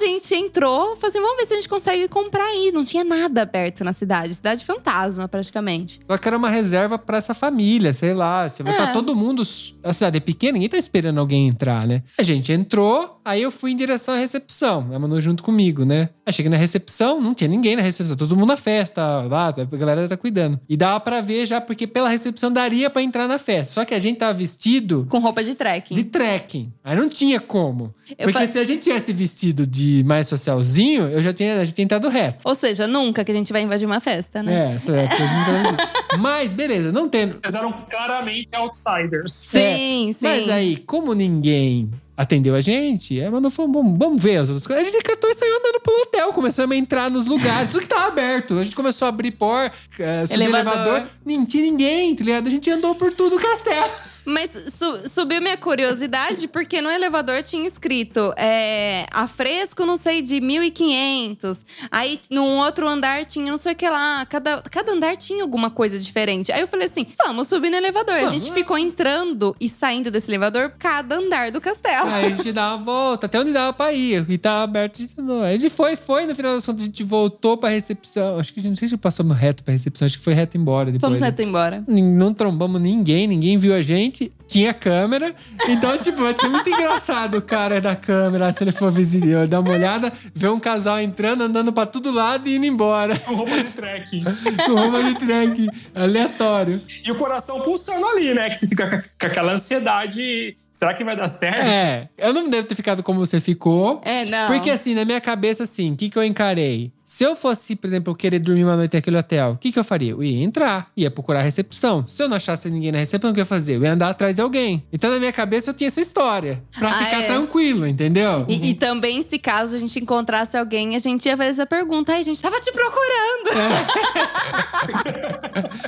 A 0.02 0.06
gente 0.06 0.34
entrou, 0.34 0.96
falou 0.96 1.08
assim, 1.08 1.20
vamos 1.20 1.36
ver 1.36 1.46
se 1.46 1.52
a 1.52 1.56
gente 1.56 1.68
consegue 1.68 2.08
comprar 2.08 2.44
aí. 2.44 2.72
Não 2.72 2.84
tinha 2.84 3.04
nada 3.04 3.46
perto 3.46 3.84
na 3.84 3.92
cidade, 3.92 4.34
cidade 4.34 4.64
fantasma 4.64 5.28
praticamente. 5.28 6.00
Só 6.06 6.18
que 6.18 6.26
era 6.28 6.36
uma 6.36 6.50
reserva 6.50 6.98
pra 6.98 7.18
essa 7.18 7.34
família, 7.34 7.92
sei 7.92 8.12
lá. 8.12 8.50
Tipo, 8.50 8.68
É. 8.68 8.76
tá 8.76 8.92
todo 8.92 9.14
mundo. 9.14 9.42
A 9.82 9.92
cidade 9.92 10.16
é 10.16 10.20
pequena, 10.20 10.52
ninguém 10.54 10.68
tá 10.68 10.76
esperando 10.76 11.18
alguém 11.18 11.46
entrar, 11.48 11.86
né? 11.86 12.02
A 12.18 12.22
gente 12.22 12.52
entrou, 12.52 13.20
aí 13.24 13.40
eu 13.42 13.50
fui 13.50 13.70
em 13.70 13.76
direção 13.76 14.14
à 14.14 14.18
recepção. 14.18 14.88
A 14.92 14.98
Manu 14.98 15.20
junto 15.20 15.42
comigo, 15.42 15.84
né? 15.84 16.08
Aí 16.26 16.32
cheguei 16.32 16.50
na 16.50 16.56
recepção, 16.56 17.20
não 17.20 17.34
tinha 17.34 17.48
ninguém 17.48 17.76
na 17.76 17.82
recepção, 17.82 18.16
todo 18.16 18.34
mundo 18.36 18.48
na 18.48 18.56
festa 18.56 19.22
lá, 19.22 19.48
a 19.48 19.76
galera 19.76 20.08
tá 20.08 20.16
cuidando. 20.16 20.58
E 20.68 20.76
dava 20.76 20.98
pra 21.00 21.20
ver 21.20 21.46
já, 21.46 21.60
porque 21.60 21.86
pela 21.86 22.08
recepção 22.08 22.50
daria 22.52 22.90
pra 22.90 23.02
entrar 23.02 23.28
na 23.28 23.38
festa. 23.38 23.74
Só 23.74 23.84
que 23.84 23.94
a 23.94 23.98
gente 23.98 24.18
tava 24.18 24.32
vestido 24.32 25.06
Com 25.08 25.18
roupa 25.18 25.42
de 25.44 25.54
trekking. 25.54 25.94
de 25.94 26.04
trekking. 26.04 26.72
Aí 26.82 26.96
não 26.96 27.08
tinha 27.08 27.40
como. 27.40 27.94
Eu 28.18 28.26
Porque 28.26 28.46
fa- 28.46 28.52
se 28.52 28.58
a 28.58 28.64
gente 28.64 28.82
tivesse 28.82 29.12
vestido 29.12 29.66
de 29.66 30.02
mais 30.04 30.28
socialzinho, 30.28 31.08
eu 31.08 31.22
já 31.22 31.32
tinha, 31.32 31.60
a 31.60 31.64
gente 31.64 31.74
tinha 31.74 31.84
entrado 31.84 32.08
reto. 32.08 32.46
Ou 32.46 32.54
seja, 32.54 32.86
nunca 32.86 33.24
que 33.24 33.32
a 33.32 33.34
gente 33.34 33.52
vai 33.52 33.62
invadir 33.62 33.86
uma 33.86 34.00
festa, 34.00 34.42
né? 34.42 34.74
É, 34.74 34.78
certo. 34.78 35.12
a 35.12 35.16
gente 35.26 35.34
não 35.34 35.44
tava 35.44 35.58
vestido. 35.58 36.02
Mas, 36.18 36.52
beleza, 36.52 36.92
não 36.92 37.08
tendo. 37.08 37.38
Eles 37.42 37.54
eram 37.54 37.72
claramente 37.90 38.48
outsiders. 38.54 39.32
Sim, 39.32 40.14
sim. 40.18 40.26
Mas 40.26 40.48
aí, 40.48 40.76
como 40.76 41.14
ninguém 41.14 41.90
atendeu 42.16 42.54
a 42.54 42.60
gente, 42.60 43.20
a 43.20 43.30
Manu 43.30 43.50
falou: 43.50 43.72
vamos, 43.72 43.98
vamos 43.98 44.22
ver 44.22 44.36
as 44.36 44.48
outras 44.50 44.66
coisas. 44.66 44.86
A 44.86 44.90
gente 44.90 45.02
catou 45.02 45.30
e 45.30 45.34
saiu 45.34 45.56
andando 45.58 45.80
pelo 45.80 46.02
hotel, 46.02 46.32
começamos 46.32 46.74
a 46.76 46.78
entrar 46.78 47.10
nos 47.10 47.26
lugares, 47.26 47.70
tudo 47.70 47.80
que 47.82 47.88
tava 47.88 48.06
aberto. 48.08 48.58
A 48.58 48.64
gente 48.64 48.76
começou 48.76 49.06
a 49.06 49.08
abrir 49.08 49.30
porta, 49.32 49.74
uh, 49.76 50.26
subir 50.26 50.42
Elevador. 50.42 50.72
elevador, 50.72 51.08
nem 51.24 51.44
tinha 51.44 51.62
ninguém, 51.62 52.14
tá 52.14 52.24
ligado? 52.24 52.46
A 52.46 52.50
gente 52.50 52.70
andou 52.70 52.94
por 52.94 53.12
tudo 53.12 53.36
o 53.36 53.40
castelo. 53.40 53.90
Mas 54.24 54.50
su- 54.68 55.08
subiu 55.08 55.40
minha 55.40 55.56
curiosidade, 55.56 56.46
porque 56.48 56.80
no 56.80 56.88
elevador 56.90 57.42
tinha 57.42 57.66
escrito 57.66 58.32
é, 58.36 59.06
a 59.12 59.26
fresco, 59.26 59.84
não 59.84 59.96
sei, 59.96 60.22
de 60.22 60.40
1500. 60.40 61.64
Aí 61.90 62.20
num 62.30 62.58
outro 62.58 62.86
andar 62.88 63.24
tinha 63.24 63.50
não 63.50 63.58
sei 63.58 63.72
o 63.72 63.76
que 63.76 63.88
lá. 63.88 64.24
Cada, 64.26 64.62
cada 64.62 64.92
andar 64.92 65.16
tinha 65.16 65.42
alguma 65.42 65.70
coisa 65.70 65.98
diferente. 65.98 66.52
Aí 66.52 66.60
eu 66.60 66.68
falei 66.68 66.86
assim: 66.86 67.06
vamos 67.24 67.48
subir 67.48 67.70
no 67.70 67.76
elevador. 67.76 68.14
a 68.14 68.18
Vamos, 68.18 68.30
gente 68.32 68.42
vamos. 68.42 68.58
ficou 68.58 68.78
entrando 68.78 69.56
e 69.60 69.68
saindo 69.68 70.10
desse 70.10 70.30
elevador 70.30 70.72
cada 70.78 71.16
andar 71.16 71.50
do 71.50 71.60
castelo. 71.60 72.08
Aí 72.08 72.26
a 72.26 72.30
gente 72.30 72.52
dava 72.52 72.76
uma 72.76 72.84
volta, 72.84 73.26
até 73.26 73.40
onde 73.40 73.52
dava 73.52 73.72
pra 73.72 73.92
ir. 73.92 74.24
E 74.28 74.38
tava 74.38 74.64
aberto 74.64 74.98
de 75.04 75.20
novo. 75.20 75.42
Aí 75.42 75.56
a 75.56 75.58
gente 75.58 75.70
foi, 75.72 75.96
foi. 75.96 76.26
No 76.26 76.34
final 76.34 76.54
das 76.54 76.64
contas, 76.64 76.82
a 76.82 76.86
gente 76.86 77.02
voltou 77.02 77.56
pra 77.56 77.70
recepção. 77.70 78.38
Acho 78.38 78.52
que 78.54 78.60
a 78.60 78.62
gente 78.62 78.70
não 78.72 78.76
sei 78.78 78.88
se 78.88 78.96
passamos 78.96 79.36
reto 79.36 79.62
pra 79.64 79.72
recepção, 79.72 80.06
acho 80.06 80.18
que 80.18 80.24
foi 80.24 80.34
reto 80.34 80.56
embora 80.56 80.86
depois. 80.92 81.02
Vamos 81.02 81.20
né? 81.20 81.26
reto 81.26 81.42
embora. 81.42 81.84
Não 81.88 82.32
trombamos 82.32 82.80
ninguém, 82.80 83.26
ninguém 83.26 83.56
viu 83.58 83.74
a 83.74 83.82
gente. 83.82 84.11
Tinha 84.46 84.74
câmera. 84.74 85.34
Então, 85.68 85.96
tipo, 85.98 86.22
vai 86.22 86.34
ser 86.38 86.48
muito 86.48 86.68
engraçado 86.68 87.38
o 87.38 87.42
cara 87.42 87.80
da 87.80 87.96
câmera, 87.96 88.52
se 88.52 88.62
ele 88.64 88.72
for 88.72 88.90
visitar, 88.92 89.46
dar 89.46 89.60
uma 89.60 89.70
olhada, 89.70 90.12
ver 90.34 90.48
um 90.48 90.60
casal 90.60 91.00
entrando, 91.00 91.42
andando 91.44 91.72
pra 91.72 91.86
todo 91.86 92.12
lado 92.12 92.48
e 92.48 92.56
indo 92.56 92.66
embora. 92.66 93.18
Com 93.18 93.34
roupa 93.34 93.56
de 93.56 93.70
trekking. 93.70 94.24
Com 94.66 94.74
roupa 94.74 95.02
de 95.04 95.14
trek, 95.14 95.66
aleatório. 95.94 96.80
E 97.04 97.10
o 97.10 97.16
coração 97.16 97.60
pulsando 97.62 98.04
ali, 98.06 98.34
né? 98.34 98.50
Que 98.50 98.56
você 98.56 98.68
fica 98.68 98.90
com- 98.90 99.00
com 99.20 99.26
aquela 99.26 99.52
ansiedade. 99.52 100.54
Será 100.70 100.92
que 100.94 101.04
vai 101.04 101.16
dar 101.16 101.28
certo? 101.28 101.60
É, 101.66 102.08
eu 102.18 102.32
não 102.32 102.48
devo 102.48 102.66
ter 102.66 102.74
ficado 102.74 103.02
como 103.02 103.18
você 103.24 103.40
ficou. 103.40 104.00
É, 104.04 104.24
não. 104.26 104.46
Porque 104.48 104.70
assim, 104.70 104.94
na 104.94 105.04
minha 105.04 105.20
cabeça, 105.20 105.64
assim, 105.64 105.92
o 105.92 105.96
que, 105.96 106.10
que 106.10 106.18
eu 106.18 106.24
encarei? 106.24 106.92
Se 107.12 107.24
eu 107.24 107.36
fosse, 107.36 107.76
por 107.76 107.86
exemplo, 107.88 108.14
querer 108.14 108.38
dormir 108.38 108.64
uma 108.64 108.74
noite 108.74 108.94
naquele 108.94 109.18
hotel, 109.18 109.50
o 109.50 109.58
que, 109.58 109.70
que 109.70 109.78
eu 109.78 109.84
faria? 109.84 110.12
Eu 110.12 110.22
ia 110.22 110.42
entrar, 110.42 110.90
ia 110.96 111.10
procurar 111.10 111.40
a 111.40 111.42
recepção. 111.42 112.06
Se 112.08 112.22
eu 112.22 112.26
não 112.28 112.38
achasse 112.38 112.70
ninguém 112.70 112.90
na 112.90 112.96
recepção, 112.96 113.28
o 113.30 113.34
que 113.34 113.40
eu 113.40 113.42
ia 113.42 113.46
fazer? 113.46 113.76
Eu 113.76 113.82
ia 113.82 113.92
andar 113.92 114.08
atrás 114.08 114.36
de 114.36 114.40
alguém. 114.40 114.82
Então, 114.90 115.10
na 115.10 115.18
minha 115.18 115.30
cabeça, 115.30 115.68
eu 115.68 115.74
tinha 115.74 115.88
essa 115.88 116.00
história. 116.00 116.64
Pra 116.78 116.88
Ah, 116.88 116.94
ficar 117.04 117.20
é. 117.24 117.26
tranquilo, 117.26 117.86
entendeu? 117.86 118.46
E, 118.48 118.70
e 118.70 118.74
também, 118.74 119.20
se 119.20 119.38
caso 119.38 119.76
a 119.76 119.78
gente 119.78 120.00
encontrasse 120.00 120.56
alguém, 120.56 120.96
a 120.96 120.98
gente 120.98 121.26
ia 121.26 121.36
fazer 121.36 121.50
essa 121.50 121.66
pergunta. 121.66 122.12
Ai, 122.14 122.20
a 122.20 122.24
gente 122.24 122.40
tava 122.40 122.58
te 122.62 122.72
procurando. 122.72 123.50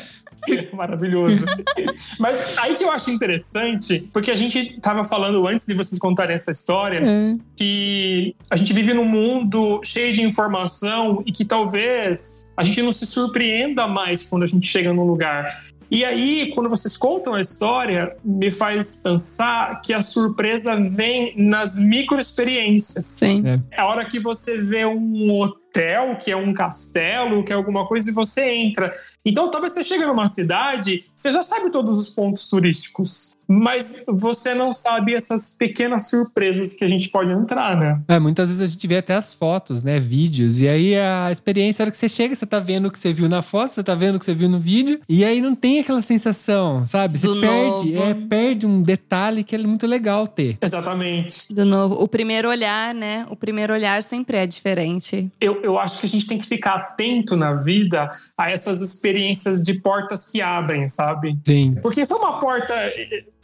Maravilhoso. 0.73 1.45
Mas 2.19 2.59
aí 2.59 2.75
que 2.75 2.85
eu 2.85 2.91
acho 2.91 3.11
interessante, 3.11 4.09
porque 4.13 4.31
a 4.31 4.37
gente 4.37 4.79
tava 4.81 5.05
falando 5.05 5.47
antes 5.47 5.67
de 5.67 5.75
vocês 5.75 5.99
contarem 5.99 6.35
essa 6.35 6.51
história, 6.51 7.03
que 7.57 8.35
a 8.51 8.57
gente 8.57 8.73
vive 8.73 8.95
num 8.95 9.05
mundo 9.05 9.81
cheio 9.83 10.13
de 10.13 10.23
informação 10.23 11.23
e 11.27 11.33
que 11.33 11.45
talvez 11.45 12.45
a 12.57 12.63
gente 12.63 12.81
não 12.83 12.93
se 12.93 13.07
surpreenda 13.07 13.87
mais 13.87 14.23
quando 14.23 14.43
a 14.43 14.47
gente 14.47 14.67
chega 14.67 14.93
num 14.93 15.05
lugar. 15.05 15.49
E 15.91 16.05
aí, 16.05 16.51
quando 16.55 16.71
vocês 16.71 16.97
contam 16.97 17.35
a 17.35 17.41
história, 17.41 18.17
me 18.25 18.51
faz 18.51 18.97
pensar 18.97 19.81
que 19.81 19.93
a 19.93 20.03
surpresa 20.03 20.77
vem 20.77 21.35
nas 21.37 21.79
microexperiências. 21.79 23.05
Sim. 23.07 23.45
É 23.71 23.81
a 23.81 23.87
hora 23.87 24.05
que 24.05 24.19
você 24.19 24.59
vê 24.59 24.85
um 24.87 25.39
hotel, 25.39 25.64
que 26.19 26.31
é 26.31 26.37
um 26.37 26.53
castelo, 26.53 27.43
que 27.45 27.53
é 27.53 27.57
alguma 27.57 27.87
coisa, 27.87 28.11
e 28.11 28.13
você 28.15 28.49
entra. 28.51 28.95
Então, 29.25 29.51
talvez 29.51 29.73
você 29.73 29.83
chega 29.83 30.07
numa 30.07 30.27
cidade, 30.27 31.05
você 31.15 31.33
já 31.33 31.43
sabe 31.43 31.71
todos 31.71 31.99
os 31.99 32.11
pontos 32.11 32.47
turísticos, 32.47 33.37
mas 33.49 34.05
você 34.09 34.55
não 34.55 34.73
sabe 34.73 35.15
essas 35.15 35.53
pequenas 35.53 36.09
surpresas 36.09 36.75
que 36.75 36.85
a 36.85 36.89
gente 36.89 37.09
pode 37.09 37.31
entrar, 37.31 37.77
né? 37.77 38.01
É, 38.09 38.19
muitas 38.19 38.49
vezes 38.49 38.63
a 38.63 38.67
gente 38.67 38.87
vê 38.87 38.99
até 38.99 39.15
as 39.15 39.35
fotos, 39.35 39.83
né? 39.83 39.99
Vídeos. 39.99 40.61
E 40.61 40.69
aí 40.69 40.97
a 40.97 41.31
experiência, 41.31 41.83
a 41.83 41.85
hora 41.85 41.91
que 41.91 41.97
você 41.97 42.09
chega, 42.09 42.35
você 42.35 42.47
tá 42.47 42.59
vendo 42.59 42.87
o 42.87 42.91
que 42.91 42.99
você 42.99 43.13
viu 43.13 43.29
na 43.29 43.43
foto, 43.43 43.73
você 43.73 43.83
tá 43.83 43.95
vendo 43.95 44.17
o 44.17 44.19
que 44.19 44.25
você 44.25 44.35
viu 44.35 44.49
no 44.49 44.59
vídeo. 44.59 45.01
E 45.09 45.25
aí 45.25 45.41
não 45.41 45.55
tem 45.55 45.81
aquela 45.81 46.03
sensação, 46.03 46.87
sabe? 46.87 47.19
Você 47.19 47.27
Do 47.27 47.41
perde, 47.41 47.93
novo. 47.93 48.11
é, 48.11 48.15
perde 48.15 48.67
um 48.67 48.83
detalhe 48.83 49.43
que 49.45 49.55
é 49.55 49.59
muito 49.59 49.87
legal 49.87 50.27
ter. 50.27 50.57
Exatamente. 50.61 51.53
Do 51.53 51.65
novo, 51.65 51.97
o 51.97 52.09
primeiro 52.09 52.49
olhar, 52.49 52.95
né? 52.95 53.27
O 53.31 53.37
primeiro 53.37 53.73
olhar 53.73 54.03
sempre 54.03 54.37
é 54.37 54.47
diferente. 54.47 55.31
Eu, 55.41 55.61
eu 55.65 55.79
acho 55.79 56.01
que 56.01 56.07
a 56.07 56.09
gente 56.09 56.27
tem 56.27 56.39
que 56.39 56.47
ficar 56.47 56.75
atento 56.75 57.37
na 57.37 57.55
vida 57.55 58.11
a 58.37 58.51
essas 58.51 58.81
experiências 58.81 59.63
de 59.63 59.81
portas 59.81 60.31
que 60.31 60.43
abrem, 60.43 60.87
sabe? 60.87 61.39
Sim. 61.47 61.77
Porque 61.83 62.05
foi 62.05 62.19
uma 62.19 62.39
porta, 62.39 62.75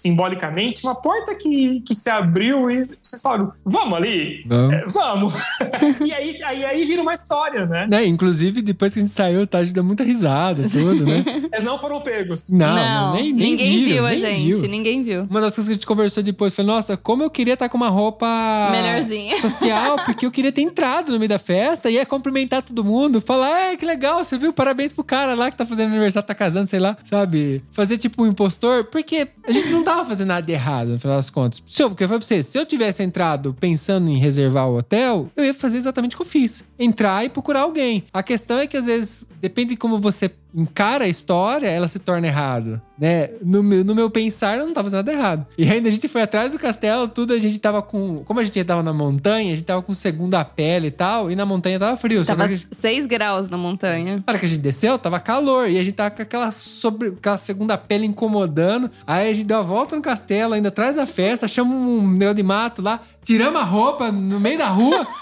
simbolicamente, 0.00 0.82
uma 0.84 0.94
porta 0.94 1.34
que, 1.34 1.80
que 1.80 1.94
se 1.94 2.08
abriu 2.08 2.70
e 2.70 2.84
vocês 3.02 3.20
falaram, 3.20 3.52
vamos 3.64 3.96
ali? 3.96 4.44
Vamos. 4.46 4.74
É, 4.74 4.84
vamos! 4.86 5.34
e 6.06 6.12
aí, 6.12 6.42
aí, 6.42 6.64
aí 6.64 6.84
vira 6.84 7.02
uma 7.02 7.12
história, 7.12 7.66
né? 7.66 7.86
Né? 7.86 8.06
Inclusive, 8.06 8.62
depois 8.62 8.94
que 8.94 9.00
a 9.00 9.02
gente 9.02 9.12
saiu, 9.12 9.46
tá, 9.46 9.58
a 9.58 9.64
gente 9.64 9.74
deu 9.74 9.84
muita 9.84 10.02
risada, 10.02 10.68
tudo, 10.68 11.04
né? 11.04 11.24
Eles 11.52 11.64
não 11.64 11.78
foram 11.78 12.00
pegos. 12.00 12.46
Não, 12.48 12.74
não, 12.74 13.14
nem, 13.14 13.32
nem 13.32 13.50
ninguém 13.50 13.84
viram, 13.84 13.90
viu 13.90 14.06
a 14.06 14.10
nem 14.10 14.18
gente, 14.18 14.60
viu. 14.60 14.68
ninguém 14.68 15.02
viu. 15.02 15.26
Uma 15.28 15.40
das 15.40 15.54
coisas 15.54 15.66
que 15.66 15.72
a 15.72 15.74
gente 15.74 15.86
conversou 15.86 16.22
depois 16.22 16.54
foi: 16.54 16.64
nossa, 16.64 16.96
como 16.96 17.22
eu 17.22 17.30
queria 17.30 17.54
estar 17.54 17.68
com 17.68 17.76
uma 17.76 17.88
roupa 17.88 18.26
Melhorzinha. 18.70 19.38
social, 19.40 19.96
porque 20.04 20.24
eu 20.24 20.30
queria 20.30 20.52
ter 20.52 20.62
entrado 20.62 21.12
no 21.12 21.18
meio 21.18 21.28
da 21.28 21.38
festa 21.38 21.90
e 21.90 21.94
ia 21.94 22.06
cumprimentar 22.06 22.62
todo 22.62 22.82
mundo, 22.84 23.20
falar: 23.20 23.72
é, 23.72 23.76
que 23.76 23.84
legal, 23.84 24.24
você 24.24 24.38
viu? 24.38 24.52
Parabéns 24.52 24.92
pro 24.92 25.04
cara 25.04 25.34
lá 25.34 25.50
que 25.50 25.56
tá 25.56 25.64
fazendo 25.64 25.88
aniversário, 25.88 26.26
tá 26.26 26.34
casando, 26.34 26.66
sei 26.66 26.80
lá, 26.80 26.96
sabe? 27.04 27.62
Fazer 27.70 27.98
tipo 27.98 28.22
um 28.22 28.26
impostor, 28.26 28.84
porque 28.84 29.28
a 29.46 29.52
gente 29.52 29.68
não 29.70 29.82
tava 29.90 30.04
fazendo 30.04 30.28
nada 30.28 30.46
de 30.46 30.52
errado, 30.52 30.88
no 30.90 30.98
final 30.98 31.16
das 31.16 31.30
contas. 31.30 31.62
Se 31.66 31.82
eu, 31.82 31.88
porque 31.88 32.04
eu 32.04 32.08
falei 32.08 32.24
pra 32.24 32.42
se 32.42 32.58
eu 32.58 32.64
tivesse 32.64 33.02
entrado 33.02 33.54
pensando 33.58 34.08
em 34.08 34.16
reservar 34.16 34.68
o 34.68 34.78
hotel, 34.78 35.28
eu 35.36 35.44
ia 35.44 35.52
fazer 35.52 35.78
exatamente 35.78 36.14
o 36.14 36.18
que 36.18 36.22
eu 36.22 36.26
fiz: 36.26 36.64
entrar 36.78 37.24
e 37.24 37.28
procurar 37.28 37.62
alguém. 37.62 38.04
A 38.12 38.22
questão 38.22 38.58
é 38.58 38.66
que 38.66 38.76
às 38.76 38.86
vezes, 38.86 39.26
depende 39.40 39.70
de 39.70 39.76
como 39.76 39.98
você 39.98 40.30
encara 40.54 41.04
a 41.04 41.08
história, 41.08 41.68
ela 41.68 41.88
se 41.88 41.98
torna 41.98 42.26
errado, 42.26 42.80
né? 42.98 43.30
No 43.42 43.62
meu, 43.62 43.84
no 43.84 43.94
meu 43.94 44.10
pensar, 44.10 44.58
eu 44.58 44.66
não 44.66 44.72
tava 44.72 44.86
fazendo 44.90 45.06
nada 45.06 45.12
errado. 45.12 45.46
E 45.56 45.70
ainda 45.70 45.88
a 45.88 45.92
gente 45.92 46.08
foi 46.08 46.22
atrás 46.22 46.52
do 46.52 46.58
castelo, 46.58 47.08
tudo, 47.08 47.32
a 47.32 47.38
gente 47.38 47.58
tava 47.58 47.80
com... 47.82 48.24
Como 48.24 48.40
a 48.40 48.44
gente 48.44 48.62
tava 48.64 48.82
na 48.82 48.92
montanha, 48.92 49.52
a 49.52 49.54
gente 49.54 49.64
tava 49.64 49.82
com 49.82 49.94
segunda 49.94 50.44
pele 50.44 50.88
e 50.88 50.90
tal, 50.90 51.30
e 51.30 51.36
na 51.36 51.46
montanha 51.46 51.78
tava 51.78 51.96
frio. 51.96 52.24
Tava 52.24 52.44
a 52.44 52.48
gente- 52.48 52.68
6 52.72 53.06
graus 53.06 53.48
na 53.48 53.56
montanha. 53.56 54.16
na 54.16 54.22
hora 54.26 54.38
que 54.38 54.46
a 54.46 54.48
gente 54.48 54.60
desceu, 54.60 54.98
tava 54.98 55.18
calor. 55.20 55.68
E 55.70 55.78
a 55.78 55.82
gente 55.82 55.94
tava 55.94 56.10
com 56.10 56.22
aquela, 56.22 56.50
sobre, 56.50 57.08
aquela 57.08 57.38
segunda 57.38 57.78
pele 57.78 58.06
incomodando. 58.06 58.90
Aí 59.06 59.30
a 59.30 59.32
gente 59.34 59.46
deu 59.46 59.58
a 59.58 59.62
volta 59.62 59.96
no 59.96 60.02
castelo, 60.02 60.54
ainda 60.54 60.68
atrás 60.68 60.96
da 60.96 61.06
festa, 61.06 61.46
achamos 61.46 61.74
um 61.76 62.08
negócio 62.08 62.34
de 62.34 62.42
mato 62.42 62.82
lá, 62.82 63.00
tiramos 63.22 63.60
a 63.60 63.64
roupa 63.64 64.10
no 64.10 64.38
meio 64.40 64.58
da 64.58 64.68
rua. 64.68 65.06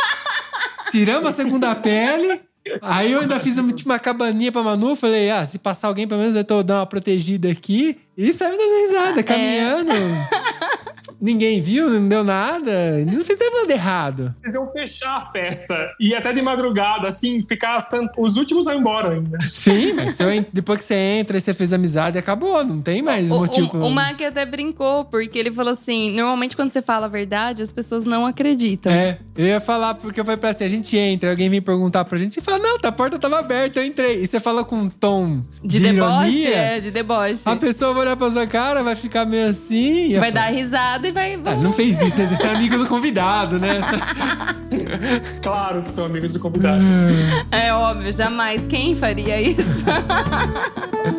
Tiramos 0.91 1.29
a 1.29 1.33
segunda 1.33 1.75
pele 1.75 2.41
Aí 2.83 3.13
eu 3.13 3.21
ainda 3.21 3.39
fiz 3.41 3.57
uma, 3.59 3.73
tipo, 3.73 3.89
uma 3.89 3.99
cabaninha 3.99 4.53
pra 4.53 4.63
Manu, 4.63 4.95
falei, 4.95 5.31
ah, 5.31 5.45
se 5.47 5.59
passar 5.59 5.89
alguém, 5.89 6.07
pelo 6.07 6.21
menos 6.21 6.35
eu 6.35 6.45
tô 6.45 6.63
dando 6.63 6.81
uma 6.81 6.87
protegida 6.87 7.51
aqui. 7.51 7.97
E 8.19 8.33
saiu 8.33 8.59
dando 8.59 8.73
É. 8.75 8.81
risada, 8.83 9.23
caminhando. 9.23 9.93
Ninguém 11.21 11.61
viu, 11.61 11.91
não 11.91 12.07
deu 12.09 12.23
nada. 12.23 12.99
Não 13.05 13.25
fizemos 13.25 13.61
nada 13.63 13.73
errado. 13.73 14.31
Vocês 14.33 14.55
iam 14.55 14.65
fechar 14.67 15.17
a 15.17 15.21
festa 15.21 15.91
e 15.99 16.15
até 16.15 16.33
de 16.33 16.41
madrugada, 16.41 17.09
assim, 17.09 17.43
ficar. 17.43 17.81
san- 17.81 18.09
Os 18.17 18.37
últimos 18.37 18.67
vão 18.67 18.75
embora 18.79 19.15
ainda. 19.15 19.41
Sim, 19.41 19.95
mas 19.99 20.21
eu 20.21 20.29
depois 20.53 20.79
que 20.79 20.85
você 20.85 20.95
entra 20.95 21.37
e 21.37 21.41
você 21.41 21.53
fez 21.53 21.73
amizade, 21.73 22.17
acabou. 22.19 22.65
Não 22.65 22.81
tem 22.81 23.03
mais 23.03 23.31
O, 23.33 23.41
motivo. 23.41 23.67
o, 23.67 23.71
pra- 23.71 23.81
o 23.81 23.91
Mac 23.91 24.21
até 24.23 24.47
brincou, 24.47 25.05
porque 25.07 25.37
ele 25.37 25.51
falou 25.51 25.73
assim: 25.73 26.13
normalmente 26.13 26.55
quando 26.55 26.71
você 26.71 26.81
fala 26.81 27.07
a 27.07 27.09
verdade, 27.09 27.63
as 27.63 27.73
pessoas 27.73 28.05
não 28.05 28.25
acreditam. 28.25 28.93
É, 28.93 29.19
eu 29.37 29.47
ia 29.47 29.61
falar 29.61 29.95
porque 29.95 30.21
eu 30.21 30.25
falei 30.25 30.39
pra 30.39 30.53
você, 30.53 30.63
a 30.65 30.69
gente 30.69 30.97
entra, 30.97 31.31
alguém 31.31 31.49
vem 31.51 31.61
perguntar 31.61 32.05
pra 32.05 32.17
gente 32.17 32.37
e 32.37 32.41
fala, 32.41 32.59
não, 32.61 32.79
tá, 32.79 32.89
a 32.89 32.93
porta 32.93 33.19
tava 33.19 33.41
aberta, 33.41 33.81
eu 33.81 33.85
entrei. 33.85 34.23
E 34.23 34.27
você 34.27 34.39
fala 34.39 34.65
com 34.65 34.77
um 34.77 34.89
tom 34.89 35.41
De, 35.65 35.81
de, 35.81 35.81
deboche, 35.81 36.29
ironia, 36.29 36.57
é, 36.57 36.81
de 36.81 36.91
deboche. 36.93 37.43
a 37.45 37.57
pessoa 37.57 37.93
vai 37.93 38.07
olhar 38.09 38.17
pra 38.17 38.31
sua 38.31 38.47
cara, 38.47 38.83
vai 38.83 38.95
ficar 38.95 39.27
meio 39.27 39.49
assim. 39.49 40.13
e 40.13 40.19
Vai 40.19 40.33
dar 40.33 40.53
risada 40.53 41.07
e 41.09 41.13
vai. 41.13 41.35
Ah, 41.45 41.55
não 41.55 41.73
fez 41.73 42.01
isso, 42.01 42.19
né? 42.19 42.27
Você 42.27 42.47
é 42.47 42.55
amigo 42.55 42.79
do 42.79 42.87
convidado, 42.87 43.59
né? 43.59 43.81
Claro 45.43 45.83
que 45.83 45.91
são 45.91 46.05
amigos 46.05 46.35
do 46.35 46.41
convidado. 46.41 46.83
É 47.51 47.73
óbvio, 47.73 48.13
jamais. 48.13 48.65
Quem 48.67 48.95
faria 48.95 49.41
isso? 49.41 49.85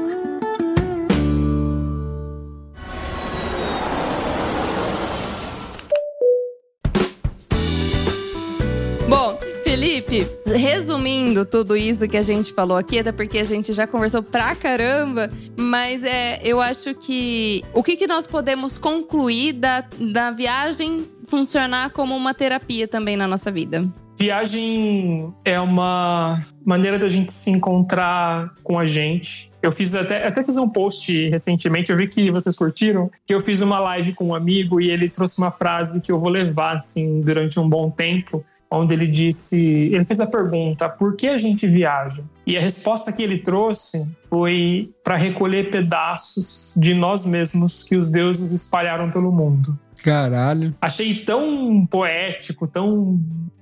Felipe, 10.00 10.30
resumindo 10.45 11.45
tudo 11.45 11.76
isso 11.76 12.08
que 12.08 12.16
a 12.16 12.22
gente 12.22 12.54
falou 12.54 12.78
aqui, 12.78 13.00
até 13.00 13.12
porque 13.12 13.39
a 13.39 13.43
gente 13.43 13.74
já 13.74 13.86
conversou 13.86 14.24
pra 14.24 14.56
caramba, 14.56 15.30
mas 15.58 16.04
é, 16.04 16.39
eu 16.43 16.62
acho 16.62 16.95
que 16.95 17.64
o 17.74 17.84
que, 17.84 17.97
que 17.97 18.08
nós 18.08 18.26
podemos 18.26 18.78
concluir 18.78 19.54
da, 19.54 19.84
da 20.00 20.32
viagem 20.32 21.06
funcionar 21.28 21.89
como 21.89 22.16
uma 22.16 22.34
terapia 22.34 22.88
também 22.88 23.18
na 23.18 23.28
nossa 23.28 23.52
vida? 23.52 23.88
Viagem 24.18 25.34
é 25.45 25.60
uma 25.60 26.43
maneira 26.66 27.00
da 27.00 27.08
gente 27.08 27.32
se 27.32 27.50
encontrar 27.50 28.54
com 28.64 28.78
a 28.78 28.86
gente. 28.86 29.50
Eu 29.62 29.72
fiz 29.72 29.95
até, 29.95 30.28
até 30.28 30.43
fiz 30.43 30.58
um 30.58 30.68
post 30.68 31.30
recentemente, 31.30 31.91
eu 31.91 31.97
vi 31.97 32.08
que 32.08 32.30
vocês 32.32 32.56
curtiram, 32.56 33.10
que 33.26 33.34
eu 33.34 33.41
fiz 33.41 33.62
uma 33.62 33.80
live 33.80 34.14
com 34.14 34.28
um 34.28 34.36
amigo 34.36 34.80
e 34.80 34.89
ele 34.89 35.10
trouxe 35.10 35.38
uma 35.38 35.52
frase 35.52 36.02
que 36.02 36.12
eu 36.12 36.20
vou 36.20 36.30
levar 36.30 36.76
assim 36.76 37.22
durante 37.22 37.60
um 37.60 37.68
bom 37.68 37.89
tempo, 37.89 38.43
onde 38.72 38.93
ele 38.93 39.07
disse, 39.07 39.57
ele 39.91 40.05
fez 40.05 40.20
a 40.20 40.28
pergunta: 40.28 40.88
por 40.89 41.15
que 41.15 41.28
a 41.28 41.38
gente 41.38 41.67
viaja? 41.67 42.24
E 42.45 42.57
a 42.57 42.61
resposta 42.61 43.11
que 43.11 43.22
ele 43.22 43.39
trouxe 43.39 44.09
foi 44.30 44.91
para 45.03 45.15
recolher 45.15 45.70
pedaços 45.70 46.74
de 46.78 46.93
nós 46.93 47.26
mesmos 47.26 47.84
que 47.84 47.95
os 47.95 48.09
deuses 48.09 48.51
espalharam 48.53 49.09
pelo 49.09 49.32
mundo. 49.32 49.78
Caralho. 50.03 50.74
Achei 50.82 51.13
tão 51.15 51.86
poético, 51.86 52.65
tão 52.67 53.20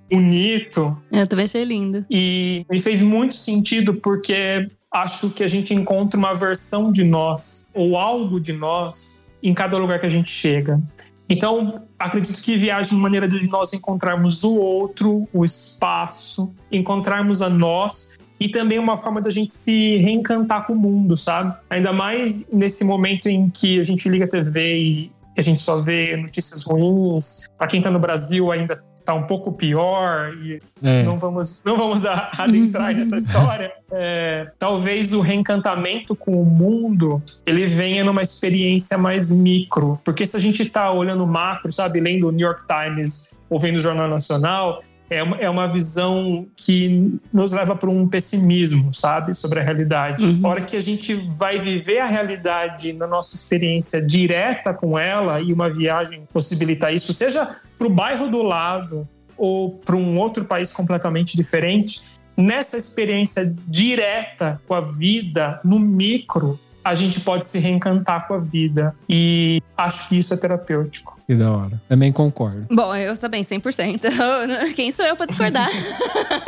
bonito 0.09 0.97
Eu 1.11 1.27
também 1.27 1.45
achei 1.45 1.63
lindo. 1.63 2.05
e 2.09 2.65
me 2.69 2.79
fez 2.79 3.01
muito 3.01 3.35
sentido 3.35 3.95
porque 3.95 4.69
acho 4.93 5.29
que 5.31 5.43
a 5.43 5.47
gente 5.47 5.73
encontra 5.73 6.17
uma 6.17 6.33
versão 6.33 6.91
de 6.91 7.03
nós 7.03 7.65
ou 7.73 7.97
algo 7.97 8.39
de 8.39 8.53
nós 8.53 9.21
em 9.43 9.53
cada 9.53 9.77
lugar 9.77 9.99
que 9.99 10.05
a 10.05 10.09
gente 10.09 10.29
chega. 10.29 10.81
Então, 11.29 11.81
acredito 11.99 12.41
que 12.41 12.57
viagem 12.57 12.93
é 12.93 12.95
uma 12.95 13.03
maneira 13.03 13.27
de 13.27 13.45
nós 13.47 13.73
encontrarmos 13.73 14.43
o 14.43 14.55
outro, 14.55 15.27
o 15.33 15.43
espaço, 15.43 16.53
encontrarmos 16.71 17.41
a 17.41 17.49
nós 17.49 18.17
e 18.39 18.47
também 18.49 18.79
uma 18.79 18.95
forma 18.95 19.21
da 19.21 19.29
gente 19.29 19.51
se 19.51 19.97
reencantar 19.97 20.65
com 20.65 20.73
o 20.73 20.75
mundo, 20.75 21.17
sabe? 21.17 21.55
Ainda 21.69 21.91
mais 21.91 22.47
nesse 22.51 22.83
momento 22.83 23.27
em 23.27 23.49
que 23.49 23.79
a 23.79 23.83
gente 23.83 24.07
liga 24.07 24.25
a 24.25 24.29
TV 24.29 24.77
e 24.77 25.11
a 25.37 25.41
gente 25.41 25.59
só 25.59 25.81
vê 25.81 26.15
notícias 26.15 26.63
ruins. 26.63 27.47
Para 27.57 27.67
quem 27.67 27.81
tá 27.81 27.91
no 27.91 27.99
Brasil 27.99 28.51
ainda 28.51 28.81
tá 29.07 29.13
um 29.13 29.23
pouco 29.23 29.53
pior 29.53 30.33
e 30.43 30.61
É. 30.83 31.03
não 31.03 31.17
vamos, 31.17 31.63
não 31.65 31.77
vamos 31.77 32.05
a- 32.05 32.29
adentrar 32.37 32.93
nessa 32.93 33.17
história. 33.17 33.71
É, 33.89 34.51
talvez 34.59 35.13
o 35.13 35.21
reencantamento 35.21 36.13
com 36.13 36.41
o 36.41 36.45
mundo 36.45 37.21
ele 37.45 37.65
venha 37.67 38.03
numa 38.03 38.21
experiência 38.21 38.97
mais 38.97 39.31
micro, 39.31 39.97
porque 40.03 40.25
se 40.25 40.35
a 40.35 40.39
gente 40.41 40.61
está 40.63 40.91
olhando 40.91 41.25
macro, 41.25 41.71
sabe, 41.71 42.01
lendo 42.01 42.27
o 42.27 42.31
New 42.31 42.45
York 42.45 42.63
Times 42.67 43.39
ou 43.49 43.57
vendo 43.57 43.77
o 43.77 43.79
Jornal 43.79 44.09
Nacional, 44.09 44.81
é 45.09 45.23
uma, 45.23 45.37
é 45.37 45.49
uma 45.49 45.67
visão 45.67 46.47
que 46.55 47.19
nos 47.31 47.51
leva 47.51 47.75
para 47.75 47.89
um 47.89 48.07
pessimismo, 48.07 48.93
sabe, 48.93 49.33
sobre 49.33 49.59
a 49.59 49.63
realidade. 49.63 50.25
Uhum. 50.25 50.41
A 50.43 50.49
hora 50.49 50.61
que 50.61 50.75
a 50.75 50.81
gente 50.81 51.15
vai 51.37 51.59
viver 51.59 51.99
a 51.99 52.05
realidade 52.05 52.93
na 52.93 53.07
nossa 53.07 53.35
experiência 53.35 54.05
direta 54.05 54.73
com 54.73 54.97
ela 54.97 55.41
e 55.41 55.53
uma 55.53 55.69
viagem 55.69 56.23
possibilita 56.31 56.91
isso, 56.91 57.13
seja 57.13 57.55
para 57.77 57.87
o 57.87 57.89
bairro 57.89 58.29
do 58.29 58.41
lado 58.41 59.07
ou 59.37 59.71
para 59.77 59.95
um 59.95 60.17
outro 60.17 60.45
país 60.45 60.73
completamente 60.73 61.37
diferente, 61.37 62.01
nessa 62.35 62.77
experiência 62.77 63.55
direta 63.67 64.59
com 64.67 64.73
a 64.73 64.81
vida, 64.81 65.59
no 65.63 65.79
micro, 65.79 66.59
a 66.83 66.95
gente 66.95 67.19
pode 67.19 67.45
se 67.45 67.59
reencantar 67.59 68.27
com 68.27 68.33
a 68.33 68.37
vida. 68.37 68.95
E 69.09 69.61
acho 69.77 70.07
que 70.07 70.17
isso 70.17 70.33
é 70.33 70.37
terapêutico. 70.37 71.16
Que 71.27 71.35
da 71.35 71.51
hora. 71.51 71.81
Também 71.89 72.09
concordo. 72.09 72.65
Bom, 72.71 72.95
eu 72.95 73.17
também, 73.17 73.43
100%. 73.43 74.07
Quem 74.75 74.93
sou 74.93 75.05
eu 75.05 75.13
pra 75.13 75.25
discordar? 75.25 75.69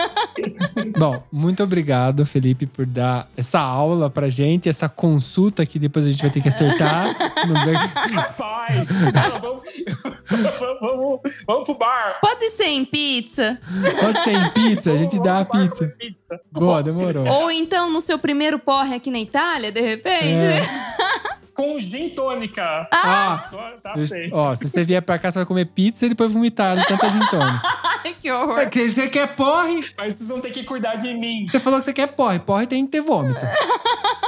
Bom, 0.97 1.21
muito 1.29 1.61
obrigado, 1.61 2.25
Felipe, 2.25 2.65
por 2.65 2.85
dar 2.85 3.29
essa 3.35 3.59
aula 3.59 4.09
pra 4.09 4.29
gente, 4.29 4.69
essa 4.69 4.87
consulta 4.87 5.65
que 5.65 5.77
depois 5.77 6.05
a 6.05 6.11
gente 6.11 6.21
vai 6.21 6.31
ter 6.31 6.41
que 6.41 6.47
acertar. 6.47 7.07
no 7.45 7.53
Rapaz, 8.15 8.87
não, 8.87 9.41
vamos, 9.41 9.63
vamos, 10.79 11.19
vamos 11.45 11.63
pro 11.65 11.77
bar. 11.77 12.17
Pode 12.21 12.49
ser 12.51 12.67
em 12.67 12.85
pizza? 12.85 13.59
Pode 13.99 14.23
ser 14.23 14.31
em 14.33 14.49
pizza, 14.51 14.91
a 14.93 14.97
gente 14.97 15.17
Vamos 15.17 15.25
dá 15.25 15.39
a 15.41 15.45
pizza. 15.45 15.93
pizza. 15.99 16.41
Boa, 16.49 16.81
demorou. 16.81 17.27
Ou 17.27 17.51
então 17.51 17.91
no 17.91 17.99
seu 17.99 18.17
primeiro 18.17 18.57
porre 18.57 18.95
aqui 18.95 19.11
na 19.11 19.19
Itália, 19.19 19.73
de 19.73 19.81
repente? 19.81 20.23
É. 20.25 20.61
Com 21.59 21.77
gin 21.77 22.09
tônica. 22.09 22.83
Ah, 22.91 23.43
Tá 23.83 23.93
eu- 23.97 24.07
feito. 24.07 24.33
ó, 24.33 24.55
se 24.55 24.65
você 24.69 24.83
vier 24.85 25.01
pra 25.01 25.19
cá, 25.19 25.29
você 25.29 25.39
vai 25.39 25.45
comer 25.45 25.65
pizza 25.65 26.05
e 26.05 26.09
depois 26.09 26.31
vomitar 26.31 26.77
no 26.77 26.85
tanta 26.85 27.09
gin 27.09 27.19
tônica. 27.29 27.61
Ai, 28.05 28.15
que 28.19 28.31
horror. 28.31 28.59
É 28.59 28.65
que 28.65 28.89
Você 28.89 29.09
quer 29.09 29.35
porre? 29.35 29.83
Mas 29.97 30.15
vocês 30.15 30.29
vão 30.29 30.39
ter 30.39 30.51
que 30.51 30.63
cuidar 30.63 30.95
de 30.95 31.13
mim. 31.13 31.45
Você 31.49 31.59
falou 31.59 31.79
que 31.79 31.85
você 31.85 31.91
quer 31.93 32.07
porre. 32.07 32.39
Porre 32.39 32.65
tem 32.65 32.85
que 32.85 32.91
ter 32.91 33.01
vômito. 33.01 33.45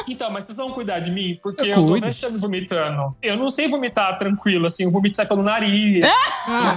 Então, 0.07 0.31
mas 0.31 0.45
vocês 0.45 0.57
vão 0.57 0.71
cuidar 0.71 0.99
de 0.99 1.11
mim? 1.11 1.39
Porque 1.43 1.61
Eu 1.61 1.67
eu, 1.67 1.75
tô 1.75 1.87
cuido. 1.89 2.05
vexando 2.07 2.37
vomitando. 2.39 3.15
Eu 3.21 3.37
não 3.37 3.51
sei 3.51 3.67
vomitar 3.67 4.17
tranquilo, 4.17 4.65
assim, 4.65 4.85
o 4.87 4.91
vomito 4.91 5.15
sai 5.15 5.27
pelo 5.27 5.43
nariz. 5.43 6.03
Ah, 6.47 6.75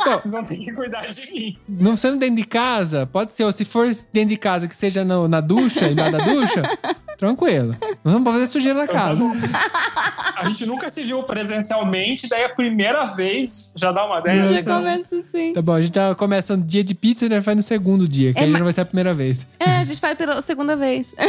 Vocês 0.22 0.32
vão 0.32 0.42
ter 0.42 0.56
que 0.56 0.72
cuidar 0.72 1.02
de 1.06 1.30
mim. 1.32 1.58
não 1.68 1.96
sendo 1.98 2.16
dentro 2.16 2.36
de 2.36 2.44
casa, 2.44 3.06
pode 3.06 3.32
ser. 3.34 3.44
Ou 3.44 3.52
se 3.52 3.64
for 3.66 3.86
dentro 4.10 4.30
de 4.30 4.36
casa, 4.38 4.66
que 4.66 4.74
seja 4.74 5.04
no- 5.04 5.28
na 5.28 5.40
ducha, 5.40 5.86
embaixo 5.86 6.12
da 6.12 6.24
ducha, 6.24 6.62
tranquilo. 7.18 7.76
Não 8.02 8.12
vamos 8.14 8.32
fazer 8.32 8.46
sujeira 8.46 8.78
na 8.78 8.84
Então, 8.84 8.94
tá 8.96 9.02
casa. 9.02 9.20
bom. 9.20 9.32
A 10.36 10.44
gente 10.48 10.66
nunca 10.66 10.90
se 10.90 11.02
viu 11.04 11.22
presencialmente, 11.22 12.28
daí 12.28 12.44
a 12.44 12.48
primeira 12.48 13.04
vez 13.06 13.70
já 13.74 13.92
dá 13.92 14.04
uma 14.04 14.20
dessa. 14.20 14.62
Já 14.62 14.62
começa 14.62 15.16
assim. 15.16 15.52
Tá 15.52 15.62
bom, 15.62 15.72
a 15.72 15.80
gente 15.80 15.92
tá 15.92 16.14
começando 16.14 16.64
dia 16.66 16.82
de 16.84 16.92
pizza 16.94 17.24
e 17.24 17.28
né, 17.28 17.40
faz 17.40 17.56
no 17.56 17.62
segundo 17.62 18.06
dia, 18.08 18.32
que 18.34 18.40
É, 18.40 18.42
aí 18.42 18.48
já 18.48 18.52
mas- 18.52 18.60
não 18.60 18.64
vai 18.64 18.72
ser 18.72 18.80
a 18.82 18.84
primeira 18.84 19.14
vez. 19.14 19.46
É, 19.60 19.70
a 19.78 19.84
gente 19.84 20.00
faz 20.00 20.16
pela 20.18 20.42
segunda 20.42 20.76
vez. 20.76 21.14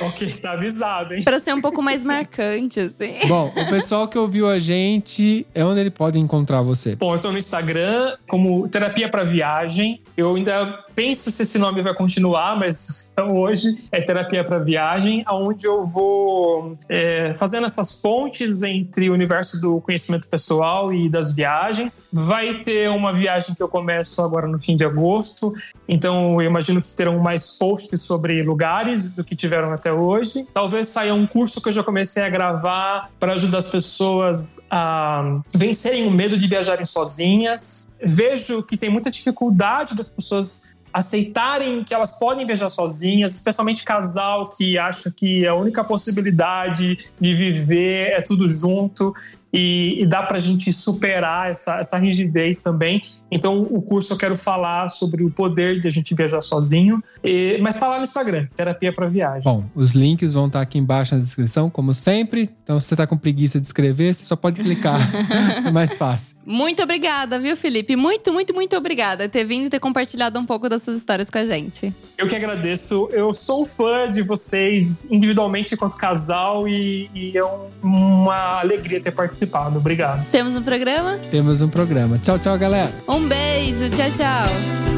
Ok, 0.00 0.28
tá 0.42 0.52
avisado, 0.52 1.14
hein? 1.14 1.22
pra 1.22 1.38
ser 1.38 1.54
um 1.54 1.60
pouco 1.60 1.80
mais 1.80 2.02
marcante, 2.02 2.80
assim. 2.80 3.14
Bom, 3.28 3.52
o 3.56 3.66
pessoal 3.68 4.08
que 4.08 4.18
ouviu 4.18 4.48
a 4.50 4.58
gente, 4.58 5.46
é 5.54 5.64
onde 5.64 5.80
ele 5.80 5.90
pode 5.90 6.18
encontrar 6.18 6.62
você? 6.62 6.96
Bom, 6.96 7.14
eu 7.14 7.20
tô 7.20 7.30
no 7.30 7.38
Instagram 7.38 8.16
como 8.26 8.68
Terapia 8.68 9.08
para 9.08 9.22
Viagem. 9.22 10.02
Eu 10.16 10.34
ainda 10.34 10.84
penso 10.96 11.30
se 11.30 11.42
esse 11.42 11.58
nome 11.58 11.80
vai 11.80 11.94
continuar, 11.94 12.56
mas 12.58 13.12
hoje 13.34 13.84
é 13.92 14.00
Terapia 14.00 14.42
para 14.44 14.58
Viagem, 14.58 15.24
onde 15.30 15.64
eu 15.64 15.84
vou 15.86 16.72
é, 16.88 17.03
fazendo 17.36 17.66
essas 17.66 17.94
pontes 17.94 18.62
entre 18.62 19.10
o 19.10 19.12
universo 19.12 19.60
do 19.60 19.80
conhecimento 19.80 20.28
pessoal 20.28 20.92
e 20.92 21.08
das 21.08 21.34
viagens. 21.34 22.08
Vai 22.12 22.54
ter 22.60 22.90
uma 22.90 23.12
viagem 23.12 23.54
que 23.54 23.62
eu 23.62 23.68
começo 23.68 24.22
agora 24.22 24.46
no 24.46 24.58
fim 24.58 24.76
de 24.76 24.84
agosto, 24.84 25.52
então 25.88 26.40
eu 26.40 26.48
imagino 26.48 26.80
que 26.80 26.92
terão 26.94 27.18
mais 27.18 27.52
posts 27.52 28.02
sobre 28.02 28.42
lugares 28.42 29.10
do 29.10 29.24
que 29.24 29.34
tiveram 29.34 29.72
até 29.72 29.92
hoje. 29.92 30.46
Talvez 30.52 30.88
saia 30.88 31.14
um 31.14 31.26
curso 31.26 31.60
que 31.60 31.68
eu 31.68 31.72
já 31.72 31.82
comecei 31.82 32.22
a 32.22 32.28
gravar 32.28 33.10
para 33.18 33.34
ajudar 33.34 33.58
as 33.58 33.70
pessoas 33.70 34.60
a 34.70 35.40
vencerem 35.54 36.06
o 36.06 36.10
medo 36.10 36.38
de 36.38 36.46
viajarem 36.46 36.84
sozinhas. 36.84 37.86
Vejo 38.02 38.62
que 38.62 38.76
tem 38.76 38.90
muita 38.90 39.10
dificuldade 39.10 39.94
das 39.94 40.08
pessoas 40.08 40.73
aceitarem 40.94 41.82
que 41.82 41.92
elas 41.92 42.16
podem 42.20 42.46
viajar 42.46 42.70
sozinhas, 42.70 43.34
especialmente 43.34 43.84
casal 43.84 44.48
que 44.48 44.78
acha 44.78 45.10
que 45.10 45.44
a 45.44 45.52
única 45.52 45.82
possibilidade 45.82 46.96
de 47.18 47.34
viver 47.34 48.12
é 48.12 48.22
tudo 48.22 48.48
junto. 48.48 49.12
E, 49.56 50.02
e 50.02 50.06
dá 50.06 50.24
para 50.24 50.36
a 50.36 50.40
gente 50.40 50.72
superar 50.72 51.48
essa, 51.48 51.76
essa 51.76 51.96
rigidez 51.96 52.58
também. 52.60 53.00
Então, 53.30 53.62
o 53.62 53.80
curso 53.80 54.12
eu 54.12 54.18
quero 54.18 54.36
falar 54.36 54.88
sobre 54.88 55.22
o 55.22 55.30
poder 55.30 55.78
de 55.80 55.86
a 55.86 55.90
gente 55.90 56.12
viajar 56.14 56.40
sozinho, 56.40 57.02
e, 57.22 57.56
mas 57.62 57.78
tá 57.78 57.86
lá 57.88 57.98
no 57.98 58.04
Instagram, 58.04 58.48
Terapia 58.54 58.92
para 58.92 59.06
Viagem. 59.06 59.42
Bom, 59.44 59.64
os 59.74 59.92
links 59.92 60.32
vão 60.32 60.48
estar 60.48 60.60
aqui 60.60 60.76
embaixo 60.78 61.14
na 61.14 61.20
descrição, 61.20 61.70
como 61.70 61.94
sempre. 61.94 62.50
Então, 62.64 62.80
se 62.80 62.86
você 62.88 62.96
tá 62.96 63.06
com 63.06 63.16
preguiça 63.16 63.60
de 63.60 63.66
escrever, 63.66 64.14
você 64.14 64.24
só 64.24 64.34
pode 64.34 64.60
clicar. 64.60 64.98
é 65.64 65.70
mais 65.70 65.96
fácil. 65.96 66.34
Muito 66.44 66.82
obrigada, 66.82 67.38
viu, 67.38 67.56
Felipe? 67.56 67.96
Muito, 67.96 68.32
muito, 68.32 68.52
muito 68.52 68.76
obrigada 68.76 69.28
ter 69.28 69.44
vindo 69.44 69.66
e 69.66 69.70
ter 69.70 69.80
compartilhado 69.80 70.38
um 70.38 70.44
pouco 70.44 70.68
das 70.68 70.82
suas 70.82 70.98
histórias 70.98 71.30
com 71.30 71.38
a 71.38 71.46
gente. 71.46 71.94
Eu 72.18 72.28
que 72.28 72.34
agradeço. 72.36 73.08
Eu 73.12 73.32
sou 73.32 73.64
fã 73.64 74.10
de 74.10 74.20
vocês 74.22 75.06
individualmente 75.10 75.74
enquanto 75.74 75.96
casal 75.96 76.68
e, 76.68 77.08
e 77.14 77.36
é 77.38 77.44
um- 77.44 77.70
uma 77.82 78.60
alegria 78.60 79.00
ter 79.00 79.10
participado. 79.12 79.43
Obrigado. 79.76 80.24
Temos 80.30 80.56
um 80.56 80.62
programa? 80.62 81.18
Temos 81.30 81.60
um 81.60 81.68
programa. 81.68 82.18
Tchau, 82.18 82.38
tchau, 82.38 82.58
galera. 82.58 82.92
Um 83.08 83.26
beijo, 83.26 83.88
tchau, 83.90 84.10
tchau. 84.10 84.94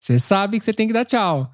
Você 0.00 0.18
sabe 0.18 0.58
que 0.58 0.64
você 0.64 0.72
tem 0.72 0.86
que 0.88 0.92
dar 0.92 1.04
tchau. 1.04 1.48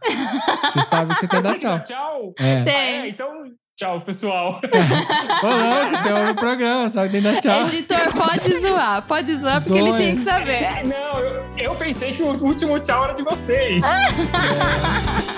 Você 0.72 0.80
sabe 0.88 1.14
que 1.14 1.20
você 1.20 1.28
tem 1.28 1.38
que 1.40 1.47
dar 1.47 1.59
tchau. 1.59 1.80
Tchau. 1.84 2.34
É. 2.38 2.62
Tem. 2.62 2.74
É, 2.74 3.09
então, 3.09 3.28
tchau, 3.76 4.01
pessoal. 4.01 4.59
Ô, 4.64 5.47
louco, 5.47 5.97
você 5.97 6.12
ouve 6.12 6.30
o 6.30 6.34
programa, 6.34 6.88
sabe 6.88 7.10
que 7.10 7.20
tem 7.20 7.22
que 7.22 7.30
dar 7.30 7.40
tchau. 7.42 7.66
Editor, 7.66 8.12
pode 8.14 8.60
zoar, 8.60 9.02
pode 9.02 9.36
zoar, 9.36 9.62
porque 9.62 9.78
ele 9.78 9.92
tinha 9.92 10.14
que 10.14 10.22
saber. 10.22 10.62
É, 10.64 10.82
Não, 10.82 11.20
eu, 11.20 11.44
eu 11.59 11.74
pensei 11.74 12.12
que 12.14 12.22
o 12.22 12.28
último 12.42 12.80
tchau 12.80 13.05
era 13.05 13.12
de 13.12 13.22
vocês. 13.22 13.82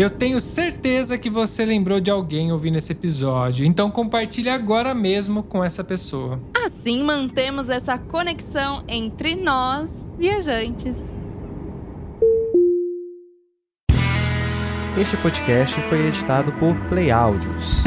Eu 0.00 0.08
tenho 0.08 0.40
certeza 0.40 1.18
que 1.18 1.28
você 1.28 1.62
lembrou 1.62 2.00
de 2.00 2.10
alguém 2.10 2.50
ouvindo 2.50 2.78
esse 2.78 2.92
episódio. 2.92 3.66
Então 3.66 3.90
compartilhe 3.90 4.48
agora 4.48 4.94
mesmo 4.94 5.42
com 5.42 5.62
essa 5.62 5.84
pessoa. 5.84 6.40
Assim 6.64 7.02
mantemos 7.04 7.68
essa 7.68 7.98
conexão 7.98 8.82
entre 8.88 9.34
nós, 9.34 10.08
viajantes. 10.16 11.12
Este 14.98 15.18
podcast 15.18 15.78
foi 15.82 16.06
editado 16.06 16.50
por 16.52 16.74
Play 16.88 17.10
Áudios. 17.10 17.84